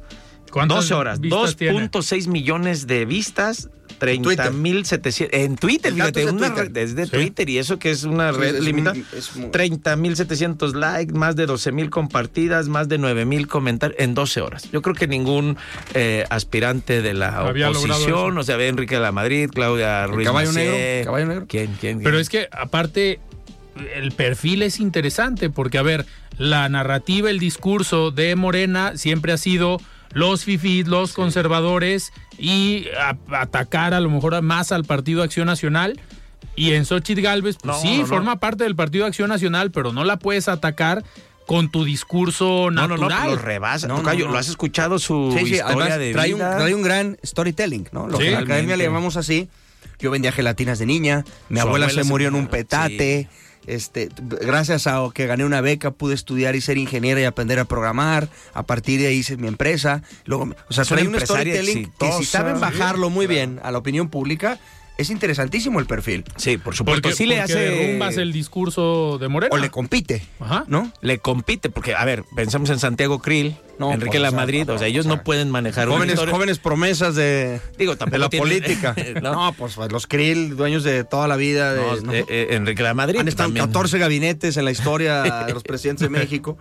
¿Cuántas 0.51 0.79
12 0.79 0.95
horas, 0.95 1.21
vistas 1.21 1.57
tiene? 1.57 1.91
2.6 1.91 2.27
millones 2.27 2.87
de 2.87 3.05
vistas, 3.05 3.69
30 4.01 4.25
Twitter. 4.25 4.53
mil 4.53 4.85
700. 4.85 5.39
En 5.41 5.57
Twitter, 5.57 5.93
fíjate, 5.93 6.21
es 6.21 6.27
de 6.27 6.33
una 6.33 6.49
Twitter. 6.49 6.65
red- 6.73 6.77
es 6.79 6.95
de 6.97 7.05
Sí. 7.05 7.11
Twitter 7.13 7.49
y 7.49 7.59
eso 7.59 7.79
que 7.79 7.93
es 7.93 8.03
una 8.03 8.33
Sí, 8.33 8.39
red 8.41 8.57
es 8.57 8.65
limitada. 8.65 8.95
muy- 8.95 9.05
es 9.17 9.37
muy- 9.37 9.51
30 9.51 9.95
mil 9.97 10.17
700 10.17 10.75
likes, 10.75 11.13
más 11.15 11.37
de 11.37 11.47
12 11.47 11.71
mil 11.71 11.89
compartidas, 11.91 12.67
más 12.69 12.89
de 12.89 12.99
9 12.99 13.25
mil 13.25 13.47
comentarios 13.47 14.01
en 14.01 14.15
12 14.15 14.41
horas. 14.41 14.69
Yo 14.73 14.83
creo 14.83 14.97
que 14.97 15.07
ningún 15.07 15.57
eh, 15.95 16.25
aspirante 16.31 17.03
de 17.03 17.15
la 17.15 17.37
Había 17.39 17.71
oposición, 17.71 18.37
o 18.37 18.43
sea, 18.43 18.57
ve 18.57 18.69
Enrique 18.69 18.97
de 18.97 19.01
la 19.03 19.13
Madrid, 19.13 19.49
Claudia 19.55 20.07
Ruiz 20.07 20.27
caballo 20.27 20.53
negro? 20.53 21.05
¿Caballo 21.05 21.27
negro? 21.27 21.47
¿Quién? 21.49 21.77
¿Quién? 21.81 22.03
Pero 22.03 22.19
es 22.19 22.29
que 22.29 22.49
aparte 22.51 23.21
el 23.95 24.13
perfil 24.13 24.63
es 24.63 24.81
interesante 24.81 25.51
porque 25.51 25.79
a 25.79 25.83
ver, 25.83 26.07
la 26.39 26.69
narrativa, 26.69 27.29
el 27.31 27.39
discurso 27.39 28.11
de 28.11 28.35
Morena 28.37 28.97
siempre 28.97 29.33
ha 29.33 29.37
sido 29.37 29.79
los 30.13 30.45
fifís, 30.45 30.87
los 30.89 31.13
conservadores 31.13 32.13
y 32.39 32.87
a- 33.01 33.17
atacar 33.41 33.95
a 33.95 34.01
lo 34.01 34.11
mejor 34.11 34.41
más 34.43 34.73
al 34.73 34.85
Partido 34.85 35.23
Acción 35.23 35.47
Nacional. 35.47 36.01
Y 36.57 36.73
en 36.73 36.85
Xochitl 36.85 37.21
Galvez, 37.23 37.57
pues 37.63 37.77
No, 37.77 37.81
sí, 37.81 37.97
no, 37.99 38.03
no. 38.03 38.07
forma 38.09 38.41
parte 38.41 38.65
del 38.65 38.75
Partido 38.77 39.07
Acción 39.07 39.29
Nacional, 39.29 39.71
pero 39.71 39.93
no 39.93 40.05
la 40.05 40.19
puedes 40.19 40.49
atacar 40.49 41.05
con 41.47 41.71
tu 41.71 41.85
discurso 41.85 42.71
No, 42.71 42.83
no, 42.87 42.97
natural. 42.97 43.25
no, 43.25 43.31
lo 43.31 43.37
rebasa. 43.43 43.87
No, 43.89 43.97
Tocayo, 43.97 44.27
no. 44.27 44.33
¿lo 44.33 44.39
has 44.39 44.49
escuchado 44.49 44.99
su 44.99 45.33
Sí, 45.37 45.47
sí, 45.47 45.55
historia 45.55 45.67
además 45.67 45.99
de 45.99 46.13
trae 46.13 46.35
un, 46.35 46.39
trae 46.41 46.75
un 46.75 46.83
gran 46.83 47.19
storytelling, 47.25 47.89
¿no? 47.93 48.09
Lo 48.09 48.17
Sí, 48.19 48.23
que 48.25 48.29
en 48.29 48.35
la 48.35 48.41
academia 48.41 48.77
le 48.77 48.85
llamamos 48.85 49.17
así. 49.17 49.49
Yo 49.99 50.11
vendía 50.11 50.33
gelatinas 50.33 50.79
de 50.79 50.87
niña, 50.87 51.25
mi 51.49 51.61
abuela, 51.61 51.87
abuela 51.87 52.03
se 52.03 52.09
murió 52.09 52.29
en 52.29 52.35
un 52.35 52.47
petate. 52.49 53.29
Este, 53.67 54.09
gracias 54.21 54.87
a 54.87 55.01
que 55.13 55.27
gané 55.27 55.45
una 55.45 55.61
beca 55.61 55.91
pude 55.91 56.15
estudiar 56.15 56.57
y 56.57 56.61
ser 56.61 56.79
ingeniera 56.79 57.21
y 57.21 57.25
aprender 57.25 57.59
a 57.59 57.65
programar. 57.65 58.29
A 58.55 58.65
partir 58.65 59.01
de 59.01 59.09
ahí 59.09 59.17
hice 59.19 59.37
mi 59.37 59.49
empresa. 59.49 60.03
Luego, 60.25 60.51
o 60.69 60.73
sea, 60.73 60.83
Es 60.83 60.91
una 60.91 61.21
storytelling 61.21 61.93
que 61.99 62.07
si 62.07 62.07
exitosa. 62.07 62.39
saben 62.39 62.61
bajarlo 62.61 63.11
muy 63.11 63.27
bien 63.27 63.61
a 63.63 63.71
la 63.71 63.79
opinión 63.79 64.09
pública, 64.09 64.59
es 65.01 65.11
interesantísimo 65.11 65.81
el 65.81 65.87
perfil. 65.87 66.25
Sí, 66.37 66.59
por 66.59 66.75
supuesto. 66.75 67.03
Porque, 67.03 67.17
sí 67.17 67.27
le 67.27 67.37
porque 67.39 67.53
hace. 67.53 67.59
derrumbas 67.71 68.17
el 68.17 68.33
discurso 68.33 69.19
de 69.19 69.29
Morena. 69.29 69.55
O 69.55 69.59
le 69.59 69.71
compite, 69.71 70.23
Ajá. 70.41 70.65
¿no? 70.69 70.93
Le 71.01 71.19
compite, 71.19 71.71
porque, 71.71 71.95
a 71.95 72.05
ver, 72.05 72.25
pensamos 72.37 72.71
en 72.71 72.79
Santiago 72.79 73.19
Krill, 73.21 73.57
No, 73.79 73.93
Enrique 73.93 74.11
pues, 74.19 74.23
La 74.23 74.29
o 74.29 74.31
sea, 74.33 74.41
Madrid, 74.41 74.65
no, 74.67 74.75
o 74.75 74.79
sea, 74.79 74.87
ellos 74.89 75.07
o 75.07 75.09
sea, 75.09 75.17
no 75.17 75.25
pueden 75.25 75.51
manejar 75.51 75.89
Jóvenes, 75.89 76.19
jóvenes 76.21 76.59
promesas 76.59 77.15
de, 77.15 77.61
Digo, 77.79 77.97
de 77.97 78.19
la 78.19 78.29
política. 78.29 78.95
¿no? 79.23 79.33
¿no? 79.33 79.53
pues 79.55 79.77
los 79.77 80.07
Krill, 80.07 80.57
dueños 80.57 80.85
de 80.85 81.05
toda 81.05 81.27
la 81.29 81.37
vida. 81.37 81.75
De, 81.75 81.81
No, 81.81 81.97
¿no? 82.03 82.13
eh, 82.13 82.25
eh, 82.29 82.49
Enrique 82.51 82.83
La 82.83 82.95
Madrid. 82.95 83.21
Han 83.21 83.29
estado 83.29 83.49
también. 83.49 83.67
14 83.67 83.99
gabinetes 83.99 84.57
en 84.57 84.65
la 84.65 84.71
historia 84.71 85.23
de 85.47 85.55
los 85.55 85.63
presidentes 85.63 86.03
de 86.03 86.11
México. 86.19 86.59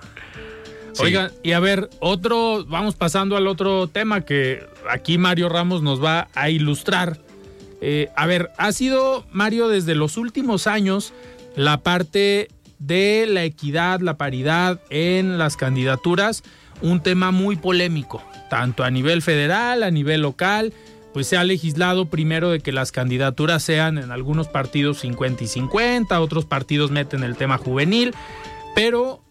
Sí. 0.94 1.04
Oigan, 1.04 1.32
y 1.44 1.52
a 1.52 1.60
ver, 1.60 1.90
otro, 2.00 2.66
vamos 2.66 2.96
pasando 2.96 3.38
al 3.38 3.48
otro 3.48 3.88
tema 3.88 4.22
que 4.22 4.64
aquí 4.90 5.18
Mario 5.18 5.48
Ramos 5.50 5.82
nos 5.82 6.04
va 6.04 6.28
a 6.34 6.50
ilustrar. 6.50 7.20
Eh, 7.82 8.10
a 8.16 8.26
ver, 8.26 8.52
ha 8.58 8.72
sido, 8.72 9.26
Mario, 9.32 9.68
desde 9.70 9.96
los 9.96 10.18
últimos 10.18 10.68
años 10.68 11.14
la 11.56 11.82
parte 11.82 12.50
de 12.78 13.26
la 13.28 13.44
equidad, 13.44 14.00
la 14.00 14.18
paridad 14.18 14.80
en 14.90 15.38
las 15.38 15.58
candidaturas, 15.58 16.44
un 16.82 17.02
tema 17.02 17.32
muy 17.32 17.58
polémico, 17.58 18.24
tanto 18.50 18.84
a 18.84 18.92
nivel 18.92 19.22
federal, 19.22 19.84
a 19.84 19.92
nivel 19.92 20.22
local, 20.22 20.74
pues 21.14 21.28
se 21.28 21.38
ha 21.38 21.44
legislado 21.44 22.06
primero 22.06 22.52
de 22.52 22.60
que 22.60 22.72
las 22.72 22.92
candidaturas 22.92 23.64
sean 23.64 23.98
en 23.98 24.12
algunos 24.12 24.48
partidos 24.48 25.00
50 25.00 25.44
y 25.44 25.48
50, 25.48 26.20
otros 26.22 26.46
partidos 26.46 26.92
meten 26.92 27.24
el 27.24 27.36
tema 27.36 27.58
juvenil, 27.58 28.14
pero 28.76 29.22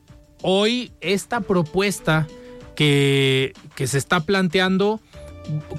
hoy 0.42 0.92
esta 1.00 1.40
propuesta 1.40 2.26
que, 2.74 3.54
que 3.74 3.86
se 3.86 3.98
está 3.98 4.20
planteando, 4.20 5.00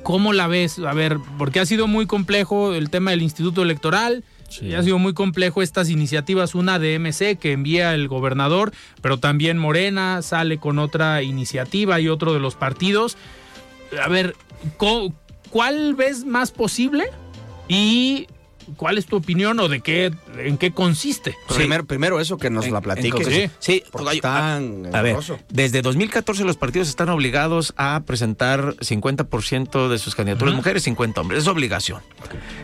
¿cómo 0.04 0.34
la 0.34 0.48
ves? 0.48 0.80
A 0.80 0.94
ver, 0.94 1.18
porque 1.38 1.60
ha 1.60 1.66
sido 1.66 1.88
muy 1.88 2.06
complejo 2.08 2.74
el 2.74 2.90
tema 2.90 3.12
del 3.12 3.22
Instituto 3.22 3.62
Electoral. 3.62 4.24
Y 4.62 4.74
ha 4.74 4.82
sido 4.82 4.98
muy 4.98 5.14
complejo 5.14 5.62
estas 5.62 5.92
iniciativas, 5.92 6.56
una 6.56 6.80
de 6.80 6.96
MC 6.98 7.38
que 7.38 7.52
envía 7.52 7.94
el 7.94 8.08
gobernador, 8.08 8.72
pero 9.00 9.20
también 9.20 9.60
Morena 9.60 10.24
sale 10.24 10.58
con 10.58 10.80
otra 10.80 11.22
iniciativa 11.22 12.00
y 12.00 12.08
otro 12.10 12.34
de 12.34 12.40
los 12.40 12.56
partidos. 12.56 13.16
A 14.04 14.10
ver, 14.10 14.36
¿cu- 14.78 15.14
¿cuál 15.52 15.94
ves 15.94 16.26
más 16.26 16.50
posible? 16.50 17.06
¿Y 17.68 18.26
cuál 18.78 18.98
es 18.98 19.06
tu 19.06 19.16
opinión 19.18 19.60
o 19.60 19.68
de 19.68 19.82
qué, 19.82 20.12
en 20.38 20.58
qué 20.58 20.72
consiste? 20.72 21.36
Primero, 21.56 21.86
primero 21.86 22.20
eso 22.20 22.38
que 22.38 22.50
nos 22.50 22.66
En- 22.66 22.74
la 22.74 22.82
platique. 22.82 23.50
sí, 23.60 23.84
porque 23.92 24.06
Tocayo, 24.06 24.22
tan 24.22 24.90
A 24.94 25.02
ver, 25.02 25.12
engorroso. 25.12 25.40
desde 25.50 25.82
2014 25.82 26.44
los 26.46 26.58
partidos 26.58 26.88
están 26.90 27.10
obligados 27.10 27.74
a 27.78 28.02
presentar 28.06 28.76
50% 28.80 29.90
de 29.90 29.98
sus 30.00 30.16
candidaturas 30.16 30.54
mujeres, 30.56 30.84
50 30.84 31.22
hombres. 31.22 31.42
Es 31.44 31.48
obligación. 31.48 32.02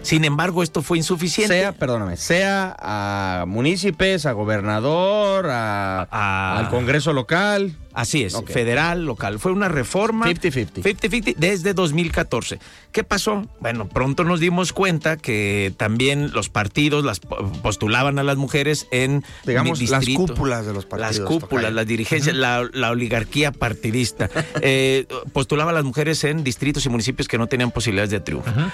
Sin 0.02 0.26
embargo, 0.26 0.64
esto 0.64 0.82
fue 0.82 0.98
insuficiente. 0.98 1.54
Sea, 1.60 1.72
perdóname, 1.74 2.18
sea 2.18 2.76
a 2.80 3.46
municipios, 3.48 4.26
a 4.26 4.32
gobernador, 4.34 5.48
a, 5.50 6.04
A- 6.12 6.58
al 6.60 6.70
Congreso 6.70 7.14
local. 7.14 7.76
Así 7.96 8.24
es, 8.24 8.36
federal, 8.46 9.06
local. 9.06 9.40
Fue 9.40 9.54
una 9.54 9.70
reforma 9.70 10.28
50-50. 10.28 10.84
50-50 10.84 11.36
desde 11.38 11.74
2014. 11.74 12.60
¿Qué 12.92 13.04
pasó? 13.04 13.48
Bueno, 13.62 13.88
pronto 13.88 14.26
nos 14.26 14.42
dimos 14.42 14.74
cuenta 14.74 15.18
que 15.18 15.74
también 15.78 16.32
los 16.34 16.50
partidos 16.50 17.06
las 17.06 17.20
postulaban 17.20 18.20
a 18.20 18.24
las 18.24 18.38
mujeres 18.38 18.88
en 18.92 19.24
Digamos, 19.46 19.82
las 19.90 20.06
cúpulas 20.06 20.66
de 20.66 20.74
los 20.74 20.86
partidos, 20.86 21.20
Las 21.20 21.28
cúpulas, 21.28 21.74
las 21.74 21.88
dirigencias, 21.88 22.36
la, 22.36 22.70
la 22.74 22.92
oligarquía 22.92 23.52
partidista. 23.52 24.30
Eh, 24.62 25.06
postulaba 25.34 25.72
a 25.72 25.74
las 25.74 25.84
mujeres 25.84 26.24
en 26.24 26.44
distritos 26.44 26.86
y 26.86 26.90
municipios 26.90 27.28
que 27.28 27.38
no 27.38 27.48
tenían 27.48 27.72
posibilidades 27.72 28.10
de 28.10 28.20
triunfo. 28.20 28.50
Eh, 28.50 28.70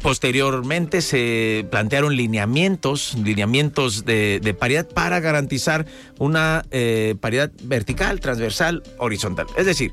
Posteriormente 0.00 1.02
se 1.02 1.66
plantearon 1.70 2.16
lineamientos, 2.16 3.14
lineamientos 3.14 4.04
de, 4.04 4.40
de 4.42 4.54
paridad 4.54 4.88
para 4.88 5.20
garantizar 5.20 5.86
una 6.18 6.64
eh, 6.70 7.14
paridad 7.20 7.50
vertical, 7.62 8.20
transversal, 8.20 8.82
horizontal. 8.98 9.46
Es 9.56 9.66
decir, 9.66 9.92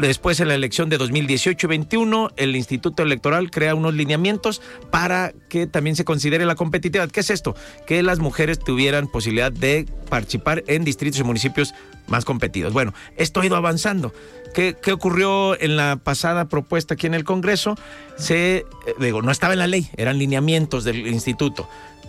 después 0.00 0.40
en 0.40 0.48
la 0.48 0.54
elección 0.54 0.88
de 0.88 0.98
2018-21, 0.98 2.32
el 2.36 2.56
Instituto 2.56 3.02
Electoral 3.02 3.50
crea 3.50 3.74
unos 3.74 3.94
lineamientos 3.94 4.62
para 4.90 5.32
que 5.48 5.66
también 5.66 5.96
se 5.96 6.04
considere 6.04 6.46
la 6.46 6.54
competitividad. 6.54 7.10
¿Qué 7.10 7.20
es 7.20 7.30
esto? 7.30 7.54
Que 7.86 8.02
las 8.02 8.18
mujeres 8.18 8.58
tuvieran 8.58 9.08
posibilidad 9.08 9.52
de 9.52 9.86
participar 10.08 10.64
en 10.66 10.84
distritos 10.84 11.20
y 11.20 11.24
municipios 11.24 11.74
más 12.08 12.24
competidos. 12.24 12.72
Bueno, 12.72 12.94
esto 13.16 13.40
ha 13.40 13.46
ido 13.46 13.56
avanzando. 13.56 14.12
¿Qué, 14.54 14.76
qué 14.80 14.92
ocurrió 14.92 15.60
en 15.60 15.76
la 15.76 15.96
pasada 15.96 16.46
propuesta 16.46 16.94
aquí 16.94 17.06
en 17.06 17.14
el 17.14 17.24
Congreso? 17.24 17.76
Se, 18.16 18.56
eh, 18.58 18.64
digo, 18.98 19.22
no 19.22 19.30
estaba 19.30 19.52
en 19.52 19.58
la 19.58 19.66
ley, 19.66 19.90
eran 19.96 20.18
lineamientos 20.18 20.84
del 20.84 21.06
instituto. 21.06 21.68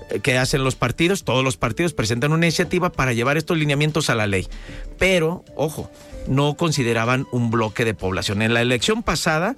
Eh, 0.09 0.19
¿Qué 0.21 0.37
hacen 0.37 0.63
los 0.63 0.75
partidos? 0.75 1.23
Todos 1.23 1.43
los 1.43 1.57
partidos 1.57 1.93
presentan 1.93 2.31
una 2.31 2.45
iniciativa 2.45 2.91
para 2.91 3.13
llevar 3.13 3.37
estos 3.37 3.57
lineamientos 3.57 4.09
a 4.09 4.15
la 4.15 4.27
ley. 4.27 4.47
Pero, 4.97 5.43
ojo, 5.55 5.91
no 6.27 6.55
consideraban 6.55 7.27
un 7.31 7.51
bloque 7.51 7.85
de 7.85 7.93
población. 7.93 8.41
En 8.41 8.53
la 8.53 8.61
elección 8.61 9.03
pasada 9.03 9.55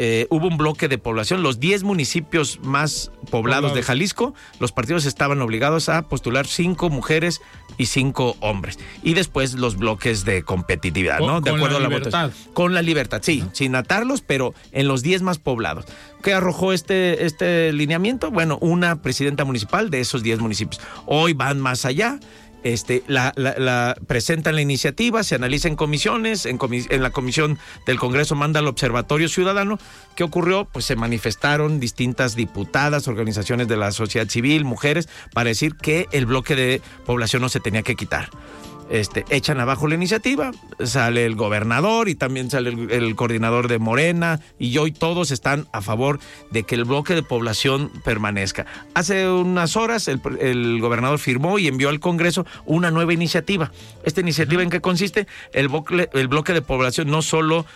eh, 0.00 0.28
hubo 0.30 0.46
un 0.46 0.56
bloque 0.56 0.86
de 0.86 0.96
población, 0.96 1.42
los 1.42 1.58
10 1.58 1.82
municipios 1.82 2.60
más 2.62 3.10
poblados 3.32 3.74
de 3.74 3.82
Jalisco, 3.82 4.32
los 4.60 4.70
partidos 4.70 5.06
estaban 5.06 5.42
obligados 5.42 5.88
a 5.88 6.02
postular 6.02 6.46
cinco 6.46 6.88
mujeres 6.88 7.40
y 7.78 7.86
cinco 7.86 8.36
hombres. 8.38 8.78
Y 9.02 9.14
después 9.14 9.54
los 9.54 9.76
bloques 9.76 10.24
de 10.24 10.44
competitividad, 10.44 11.18
¿no? 11.18 11.40
De 11.40 11.50
acuerdo 11.50 11.80
la 11.80 11.86
a 11.86 11.88
la 11.90 11.96
libertad. 11.96 12.26
votación. 12.26 12.54
Con 12.54 12.74
la 12.74 12.82
libertad, 12.82 13.22
sí, 13.24 13.42
sin 13.50 13.74
atarlos, 13.74 14.20
pero 14.20 14.54
en 14.70 14.86
los 14.86 15.02
10 15.02 15.22
más 15.22 15.38
poblados. 15.38 15.84
¿Qué 16.22 16.32
arrojó 16.32 16.72
este, 16.72 17.26
este 17.26 17.72
lineamiento? 17.72 18.30
Bueno, 18.30 18.56
una 18.60 19.02
presidenta 19.02 19.44
municipal 19.44 19.90
de 19.90 19.98
esos 19.98 20.22
10 20.22 20.38
municipios. 20.38 20.80
Hoy 21.06 21.32
van 21.32 21.58
más 21.58 21.84
allá. 21.84 22.20
Este, 22.64 23.04
la, 23.06 23.32
la- 23.36 23.96
presentan 24.06 24.56
la 24.56 24.60
iniciativa, 24.60 25.22
se 25.22 25.34
analiza 25.36 25.68
en 25.68 25.76
comisiones, 25.76 26.44
en, 26.44 26.58
comi- 26.58 26.86
en 26.90 27.02
la 27.02 27.10
comisión 27.10 27.58
del 27.86 27.98
Congreso 27.98 28.34
manda 28.34 28.60
al 28.60 28.66
Observatorio 28.66 29.28
Ciudadano. 29.28 29.78
¿Qué 30.16 30.24
ocurrió? 30.24 30.64
Pues 30.64 30.84
se 30.84 30.96
manifestaron 30.96 31.78
distintas 31.80 32.34
diputadas, 32.34 33.06
organizaciones 33.06 33.68
de 33.68 33.76
la 33.76 33.92
sociedad 33.92 34.28
civil, 34.28 34.64
mujeres, 34.64 35.08
para 35.32 35.48
decir 35.48 35.76
que 35.76 36.08
el 36.10 36.26
bloque 36.26 36.56
de 36.56 36.82
población 37.06 37.42
no 37.42 37.48
se 37.48 37.60
tenía 37.60 37.82
que 37.82 37.94
quitar 37.94 38.28
este, 38.90 39.24
echan 39.30 39.60
abajo 39.60 39.86
la 39.86 39.94
iniciativa, 39.94 40.52
sale 40.84 41.24
el 41.24 41.36
gobernador 41.36 42.08
y 42.08 42.14
también 42.14 42.50
sale 42.50 42.70
el, 42.70 42.90
el 42.90 43.16
coordinador 43.16 43.68
de 43.68 43.78
Morena 43.78 44.40
y 44.58 44.70
yo 44.70 44.86
y 44.86 44.92
todos 44.92 45.30
están 45.30 45.66
a 45.72 45.82
favor 45.82 46.20
de 46.50 46.62
que 46.62 46.74
el 46.74 46.84
bloque 46.84 47.14
de 47.14 47.22
población 47.22 47.90
permanezca. 48.04 48.66
Hace 48.94 49.28
unas 49.28 49.76
horas 49.76 50.08
el, 50.08 50.20
el 50.40 50.80
gobernador 50.80 51.18
firmó 51.18 51.58
y 51.58 51.68
envió 51.68 51.88
al 51.88 52.00
Congreso 52.00 52.46
una 52.66 52.90
nueva 52.90 53.12
iniciativa. 53.12 53.72
¿Esta 54.04 54.20
iniciativa 54.20 54.62
en 54.62 54.70
qué 54.70 54.80
consiste? 54.80 55.26
El 55.52 55.68
bloque, 55.68 56.08
el 56.12 56.28
bloque 56.28 56.52
de 56.52 56.62
población 56.62 57.08
no 57.10 57.22
solo 57.22 57.66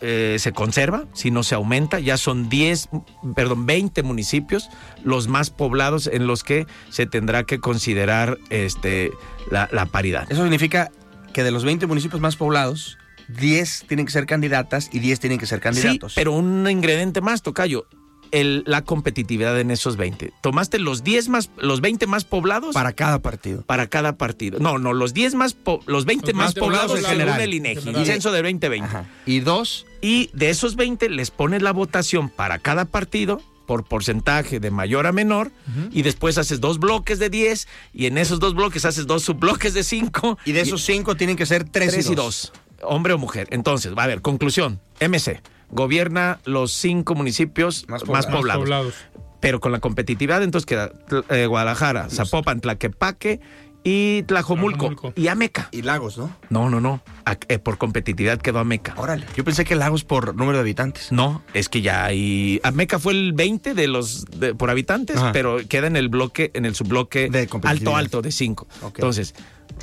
eh, 0.00 0.36
se 0.38 0.52
conserva, 0.52 1.06
sino 1.12 1.42
se 1.42 1.54
aumenta. 1.54 1.98
Ya 1.98 2.16
son 2.16 2.48
10, 2.48 2.88
perdón, 3.34 3.66
20 3.66 4.02
municipios 4.02 4.68
los 5.02 5.28
más 5.28 5.50
poblados 5.50 6.06
en 6.06 6.26
los 6.26 6.44
que 6.44 6.66
se 6.90 7.06
tendrá 7.06 7.44
que 7.44 7.58
considerar 7.58 8.38
este, 8.50 9.10
la, 9.50 9.68
la 9.72 9.86
paridad. 9.86 10.26
Eso 10.30 10.42
significa 10.42 10.90
que 11.32 11.42
de 11.42 11.50
los 11.50 11.64
20 11.64 11.86
municipios 11.86 12.20
más 12.20 12.36
poblados, 12.36 12.98
10 13.28 13.84
tienen 13.86 14.06
que 14.06 14.12
ser 14.12 14.26
candidatas 14.26 14.88
y 14.92 15.00
10 15.00 15.20
tienen 15.20 15.38
que 15.38 15.46
ser 15.46 15.60
candidatos. 15.60 16.14
Sí, 16.14 16.16
pero 16.16 16.32
un 16.32 16.68
ingrediente 16.68 17.20
más, 17.20 17.42
Tocayo. 17.42 17.86
El, 18.32 18.62
la 18.66 18.82
competitividad 18.82 19.58
en 19.60 19.70
esos 19.70 19.96
20. 19.96 20.32
Tomaste 20.40 20.78
los 20.78 21.04
10 21.04 21.28
más, 21.28 21.50
los 21.58 21.80
20 21.80 22.06
más 22.06 22.24
poblados 22.24 22.74
Para 22.74 22.92
cada 22.92 23.20
partido. 23.20 23.62
para 23.62 23.86
cada 23.88 24.16
partido. 24.16 24.58
No, 24.58 24.78
no, 24.78 24.92
los 24.92 25.14
10 25.14 25.34
más, 25.34 25.54
po- 25.54 25.80
los 25.86 26.04
20 26.04 26.28
Los 26.28 26.34
más 26.34 26.44
más 26.46 26.54
poblados 26.54 26.86
poblados 26.92 27.06
según 27.08 27.20
general. 27.20 27.40
el 27.40 27.54
INEGI, 27.54 27.80
General. 27.80 28.00
el 28.02 28.06
censo 28.06 28.32
de 28.32 28.42
2020. 28.42 28.86
Ajá. 28.86 29.06
Y 29.26 29.40
dos, 29.40 29.86
Y 30.00 30.30
de 30.32 30.50
esos 30.50 30.76
20 30.76 31.08
les 31.10 31.30
pones 31.30 31.62
la 31.62 31.72
votación 31.72 32.28
para 32.28 32.58
cada 32.58 32.84
partido 32.84 33.40
por 33.66 33.84
porcentaje 33.84 34.60
de 34.60 34.70
mayor 34.70 35.06
a 35.06 35.12
menor 35.12 35.50
y 35.90 36.00
después 36.02 36.38
haces 36.38 36.58
dos 36.60 36.78
bloques 36.78 37.18
de 37.18 37.28
10 37.28 37.68
y 37.92 38.06
en 38.06 38.16
esos 38.16 38.40
dos 38.40 38.54
bloques 38.54 38.84
haces 38.86 39.06
dos 39.06 39.24
subbloques 39.24 39.74
de 39.74 39.82
5 39.84 40.38
y 40.46 40.52
de 40.52 40.62
esos 40.62 40.82
5 40.84 41.16
tienen 41.16 41.36
que 41.36 41.44
ser 41.44 41.64
3 41.68 41.90
3 41.92 42.10
y 42.10 42.14
2, 42.14 42.52
hombre 42.84 43.12
o 43.12 43.18
mujer. 43.18 43.46
Entonces, 43.50 43.92
va 43.94 44.04
a 44.04 44.06
ver, 44.06 44.22
conclusión, 44.22 44.80
MC 45.00 45.42
gobierna 45.70 46.38
los 46.44 46.72
cinco 46.72 47.14
municipios 47.14 47.84
Más 47.88 48.06
más 48.06 48.26
poblados. 48.26 48.94
Pero 49.40 49.60
con 49.60 49.70
la 49.72 49.78
competitividad, 49.80 50.42
entonces 50.42 50.66
queda 50.66 50.90
eh, 51.30 51.46
Guadalajara, 51.46 52.08
Zapopan, 52.10 52.60
Tlaquepaque 52.60 53.38
y 53.84 54.24
Tlajomulco, 54.24 54.88
Tlajomulco. 54.88 55.12
y 55.14 55.28
Ameca. 55.28 55.68
Y 55.70 55.82
Lagos, 55.82 56.18
¿no? 56.18 56.34
No, 56.50 56.68
no, 56.68 56.80
no. 56.80 57.00
A- 57.24 57.38
eh, 57.48 57.60
por 57.60 57.78
competitividad 57.78 58.40
quedó 58.40 58.58
Ameca. 58.58 58.94
Órale. 58.96 59.24
Yo 59.36 59.44
pensé 59.44 59.64
que 59.64 59.76
Lagos 59.76 60.02
por 60.02 60.34
número 60.34 60.58
de 60.58 60.62
habitantes. 60.62 61.12
No, 61.12 61.42
es 61.54 61.68
que 61.68 61.80
ya 61.80 62.04
hay. 62.06 62.60
Ameca 62.64 62.98
fue 62.98 63.12
el 63.12 63.32
20 63.32 63.74
de 63.74 63.86
los 63.86 64.24
de- 64.24 64.56
por 64.56 64.70
habitantes, 64.70 65.16
Ajá. 65.18 65.30
pero 65.32 65.58
queda 65.68 65.86
en 65.86 65.94
el 65.96 66.08
bloque, 66.08 66.50
en 66.54 66.64
el 66.64 66.74
subbloque 66.74 67.30
De 67.30 67.48
alto 67.62 67.94
alto 67.94 68.20
de 68.20 68.32
5. 68.32 68.66
Ok. 68.82 68.98
Entonces, 68.98 69.34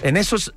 en 0.03 0.17
esos, 0.17 0.53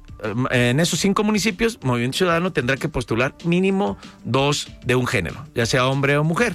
eh, 0.51 0.71
en 0.71 0.81
esos 0.81 0.99
cinco 1.01 1.25
municipios, 1.25 1.79
Movimiento 1.83 2.19
Ciudadano 2.19 2.53
tendrá 2.53 2.77
que 2.77 2.89
postular 2.89 3.35
mínimo 3.45 3.97
dos 4.25 4.69
de 4.85 4.95
un 4.95 5.07
género, 5.07 5.47
ya 5.55 5.67
sea 5.67 5.87
hombre 5.87 6.17
o 6.17 6.25
mujer. 6.25 6.55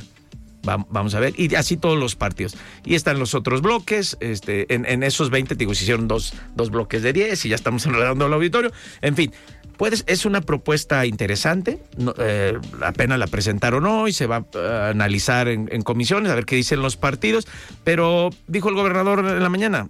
Va- 0.68 0.86
Vamos 0.90 1.14
a 1.16 1.20
ver, 1.20 1.34
y 1.38 1.54
así 1.56 1.76
todos 1.76 1.98
los 2.00 2.16
partidos. 2.16 2.56
Y 2.86 2.96
están 2.96 3.20
los 3.20 3.34
otros 3.36 3.62
bloques, 3.62 4.16
este, 4.22 4.74
en, 4.74 5.04
esos 5.04 5.30
20, 5.30 5.56
digo, 5.56 5.74
se 5.76 5.84
hicieron 5.84 6.08
dos, 6.08 6.34
dos 6.56 6.70
bloques 6.70 7.04
de 7.04 7.12
10 7.12 7.46
y 7.46 7.50
ya 7.50 7.56
estamos 7.56 7.86
enredando 7.88 8.28
el 8.28 8.34
auditorio. 8.34 8.72
En 9.02 9.16
fin, 9.18 9.34
puedes, 9.76 10.06
es 10.08 10.26
una 10.26 10.40
propuesta 10.40 11.06
interesante, 11.06 11.84
eh, 12.18 12.58
apenas 12.82 13.20
la 13.20 13.28
presentaron 13.28 13.86
hoy, 13.86 14.14
se 14.14 14.26
va 14.26 14.46
a 14.56 14.88
analizar 14.90 15.50
en, 15.50 15.68
comisiones, 15.82 16.32
a 16.32 16.36
ver 16.36 16.46
qué 16.46 16.56
dicen 16.56 16.82
los 16.82 16.96
partidos, 16.96 17.46
pero 17.84 18.30
dijo 18.48 18.70
el 18.70 18.76
gobernador 18.76 19.20
en 19.20 19.44
la 19.44 19.50
mañana, 19.50 19.90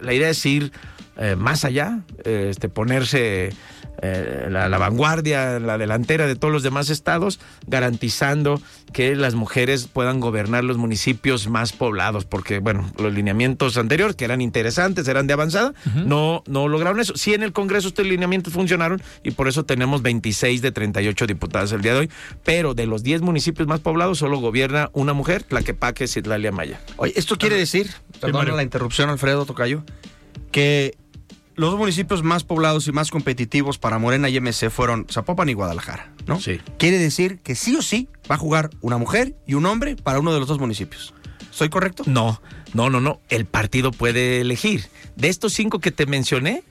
la 0.00 0.14
idea 0.14 0.30
es 0.30 0.46
ir 0.46 0.70
eh, 1.16 1.36
más 1.36 1.64
allá, 1.64 2.00
eh, 2.24 2.48
este, 2.50 2.68
ponerse 2.68 3.52
eh, 4.02 4.48
la, 4.50 4.68
la 4.68 4.78
vanguardia, 4.78 5.60
la 5.60 5.78
delantera 5.78 6.26
de 6.26 6.34
todos 6.34 6.52
los 6.52 6.62
demás 6.62 6.90
estados, 6.90 7.38
garantizando 7.66 8.60
que 8.92 9.14
las 9.14 9.34
mujeres 9.34 9.86
puedan 9.86 10.18
gobernar 10.20 10.64
los 10.64 10.76
municipios 10.76 11.48
más 11.48 11.72
poblados, 11.72 12.24
porque 12.24 12.58
bueno, 12.58 12.90
los 12.98 13.12
lineamientos 13.12 13.76
anteriores, 13.76 14.16
que 14.16 14.24
eran 14.24 14.40
interesantes, 14.40 15.06
eran 15.06 15.26
de 15.26 15.32
avanzada, 15.32 15.72
no, 15.94 16.42
no 16.46 16.68
lograron 16.68 17.00
eso. 17.00 17.16
Sí, 17.16 17.34
en 17.34 17.42
el 17.42 17.52
Congreso 17.52 17.88
estos 17.88 18.06
lineamientos 18.06 18.52
funcionaron 18.52 19.00
y 19.22 19.30
por 19.30 19.48
eso 19.48 19.64
tenemos 19.64 20.02
26 20.02 20.62
de 20.62 20.72
38 20.72 21.26
diputadas 21.26 21.72
el 21.72 21.80
día 21.80 21.92
de 21.94 22.00
hoy, 22.00 22.10
pero 22.44 22.74
de 22.74 22.86
los 22.86 23.02
10 23.02 23.22
municipios 23.22 23.68
más 23.68 23.80
poblados 23.80 24.18
solo 24.18 24.38
gobierna 24.38 24.90
una 24.92 25.12
mujer, 25.12 25.44
la 25.50 25.62
que 25.62 25.74
paque 25.74 26.08
Citlalia 26.08 26.52
Maya. 26.52 26.80
Oye, 26.96 27.12
esto 27.16 27.36
quiere 27.36 27.56
decir, 27.56 27.90
perdona 28.20 28.38
Mario. 28.38 28.56
la 28.56 28.62
interrupción, 28.62 29.10
Alfredo 29.10 29.46
Tocayo, 29.46 29.84
que 30.50 30.96
los 31.56 31.70
dos 31.70 31.78
municipios 31.78 32.22
más 32.22 32.44
poblados 32.44 32.86
y 32.88 32.92
más 32.92 33.10
competitivos 33.10 33.78
para 33.78 33.98
Morena 33.98 34.28
y 34.28 34.40
MC 34.40 34.70
fueron 34.70 35.06
Zapopan 35.10 35.48
y 35.48 35.52
Guadalajara, 35.52 36.12
¿no? 36.26 36.40
Sí. 36.40 36.60
Quiere 36.78 36.98
decir 36.98 37.38
que 37.38 37.54
sí 37.54 37.76
o 37.76 37.82
sí 37.82 38.08
va 38.30 38.34
a 38.36 38.38
jugar 38.38 38.70
una 38.80 38.98
mujer 38.98 39.34
y 39.46 39.54
un 39.54 39.66
hombre 39.66 39.96
para 39.96 40.18
uno 40.18 40.32
de 40.32 40.40
los 40.40 40.48
dos 40.48 40.58
municipios. 40.58 41.14
¿Soy 41.50 41.68
correcto? 41.68 42.02
No, 42.06 42.42
no, 42.72 42.90
no, 42.90 43.00
no. 43.00 43.20
El 43.28 43.44
partido 43.44 43.92
puede 43.92 44.40
elegir. 44.40 44.86
De 45.14 45.28
estos 45.28 45.52
cinco 45.52 45.78
que 45.78 45.92
te 45.92 46.06
mencioné, 46.06 46.64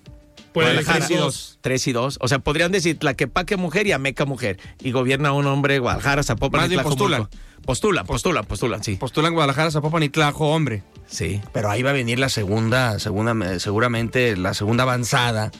Puede 0.53 0.67
Guadalajara, 0.67 0.97
elegir 0.97 1.17
dos. 1.17 1.57
Tres 1.61 1.87
y 1.87 1.93
dos. 1.93 2.17
O 2.21 2.27
sea, 2.27 2.39
podrían 2.39 2.71
decir 2.71 2.99
Tlaquepaque 2.99 3.57
mujer 3.57 3.87
y 3.87 3.91
Ameca 3.91 4.25
mujer. 4.25 4.59
Y 4.81 4.91
gobierna 4.91 5.31
un 5.33 5.47
hombre 5.47 5.79
Guadalajara, 5.79 6.21
Zapopan 6.21 6.61
Más 6.61 6.67
y 6.67 6.69
bien 6.69 6.81
Tlajomulco. 6.81 7.29
Postulan, 7.65 8.05
postulan, 8.05 8.45
postulan, 8.45 8.83
sí. 8.83 8.95
Postulan 8.97 9.33
Guadalajara, 9.33 9.71
Zapopan 9.71 10.03
y 10.03 10.09
Tlajo, 10.09 10.53
hombre. 10.53 10.83
Sí. 11.07 11.41
Pero 11.53 11.69
ahí 11.69 11.81
va 11.81 11.91
a 11.91 11.93
venir 11.93 12.19
la 12.19 12.29
segunda, 12.29 12.99
segunda, 12.99 13.59
seguramente 13.59 14.35
la 14.35 14.53
segunda 14.53 14.83
avanzada 14.83 15.51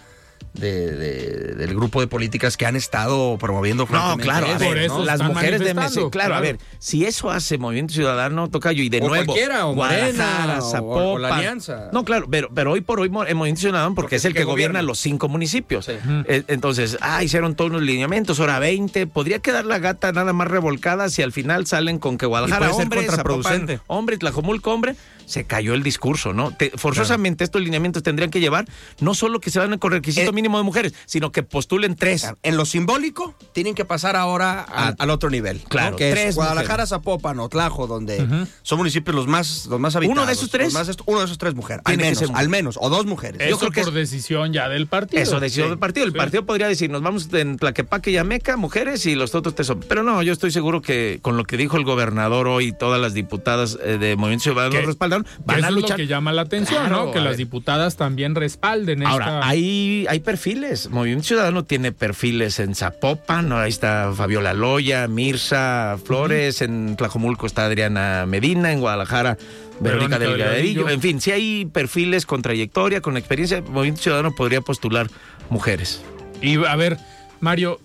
de- 0.54 0.92
de- 0.92 1.56
del 1.56 1.76
grupo 1.76 2.02
de 2.02 2.08
políticas 2.08 2.58
que 2.58 2.66
han 2.66 2.76
estado 2.76 3.38
promoviendo 3.38 3.88
No, 3.90 4.18
claro, 4.18 4.48
a 4.48 4.50
eso, 4.52 4.60
ver, 4.60 4.88
¿no? 4.90 5.04
las 5.06 5.22
mujeres 5.22 5.60
de 5.60 5.74
MC, 5.74 6.10
claro, 6.12 6.36
a 6.36 6.40
ver, 6.40 6.58
si 6.80 7.06
eso 7.06 7.32
hace 7.32 7.58
Movimiento 7.58 7.94
Ciudadano, 7.94 8.50
Tocayo, 8.50 8.84
y 8.84 8.90
de 8.90 9.00
O 9.02 9.08
nuevo, 9.08 9.26
cualquiera, 9.26 9.66
o 9.66 9.74
Morena, 9.76 10.06
Guadalajara, 10.12 10.60
o- 10.62 10.68
o 10.68 10.72
Zapopan. 10.72 11.22
la 11.22 11.36
Alianza. 11.36 11.90
No, 11.92 12.04
claro, 12.04 12.28
pero, 12.30 12.50
pero 12.54 12.72
hoy 12.72 12.82
por 12.82 13.00
hoy 13.00 13.08
el 13.28 13.36
Movimiento 13.36 13.62
Ciudadano, 13.62 13.96
porque, 13.96 14.04
Porque 14.06 14.16
es 14.18 14.26
el 14.26 14.34
que, 14.34 14.44
gobierna 14.44 14.82
los 14.82 15.00
cinco 15.00 15.28
municipios. 15.30 15.88
Eh, 15.90 16.44
Entonces, 16.48 16.98
ah, 17.02 17.24
hicieron 17.24 17.56
todos 17.56 17.72
los 17.72 17.82
lineamientos, 17.82 18.40
hora 18.40 18.60
20, 18.60 19.08
podría 19.08 19.40
quedar 19.40 19.66
la 19.66 19.80
gata 19.80 20.12
nada 20.12 20.34
más 20.34 20.48
revolcada 20.48 21.10
si 21.10 21.22
al 21.22 21.32
final 21.32 21.66
salen 21.66 22.00
con 22.00 22.18
que 22.18 22.26
Guadalajara, 22.26 22.72
hombre. 22.72 23.08
Zapopan, 23.10 23.82
hombre, 23.88 24.18
Tlajomulco, 24.18 24.72
hombre, 24.72 24.96
se 25.26 25.46
cayó 25.46 25.74
el 25.74 25.84
discurso, 25.84 26.34
¿no? 26.34 26.52
Te- 26.56 26.72
forzosamente 26.76 27.44
estos 27.44 27.62
lineamientos 27.62 28.04
tendrían 28.04 28.30
que 28.32 28.40
llevar 28.40 28.66
no 29.00 29.14
solo 29.14 29.40
que 29.40 29.50
se 29.50 29.60
van 29.60 29.78
con 29.78 29.92
requisito 29.92 30.30
Eh, 30.30 30.34
mínimo 30.34 30.58
de 30.58 30.64
mujeres, 30.64 30.94
sino 31.06 31.32
que 31.32 31.44
postulen 31.44 31.96
tres. 31.96 32.28
En 32.44 32.58
lo 32.58 32.66
simbólico, 32.66 33.36
tienen 33.54 33.76
que 33.76 33.86
pasar 33.86 34.16
ahora 34.16 34.62
al, 34.62 34.96
al 35.00 35.10
otro 35.10 35.30
nivel. 35.30 35.60
¿no? 35.64 35.70
Claro, 35.70 35.96
que 35.96 36.12
tres 36.12 36.30
es 36.30 36.36
Guadalajara, 36.36 36.86
Zapopan, 36.88 37.40
Otlajo, 37.40 37.88
donde 37.88 38.26
son 38.62 38.78
municipios 38.78 39.16
los 39.16 39.28
más, 39.28 39.66
los 39.68 39.80
más 39.80 39.96
habitados. 39.96 40.18
¿Uno 40.18 40.26
de 40.28 40.34
esos 40.34 40.50
tres? 40.50 40.74
más 40.74 40.90
uno 41.06 41.20
de 41.20 41.26
esos 41.26 41.38
tres 41.38 41.56
mujeres. 41.56 41.82
Al 41.86 41.98
menos, 41.98 42.18
ser 42.20 42.28
mujer. 42.28 42.42
al 42.42 42.50
menos. 42.50 42.78
O 42.80 42.90
dos 42.90 43.06
mujeres. 43.06 43.42
Eso 43.42 43.58
creo 43.58 43.72
que 43.72 43.82
por 43.84 43.94
decisión 43.94 44.54
ya 44.54 44.70
del 44.70 44.88
partido. 44.88 45.22
Eso, 45.22 45.40
decisión 45.40 45.68
Sí. 45.68 45.70
del 45.72 45.80
partido. 45.80 46.06
El 46.06 46.12
Sí. 46.12 46.18
partido 46.18 46.46
podría 46.46 46.68
decir, 46.68 46.90
nos 46.90 47.02
vamos 47.02 47.30
en 47.34 47.58
Tlaquepaque 47.58 48.12
y 48.12 48.18
Ameca, 48.18 48.58
mujeres, 48.58 49.06
y 49.06 49.16
los 49.16 49.34
otros 49.36 49.56
tres 49.56 49.70
hombres. 49.70 49.88
Pero 49.88 50.04
no, 50.04 50.22
yo 50.24 50.34
estoy 50.34 50.52
seguro 50.52 50.82
que 50.82 51.20
con 51.22 51.38
lo 51.38 51.44
que 51.46 51.58
dijo 51.58 51.78
el 51.78 51.84
gobernador 51.84 52.48
hoy, 52.48 52.72
todas 52.74 53.00
las 53.02 53.14
diputadas 53.14 53.78
eh, 53.84 53.98
de 53.98 54.16
Movimiento 54.16 54.44
Ciudadano 54.44 54.72
Que- 54.72 54.82
Que 55.22 55.30
van 55.46 55.58
eso 55.60 55.66
a 55.66 55.70
es 55.70 55.76
lo 55.76 55.82
luchar. 55.82 55.98
que 55.98 56.08
llama 56.08 56.32
la 56.34 56.42
atención, 56.42 56.88
Claro, 56.88 57.06
¿no? 57.06 57.12
Que 57.12 57.20
las 57.22 57.38
diputadas 57.38 57.96
también 57.96 58.34
respalden 58.36 59.06
Ahora, 59.06 59.26
esta... 59.26 59.48
hay, 59.48 60.06
hay 60.10 60.20
perfiles. 60.20 60.90
Movimiento 60.90 61.28
Ciudadano 61.28 61.64
tiene 61.64 61.92
perfiles 61.92 62.60
en 62.60 62.74
Zapopan, 62.76 63.50
¿no? 63.50 63.58
ahí 63.58 63.70
está 63.70 64.12
Fabiola 64.16 64.54
Loya, 64.54 65.08
Mirza 65.08 65.98
Flores, 66.04 66.62
en 66.62 66.96
Tlajomulco 66.96 67.46
está 67.46 67.66
Adriana 67.66 68.26
Medina, 68.28 68.72
en 68.72 68.80
Guadalajara 68.80 69.38
Verónica 69.80 70.18
Verónica 70.18 70.20
Delgadillo. 70.20 70.86
Delgadillo. 70.86 70.90
En 70.90 71.02
fin, 71.02 71.22
si 71.22 71.32
hay 71.32 71.66
perfiles 71.66 72.26
con 72.26 72.42
trayectoria, 72.42 73.02
con 73.02 73.18
experiencia, 73.18 73.62
Movimiento 73.62 74.02
Ciudadano 74.02 74.34
podría 74.34 74.62
postular 74.62 75.08
mujeres. 75.50 76.02
Y 76.42 76.64
a 76.66 76.76
ver, 76.76 76.98
Mario, 77.40 77.80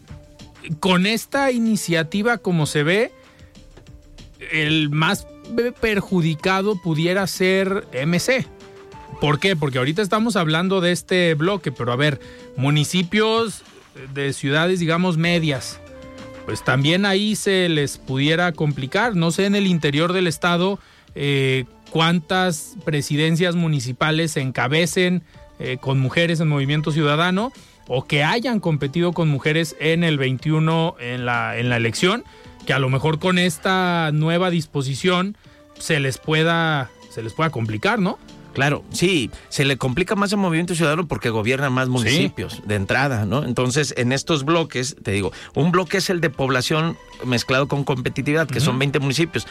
con 0.81 1.07
esta 1.07 1.51
iniciativa 1.51 2.39
como 2.39 2.66
se 2.66 2.83
ve, 2.83 3.12
el 4.53 4.91
más 4.91 5.26
perjudicado 5.80 6.80
pudiera 6.80 7.26
ser 7.26 7.86
MC. 7.92 8.46
¿Por 9.20 9.40
qué? 9.40 9.57
Porque 9.57 9.78
ahorita 9.78 10.03
estamos 10.03 10.36
hablando 10.36 10.80
de 10.80 10.92
este 10.92 11.34
bloque, 11.34 11.72
pero 11.72 11.92
a 11.92 11.96
ver, 11.96 12.20
municipios 12.57 13.62
de 14.14 14.32
ciudades, 14.32 14.80
digamos, 14.80 15.16
medias, 15.16 15.80
pues 16.46 16.64
también 16.64 17.05
ahí 17.05 17.34
se 17.36 17.68
les 17.68 17.99
pudiera 17.99 18.53
complicar. 18.53 19.16
No 19.16 19.30
sé 19.30 19.46
en 19.46 19.55
el 19.55 19.66
interior 19.66 20.12
del 20.12 20.26
estado 20.26 20.78
eh, 21.14 21.64
cuántas 21.90 22.76
presidencias 22.84 23.55
municipales 23.55 24.32
se 24.32 24.40
encabecen 24.40 25.24
eh, 25.59 25.78
con 25.80 25.99
mujeres 25.99 26.40
en 26.40 26.49
Movimiento 26.49 26.92
Ciudadano 26.92 27.53
o 27.86 28.07
que 28.07 28.22
hayan 28.22 28.61
competido 28.61 29.12
con 29.12 29.28
mujeres 29.28 29.74
en 29.80 30.05
el 30.05 30.18
21 30.18 30.96
en 31.01 31.26
la, 31.26 31.59
en 31.59 31.68
la 31.68 31.76
elección, 31.76 32.24
que 32.68 32.74
a 32.74 32.78
lo 32.78 32.90
mejor 32.90 33.18
con 33.18 33.38
esta 33.38 34.10
nueva 34.12 34.50
disposición 34.50 35.38
se 35.78 36.00
les 36.00 36.18
pueda, 36.18 36.90
se 37.08 37.22
les 37.22 37.32
pueda 37.32 37.48
complicar, 37.48 37.98
¿no? 37.98 38.18
Claro, 38.52 38.84
sí, 38.90 39.30
se 39.48 39.64
le 39.64 39.78
complica 39.78 40.16
más 40.16 40.34
al 40.34 40.40
Movimiento 40.40 40.74
Ciudadano 40.74 41.08
porque 41.08 41.30
gobierna 41.30 41.70
más 41.70 41.88
municipios 41.88 42.60
de 42.66 42.74
entrada, 42.74 43.24
¿no? 43.24 43.42
Entonces, 43.42 43.94
en 43.96 44.12
estos 44.12 44.44
bloques, 44.44 44.96
te 45.02 45.12
digo, 45.12 45.32
un 45.54 45.72
bloque 45.72 45.96
es 45.96 46.10
el 46.10 46.20
de 46.20 46.28
población 46.28 46.98
mezclado 47.24 47.68
con 47.68 47.84
competitividad, 47.84 48.46
que 48.46 48.60
son 48.60 48.78
20 48.78 48.98
municipios. 48.98 49.46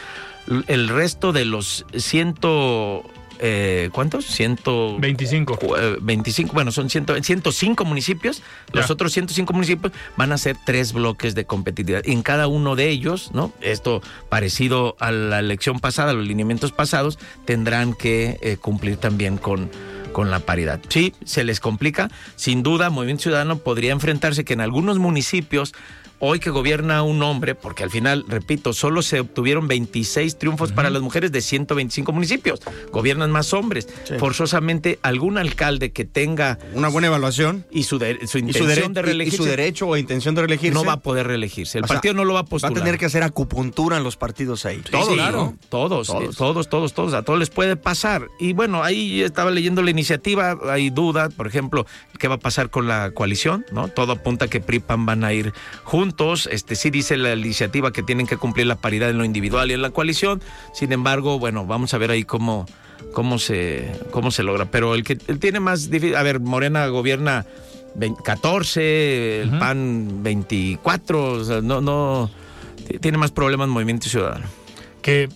El 0.68 0.88
resto 0.88 1.32
de 1.32 1.44
los 1.44 1.86
ciento... 1.96 3.02
eh, 3.40 3.90
¿Cuántos? 3.92 4.26
Ciento... 4.26 4.96
25. 4.98 5.56
cu- 5.58 5.76
eh, 5.76 5.96
25, 6.00 6.52
bueno, 6.52 6.72
son 6.72 6.90
100, 6.90 7.22
105 7.22 7.84
municipios. 7.84 8.42
Los 8.72 8.86
Ya. 8.88 8.92
otros 8.92 9.12
105 9.12 9.52
municipios 9.52 9.92
van 10.16 10.32
a 10.32 10.38
ser 10.38 10.56
tres 10.64 10.92
bloques 10.92 11.34
de 11.34 11.44
competitividad. 11.44 12.02
En 12.06 12.22
cada 12.22 12.46
uno 12.48 12.76
de 12.76 12.88
ellos, 12.88 13.30
¿no? 13.32 13.52
Esto 13.60 14.02
parecido 14.28 14.96
a 15.00 15.10
la 15.12 15.38
elección 15.38 15.80
pasada, 15.80 16.10
a 16.10 16.14
los 16.14 16.26
lineamientos 16.26 16.72
pasados, 16.72 17.18
tendrán 17.44 17.94
que 17.94 18.38
eh, 18.42 18.56
cumplir 18.56 18.96
también 18.96 19.36
con, 19.38 19.70
con 20.12 20.30
la 20.30 20.40
paridad. 20.40 20.80
Sí, 20.88 21.14
se 21.24 21.44
les 21.44 21.60
complica. 21.60 22.10
Sin 22.36 22.62
duda, 22.62 22.90
Movimiento 22.90 23.24
Ciudadano 23.24 23.58
podría 23.58 23.92
enfrentarse 23.92 24.44
que 24.44 24.52
en 24.54 24.60
algunos 24.60 24.98
municipios 24.98 25.74
hoy 26.20 26.40
que 26.40 26.50
gobierna 26.50 27.02
un 27.02 27.22
hombre, 27.22 27.54
porque 27.54 27.82
al 27.84 27.90
final, 27.90 28.24
repito, 28.28 28.72
solo 28.72 29.02
se 29.02 29.20
obtuvieron 29.20 29.68
26 29.68 30.36
triunfos 30.38 30.72
para 30.72 30.90
las 30.90 31.02
mujeres 31.02 31.30
de 31.32 31.40
125 31.40 32.12
municipios. 32.12 32.60
Gobiernan 32.92 33.30
más 33.30 33.52
hombres. 33.52 33.88
Forzosamente, 34.18 34.98
algún 35.02 35.38
alcalde 35.38 35.92
que 35.92 36.04
tenga 36.04 36.58
Una 36.74 36.88
buena 36.88 37.06
evaluación. 37.08 37.64
y 37.70 37.84
su, 37.84 37.98
de- 37.98 38.26
su 38.26 38.38
Y 38.38 38.42
intención 38.42 38.88
su, 38.88 38.94
de 38.94 39.00
y- 39.00 39.02
y 39.02 39.06
reelegirse 39.06 39.36
su 39.36 39.44
derecho 39.44 39.86
o 39.88 39.96
intención 39.96 40.34
de 40.34 40.42
reelegirse. 40.42 40.74
no 40.74 40.84
va 40.84 40.94
a 40.94 41.00
poder 41.00 41.26
reelegirse. 41.26 41.78
El 41.78 41.84
O 41.84 41.86
sea, 41.86 41.96
partido 41.96 42.14
no 42.14 42.24
lo 42.24 42.34
va 42.34 42.40
a 42.40 42.42
Va 42.42 42.48
postular. 42.48 42.76
a 42.76 42.84
tener 42.84 42.98
que 42.98 43.06
hacer 43.06 43.22
acupuntura 43.22 43.96
en 43.96 44.04
los 44.04 44.16
partidos 44.16 44.66
ahí. 44.66 44.82
Todos, 44.90 45.08
claro. 45.14 45.36
¿no? 45.38 45.58
todos, 45.68 46.06
Todos. 46.08 46.36
todos, 46.36 46.36
todos, 46.36 46.68
todos, 46.68 46.92
todos, 46.94 47.14
a 47.14 47.22
todos 47.22 47.38
les 47.38 47.50
puede 47.50 47.76
pasar. 47.76 48.26
Y 48.40 48.52
bueno, 48.52 48.82
ahí 48.82 49.22
estaba 49.22 49.50
leyendo 49.50 49.82
la 49.82 49.90
iniciativa, 49.90 50.58
hay 50.70 50.90
duda, 50.90 51.28
por 51.30 51.46
ejemplo, 51.46 51.86
qué 52.18 52.28
va 52.28 52.34
a 52.36 52.38
pasar 52.38 52.70
con 52.70 52.88
la 52.88 53.12
coalición, 53.12 53.64
¿no? 53.72 53.88
Todo 53.88 54.12
apunta 54.12 54.48
que 54.48 54.60
PRIPAN 54.60 55.06
van 55.06 55.24
a 55.24 55.32
ir 55.32 55.52
juntos. 55.84 56.07
Este 56.46 56.76
sí 56.76 56.90
dice 56.90 57.16
la 57.16 57.34
iniciativa 57.34 57.92
que 57.92 58.02
tienen 58.02 58.26
que 58.26 58.36
cumplir 58.36 58.66
la 58.66 58.76
paridad 58.76 59.10
en 59.10 59.18
lo 59.18 59.24
individual 59.24 59.70
y 59.70 59.74
en 59.74 59.82
la 59.82 59.90
coalición. 59.90 60.42
Sin 60.72 60.92
embargo, 60.92 61.38
bueno, 61.38 61.66
vamos 61.66 61.94
a 61.94 61.98
ver 61.98 62.10
ahí 62.10 62.24
cómo 62.24 62.66
cómo 63.12 63.38
se 63.38 63.92
cómo 64.10 64.30
se 64.30 64.42
logra, 64.42 64.70
pero 64.70 64.94
el 64.94 65.04
que 65.04 65.18
el 65.28 65.38
tiene 65.38 65.60
más 65.60 65.90
difícil, 65.90 66.16
a 66.16 66.22
ver, 66.22 66.40
Morena 66.40 66.86
gobierna 66.88 67.46
20 67.94 68.22
14, 68.22 69.42
el 69.42 69.50
PAN 69.58 70.22
24, 70.22 71.32
o 71.32 71.44
sea, 71.44 71.60
no 71.60 71.80
no 71.80 72.30
tiene 73.00 73.18
más 73.18 73.30
problemas 73.30 73.68
Movimiento 73.68 74.08
Ciudadano. 74.08 74.46
Que, 75.02 75.28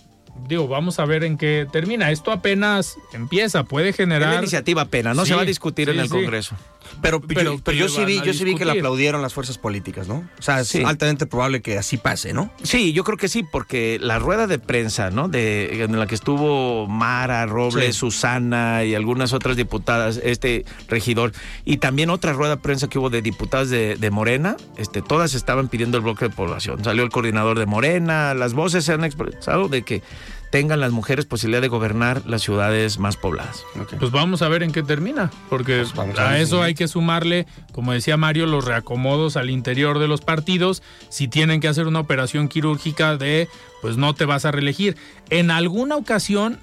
digo, 0.47 0.67
vamos 0.67 0.99
a 0.99 1.05
ver 1.05 1.23
en 1.23 1.37
qué 1.37 1.67
termina. 1.71 2.11
Esto 2.11 2.31
apenas 2.31 2.97
empieza, 3.13 3.63
puede 3.63 3.89
Es 3.89 3.97
la 3.99 4.03
generar... 4.05 4.37
iniciativa 4.39 4.85
pena, 4.85 5.13
no 5.13 5.23
Sí, 5.23 5.29
se 5.29 5.35
va 5.35 5.41
a 5.41 5.45
discutir 5.45 5.89
en 5.89 5.99
el 5.99 6.05
sí. 6.07 6.11
Congreso. 6.11 6.55
Pero, 7.01 7.21
Pero 7.21 7.41
yo, 7.55 7.59
pero 7.63 7.77
yo 7.77 7.87
sí 7.89 8.03
vi, 8.05 8.21
yo 8.21 8.33
sí 8.33 8.43
vi 8.43 8.55
que 8.55 8.65
le 8.65 8.71
aplaudieron 8.71 9.21
las 9.21 9.33
fuerzas 9.33 9.57
políticas, 9.57 10.07
¿no? 10.09 10.27
O 10.37 10.41
sea, 10.41 10.59
es 10.59 10.67
Sí. 10.67 10.83
altamente 10.83 11.25
probable 11.25 11.61
que 11.61 11.77
así 11.77 11.95
pase, 11.97 12.33
¿no? 12.33 12.51
Sí, 12.61 12.91
yo 12.91 13.03
creo 13.05 13.17
que 13.17 13.29
sí, 13.29 13.43
porque 13.49 13.97
la 14.01 14.19
rueda 14.19 14.47
de 14.47 14.59
prensa, 14.59 15.09
¿no? 15.09 15.27
De, 15.29 15.81
en 15.83 15.97
la 15.97 16.07
que 16.07 16.13
estuvo 16.15 16.85
Mara, 16.87 17.45
Robles, 17.45 17.95
Sí. 17.95 17.99
Susana 18.01 18.83
y 18.83 18.95
algunas 18.95 19.31
otras 19.33 19.55
diputadas, 19.55 20.19
este 20.23 20.65
regidor, 20.89 21.31
y 21.63 21.77
también 21.77 22.09
otra 22.09 22.33
rueda 22.33 22.57
de 22.57 22.61
prensa 22.61 22.89
que 22.89 22.99
hubo 22.99 23.09
de 23.09 23.21
diputadas 23.21 23.69
de, 23.69 23.95
de 23.95 24.11
Morena, 24.11 24.57
este, 24.77 25.01
todas 25.01 25.33
estaban 25.35 25.69
pidiendo 25.69 25.97
el 25.97 26.03
bloque 26.03 26.27
de 26.27 26.35
población. 26.35 26.83
Salió 26.83 27.03
el 27.03 27.09
coordinador 27.09 27.57
de 27.57 27.65
Morena, 27.65 28.33
las 28.33 28.53
voces 28.53 28.83
se 28.83 28.91
han 28.93 29.05
expresado 29.05 29.69
de 29.69 29.83
que 29.83 30.03
tengan 30.53 30.79
las 30.79 30.91
mujeres 30.91 31.25
posibilidad 31.25 31.61
de 31.61 31.67
gobernar 31.67 32.21
las 32.27 32.43
ciudades 32.43 32.99
más 32.99 33.17
pobladas. 33.17 33.63
Pues 33.97 34.11
vamos 34.11 34.43
a 34.43 34.49
ver 34.49 34.61
en 34.61 34.71
qué 34.71 34.83
termina, 34.83 35.31
porque 35.49 35.83
Pues 35.95 36.19
a 36.19 36.39
eso 36.39 36.61
hay 36.61 36.75
que 36.75 36.87
sumarle, 36.87 37.47
como 37.71 37.91
decía 37.91 38.17
Mario, 38.17 38.45
los 38.45 38.65
reacomodos 38.65 39.35
al 39.35 39.49
interior 39.49 39.97
de 39.97 40.07
los 40.07 40.21
partidos, 40.21 40.83
si 41.09 41.27
tienen 41.27 41.59
que 41.59 41.67
hacer 41.67 41.87
una 41.87 41.99
operación 41.99 42.49
quirúrgica 42.49 43.17
de, 43.17 43.47
pues 43.81 43.97
no 43.97 44.13
te 44.13 44.25
vas 44.25 44.45
a 44.45 44.51
reelegir. 44.51 44.95
En 45.31 45.49
alguna 45.49 45.95
ocasión 45.95 46.59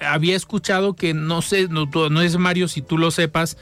había 0.00 0.36
escuchado 0.36 0.94
que, 0.94 1.14
no 1.14 1.40
sé, 1.40 1.68
no, 1.68 1.86
no 1.86 2.20
es 2.20 2.36
Mario 2.36 2.68
si 2.68 2.82
tú 2.82 2.98
lo 2.98 3.10
sepas, 3.10 3.56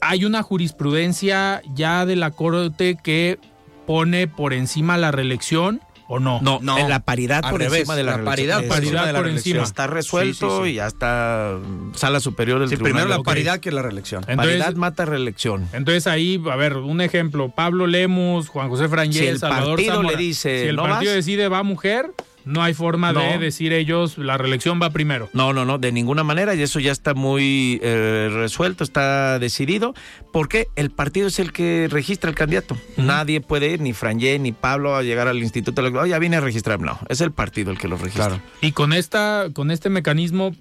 hay 0.00 0.24
una 0.24 0.42
jurisprudencia 0.42 1.62
ya 1.74 2.06
de 2.06 2.16
la 2.16 2.32
Corte 2.32 2.98
que 3.02 3.38
pone 3.86 4.26
por 4.26 4.52
encima 4.52 4.96
la 4.96 5.12
reelección 5.12 5.80
o 6.08 6.20
no. 6.20 6.40
No, 6.40 6.58
No, 6.62 6.78
en 6.78 6.88
la 6.88 7.00
paridad 7.00 7.40
al 7.44 7.50
por 7.50 7.60
revés, 7.60 7.80
encima 7.80 7.96
de 7.96 8.04
la, 8.04 8.18
la 8.18 8.24
paridad 8.24 8.62
Es- 8.62 8.68
por 8.68 8.78
encima 8.78 9.06
de 9.06 9.12
la 9.12 9.18
por 9.18 9.26
reelección. 9.26 9.62
Está 9.64 9.86
resuelto 9.86 10.48
Sí, 10.48 10.56
sí, 10.56 10.62
sí. 10.64 10.70
y 10.70 10.74
ya 10.74 10.86
está 10.86 11.58
sala 11.94 12.20
superior 12.20 12.60
del 12.60 12.68
Sí, 12.68 12.76
tribunal. 12.76 13.02
primero 13.02 13.18
la 13.18 13.24
paridad 13.24 13.58
que 13.60 13.72
la 13.72 13.82
reelección. 13.82 14.22
Entonces, 14.28 14.58
paridad 14.58 14.74
mata 14.76 15.04
reelección. 15.04 15.68
Entonces 15.72 16.06
ahí, 16.06 16.40
a 16.50 16.56
ver, 16.56 16.76
un 16.76 17.00
ejemplo, 17.00 17.48
Pablo 17.48 17.86
Lemus, 17.86 18.48
Juan 18.48 18.68
José 18.68 18.88
Frangel, 18.88 19.12
Si 19.22 19.26
el 19.26 19.38
Salvador 19.38 19.70
partido 19.76 19.94
Zamora. 19.96 20.16
le 20.16 20.22
dice, 20.22 20.62
si 20.62 20.68
el 20.68 20.76
"No 20.76 20.82
partido 20.84 21.10
vas", 21.12 21.16
decide 21.16 21.48
va 21.48 21.62
mujer, 21.62 22.12
no 22.46 22.62
hay 22.62 22.74
forma 22.74 23.12
de 23.12 23.38
decir 23.38 23.72
ellos 23.72 24.18
la 24.18 24.38
reelección 24.38 24.80
va 24.80 24.90
primero. 24.90 25.28
No, 25.32 25.52
no, 25.52 25.64
no, 25.64 25.78
de 25.78 25.90
ninguna 25.90 26.22
manera, 26.22 26.54
y 26.54 26.62
eso 26.62 26.78
ya 26.78 26.92
está 26.92 27.12
muy 27.12 27.80
eh, 27.82 28.30
resuelto, 28.32 28.84
está 28.84 29.40
decidido, 29.40 29.94
porque 30.32 30.68
el 30.76 30.90
partido 30.90 31.26
es 31.26 31.40
el 31.40 31.52
que 31.52 31.88
registra 31.90 32.30
el 32.30 32.36
candidato. 32.36 32.76
Nadie 32.96 33.40
puede 33.40 33.70
ir, 33.72 33.80
ni 33.80 33.92
Frangé, 33.92 34.38
ni 34.38 34.52
Pablo, 34.52 34.94
a 34.94 35.02
llegar 35.02 35.26
al 35.26 35.42
instituto 35.42 35.80
electoral, 35.80 36.06
"Oh, 36.06 36.08
ya 36.08 36.20
vine 36.20 36.36
a 36.36 36.40
registrar. 36.40 36.80
No, 36.80 36.98
es 37.08 37.20
el 37.20 37.32
partido 37.32 37.72
el 37.72 37.78
que 37.78 37.88
lo 37.88 37.96
registra. 37.96 38.28
Claro. 38.28 38.42
Y 38.60 38.70
con 38.70 38.92
esta, 38.92 39.48
con 39.52 39.72
este 39.72 39.90
mecanismo, 39.90 40.54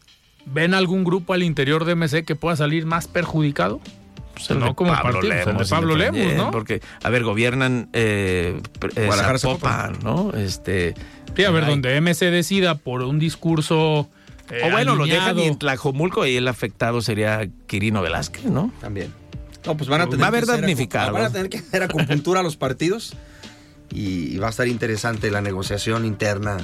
¿ven 0.47 0.73
algún 0.73 1.03
grupo 1.03 1.33
al 1.33 1.43
interior 1.43 1.85
de 1.85 1.93
MC 1.95 2.25
que 2.25 2.35
pueda 2.35 2.55
salir 2.55 2.87
más 2.87 3.07
perjudicado? 3.07 3.79
Pues 4.33 4.49
el 4.49 4.59
No 4.59 4.65
de 4.69 4.75
como 4.75 4.91
Pablo 4.91 5.13
partido, 5.13 5.33
el 5.33 5.39
de 5.39 5.45
Lemos, 5.45 5.69
Pablo 5.69 5.95
Lemos, 5.95 6.33
¿no? 6.33 6.51
Porque, 6.51 6.81
a 7.03 7.09
ver, 7.09 7.23
gobiernan 7.23 7.89
eh, 7.93 8.59
eh, 8.95 9.05
Guadalajara, 9.05 9.37
Zapopan, 9.39 9.99
¿no? 10.03 10.31
Este, 10.33 10.93
Sí, 11.35 11.43
a 11.43 11.51
ver, 11.51 11.63
ay. 11.65 11.69
donde 11.71 11.99
MC 12.01 12.31
decida 12.31 12.75
por 12.75 13.01
un 13.01 13.19
discurso. 13.19 14.09
eh, 14.49 14.61
O 14.65 14.71
bueno, 14.71 14.95
lo 14.95 15.05
dejan 15.05 15.37
y 15.39 15.43
en 15.45 15.57
Tlajomulco 15.57 16.25
y 16.25 16.37
el 16.37 16.47
afectado 16.47 17.01
sería 17.01 17.47
Quirino 17.67 18.01
Velázquez, 18.01 18.45
¿no? 18.45 18.71
También. 18.81 19.13
No, 19.65 19.75
pues 19.75 19.89
van 19.89 20.01
a 20.01 20.05
tener 20.05 20.21
Va 20.21 20.25
a 20.25 20.27
haber 20.27 20.43
que 20.45 20.51
hacer 20.51 20.61
damnificado. 20.61 21.13
Van 21.13 21.23
a 21.23 21.31
tener 21.31 21.49
que 21.49 21.57
hacer 21.57 21.81
acupuntura 21.83 22.41
a 22.41 22.43
los 22.43 22.55
partidos 22.55 23.13
y 23.91 24.37
va 24.37 24.47
a 24.47 24.49
estar 24.51 24.67
interesante 24.67 25.31
la 25.31 25.41
negociación 25.41 26.05
interna 26.05 26.57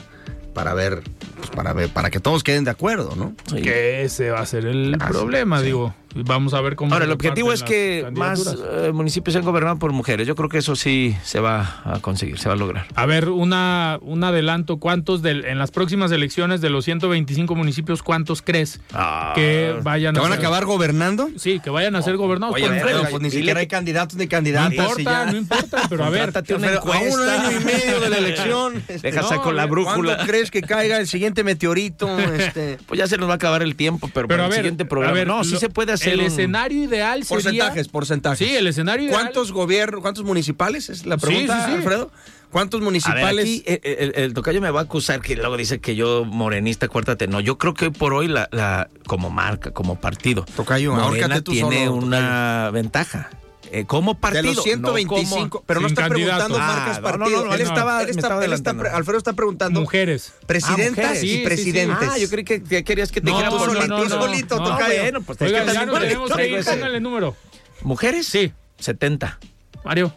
para 0.54 0.74
ver, 0.74 1.02
pues, 1.38 1.50
para 1.50 1.74
ver, 1.74 1.90
para 1.90 2.10
que 2.10 2.20
todos 2.20 2.44
queden 2.44 2.64
de 2.64 2.72
acuerdo, 2.72 3.16
¿no? 3.16 3.34
Sí. 3.50 3.62
Que 3.62 4.04
ese 4.04 4.30
va 4.32 4.42
a 4.42 4.46
ser 4.46 4.66
el 4.66 4.98
problema, 4.98 5.62
digo. 5.62 5.96
Vamos 6.16 6.54
a 6.54 6.62
ver 6.62 6.76
cómo. 6.76 6.94
Ahora, 6.94 7.06
el 7.06 7.12
objetivo 7.12 7.54
es 7.54 7.64
que 7.64 8.08
más 8.16 8.56
eh, 8.72 8.92
municipios 8.94 9.34
sean 9.34 9.46
gobernados 9.46 9.80
por 9.80 9.92
mujeres. 9.94 10.28
Yo 10.28 10.36
creo 10.36 10.50
que 10.50 10.58
eso 10.58 10.76
sí 10.76 11.16
se 11.24 11.40
va 11.40 11.82
a 11.86 12.00
conseguir, 12.00 12.38
se 12.40 12.50
va 12.50 12.56
a 12.56 12.58
lograr. 12.58 12.86
A 12.96 13.06
ver, 13.06 13.30
una, 13.30 13.98
un 14.02 14.24
adelanto. 14.24 14.78
¿Cuántos 14.78 15.22
del, 15.22 15.46
en 15.46 15.58
las 15.58 15.72
próximas 15.72 16.12
elecciones 16.12 16.62
de 16.62 16.70
los 16.70 16.86
125 16.86 17.56
municipios, 17.56 18.04
cuántos 18.04 18.42
crees 18.42 18.80
Ah, 18.94 19.32
que 19.36 19.76
vayan 19.84 20.14
¿Que 20.14 20.20
a 20.20 20.24
van 20.24 20.32
a 20.32 20.36
acabar 20.36 20.66
gobernando? 20.66 21.30
Sí, 21.38 21.60
que 21.60 21.70
vayan 21.70 21.96
a 21.96 22.02
ser 22.02 22.18
gobernados 22.18 22.56
Oye, 22.56 22.66
por 22.66 22.76
mujeres. 22.76 23.02
pues 23.10 23.22
ni 23.24 23.32
siquiera 23.32 23.54
que- 23.56 23.60
hay 23.62 23.68
candidatos 23.68 24.18
ni 24.18 24.26
No 24.26 24.30
candidatas. 24.30 24.72
y 24.74 24.76
importa, 24.78 25.04
ya. 25.26 25.32
no 25.32 25.38
importa, 25.38 25.82
pero 25.90 26.04
a 26.06 26.10
ver. 26.10 26.22
Contrátate 26.24 26.56
una 26.56 26.74
a 26.76 26.82
un 26.82 27.30
año 27.30 27.58
y 27.60 27.64
medio 27.64 28.00
de 28.00 28.10
la 28.10 28.18
elección. 28.20 28.84
este, 28.88 29.00
Deja 29.12 29.22
no, 29.22 29.28
saco 29.30 29.52
la 29.52 29.66
brújula. 29.66 30.16
¿Cuándo 30.16 30.26
crees 30.32 30.52
que 30.52 30.62
caiga 30.62 30.98
el 30.98 31.08
siguiente 31.08 31.44
meteorito? 31.44 32.10
Este, 32.42 32.78
Pues 32.88 32.98
ya 32.98 33.08
se 33.08 33.18
nos 33.18 33.28
va 33.30 33.34
a 33.34 33.36
acabar 33.36 33.62
el 33.62 33.76
tiempo, 33.76 34.10
pero, 34.14 34.28
Pero 34.28 34.38
para 34.40 34.44
a 34.44 34.46
el 34.48 34.50
ver, 34.52 34.60
siguiente 34.60 34.86
programa. 34.86 35.12
a 35.12 35.16
ver, 35.16 35.28
no, 35.28 35.44
sí 35.44 35.52
lo- 35.54 35.60
se 35.60 35.70
puede 35.70 35.92
hacer. 35.94 36.01
El 36.10 36.20
un- 36.22 36.26
escenario 36.26 36.84
ideal 36.84 37.24
sería. 37.24 37.44
porcentajes, 37.44 37.88
porcentajes. 37.88 38.48
Sí, 38.48 38.56
el 38.56 38.68
escenario 38.68 39.06
ideal. 39.06 39.22
¿Cuántos 39.22 39.52
gobiernos, 39.52 40.02
cuántos 40.02 40.24
municipales? 40.24 40.90
Es 40.90 41.06
la 41.06 41.18
Sí, 41.20 41.26
pregunta, 41.26 41.66
sí, 41.66 41.72
sí. 41.72 41.78
Alfredo. 41.78 42.12
¿Cuántos 42.52 42.80
A 42.80 42.82
ver, 42.82 42.86
municipales? 42.86 43.44
aquí 43.46 43.64
eh, 43.66 43.80
eh, 43.84 43.98
el, 44.16 44.24
el 44.24 44.34
tocayo 44.34 44.60
me 44.60 44.70
va 44.72 44.82
a 44.82 44.84
acusar 44.84 45.22
que 45.22 45.38
luego 45.38 45.56
dice 45.56 45.80
que 45.80 45.96
yo 45.96 46.26
morenista, 46.26 46.88
acuérdate. 46.88 47.28
No, 47.28 47.40
yo 47.40 47.58
creo 47.58 47.74
que 47.74 47.86
hoy 47.86 47.92
por 47.92 48.14
hoy, 48.14 48.28
la, 48.28 48.50
la, 48.52 48.90
como 49.08 49.30
marca, 49.30 49.72
como 49.72 49.96
partido, 50.02 50.46
Tocayo, 50.56 50.92
Morena 50.92 51.06
ahórcate 51.06 51.42
tú 51.44 51.52
tiene 51.54 51.86
solo, 51.86 51.96
una 51.96 52.70
ventaja. 52.74 53.30
Eh, 53.74 53.86
como 53.86 54.16
partido. 54.20 54.44
de 54.44 54.54
los 54.56 54.64
125, 54.66 55.40
no 55.46 55.50
como- 55.50 55.64
pero 55.66 55.80
no 55.80 55.88
está 55.88 56.02
candidatos. 56.10 56.46
preguntando 56.48 56.58
Ah, 56.60 56.76
marcas 56.76 56.88
no, 56.88 57.02
no, 57.02 57.18
partidos. 57.18 57.32
no, 57.44 57.48
no, 57.50 57.54
él 57.56 57.62
no, 57.64 57.68
estaba, 57.70 58.02
él 58.04 58.10
estaba 58.10 58.46
él 58.46 58.54
está-. 58.54 58.72
Alfredo 58.72 59.18
está 59.18 59.34
preguntando 59.34 59.80
Mujeres. 59.82 60.34
presidentas 60.46 61.06
Ah, 61.06 61.08
mujeres. 61.08 61.24
y 61.24 61.28
Sí, 61.28 61.32
sí, 61.34 61.38
sí. 61.40 61.46
presidentes. 61.46 62.10
Ah, 62.12 62.18
yo 62.18 62.30
creí 62.30 62.44
que, 62.44 62.62
que 62.62 62.84
querías 62.84 63.12
que 63.14 63.22
te 63.22 63.30
No, 63.32 63.38
dijera 63.38 63.52
solito, 63.58 63.88
no, 63.88 63.98
tú 64.04 64.10
no, 64.10 64.22
solito, 64.22 64.58
bueno, 64.58 65.22
pues 65.22 65.38
que 65.38 65.52
ya 65.52 65.64
nos 65.86 66.00
tenemos 66.00 66.32
que 66.36 66.48
ir. 66.50 66.64
Póngale 66.66 66.98
el 66.98 67.04
número. 67.04 67.36
¿Mujeres? 67.84 68.28
Sí. 68.28 68.52
70. 68.78 69.40
Mario. 69.86 70.14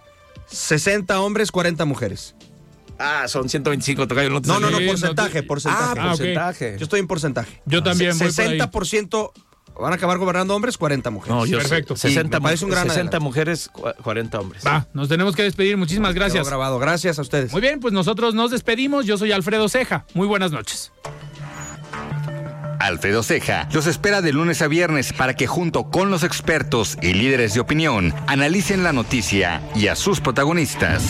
60 0.47 1.21
hombres, 1.21 1.53
40 1.53 1.85
mujeres. 1.85 2.35
Ah, 2.99 3.27
son 3.29 3.49
125, 3.49 4.07
tocayo. 4.09 4.31
No, 4.31 4.41
No, 4.41 4.61
no, 4.61 4.71
no, 4.71 4.79
Sí, 4.79 4.87
porcentaje, 4.87 5.43
porcentaje. 5.43 5.85
Ah, 5.85 5.95
Ah, 5.97 6.09
porcentaje. 6.11 6.77
Yo 6.79 6.85
estoy 6.85 7.01
en 7.01 7.07
porcentaje. 7.07 7.61
Yo 7.67 7.83
también 7.83 8.19
voy 8.19 8.31
por 8.33 8.41
ahí. 8.45 8.59
60% 9.75 9.81
van 9.83 9.93
a 9.93 9.97
acabar 9.97 10.18
gobernando 10.18 10.55
hombres, 10.55 10.79
40 10.79 11.11
mujeres. 11.11 11.35
No, 11.37 11.47
yo 11.47 11.59
Perfecto. 11.59 11.97
sé. 11.97 12.09
60, 12.09 12.37
Y 12.37 12.41
me 12.41 12.45
parece 12.45 12.64
un 12.64 12.70
gran 12.70 12.85
60 12.85 13.01
adelanto. 13.01 13.20
mujeres, 13.25 13.70
cua- 13.72 13.95
40 14.03 14.41
hombres. 14.41 14.64
Va, 14.66 14.87
nos 14.93 15.09
tenemos 15.09 15.35
que 15.37 15.43
despedir. 15.43 15.77
Muchísimas 15.77 16.14
gracias. 16.14 16.47
grabado. 16.47 16.79
Gracias 16.79 17.18
a 17.18 17.22
ustedes. 17.22 17.53
Muy 17.53 17.61
bien, 17.61 17.81
pues 17.81 17.93
nosotros 17.93 18.35
nos 18.35 18.51
despedimos. 18.51 19.07
Yo 19.07 19.18
soy 19.18 19.33
Alfredo 19.33 19.68
Ceja. 19.68 20.05
Muy 20.14 20.27
buenas 20.27 20.53
noches. 20.53 20.93
Alfredo 22.81 23.22
Ceja 23.22 23.68
los 23.72 23.87
espera 23.87 24.20
de 24.20 24.33
lunes 24.33 24.61
a 24.61 24.68
viernes 24.68 25.12
para 25.12 25.35
que 25.35 25.47
junto 25.47 25.85
con 25.91 26.11
los 26.11 26.22
expertos 26.22 26.99
y 27.01 27.14
líderes 27.14 27.55
de 27.55 27.61
opinión 27.61 28.12
analicen 28.27 28.83
la 28.83 28.93
noticia 28.93 29.62
y 29.75 29.87
a 29.87 29.97
sus 29.97 30.20
protagonistas. 30.20 31.03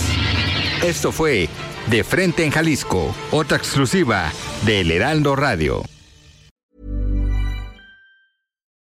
Esto 0.85 1.11
fue 1.11 1.49
De 1.89 2.05
Frente 2.05 2.45
en 2.45 2.51
Jalisco, 2.53 3.15
otra 3.33 3.57
exclusiva 3.57 4.31
de 4.65 4.81
El 4.83 4.91
Heraldo 4.93 5.35
Radio. 5.35 5.83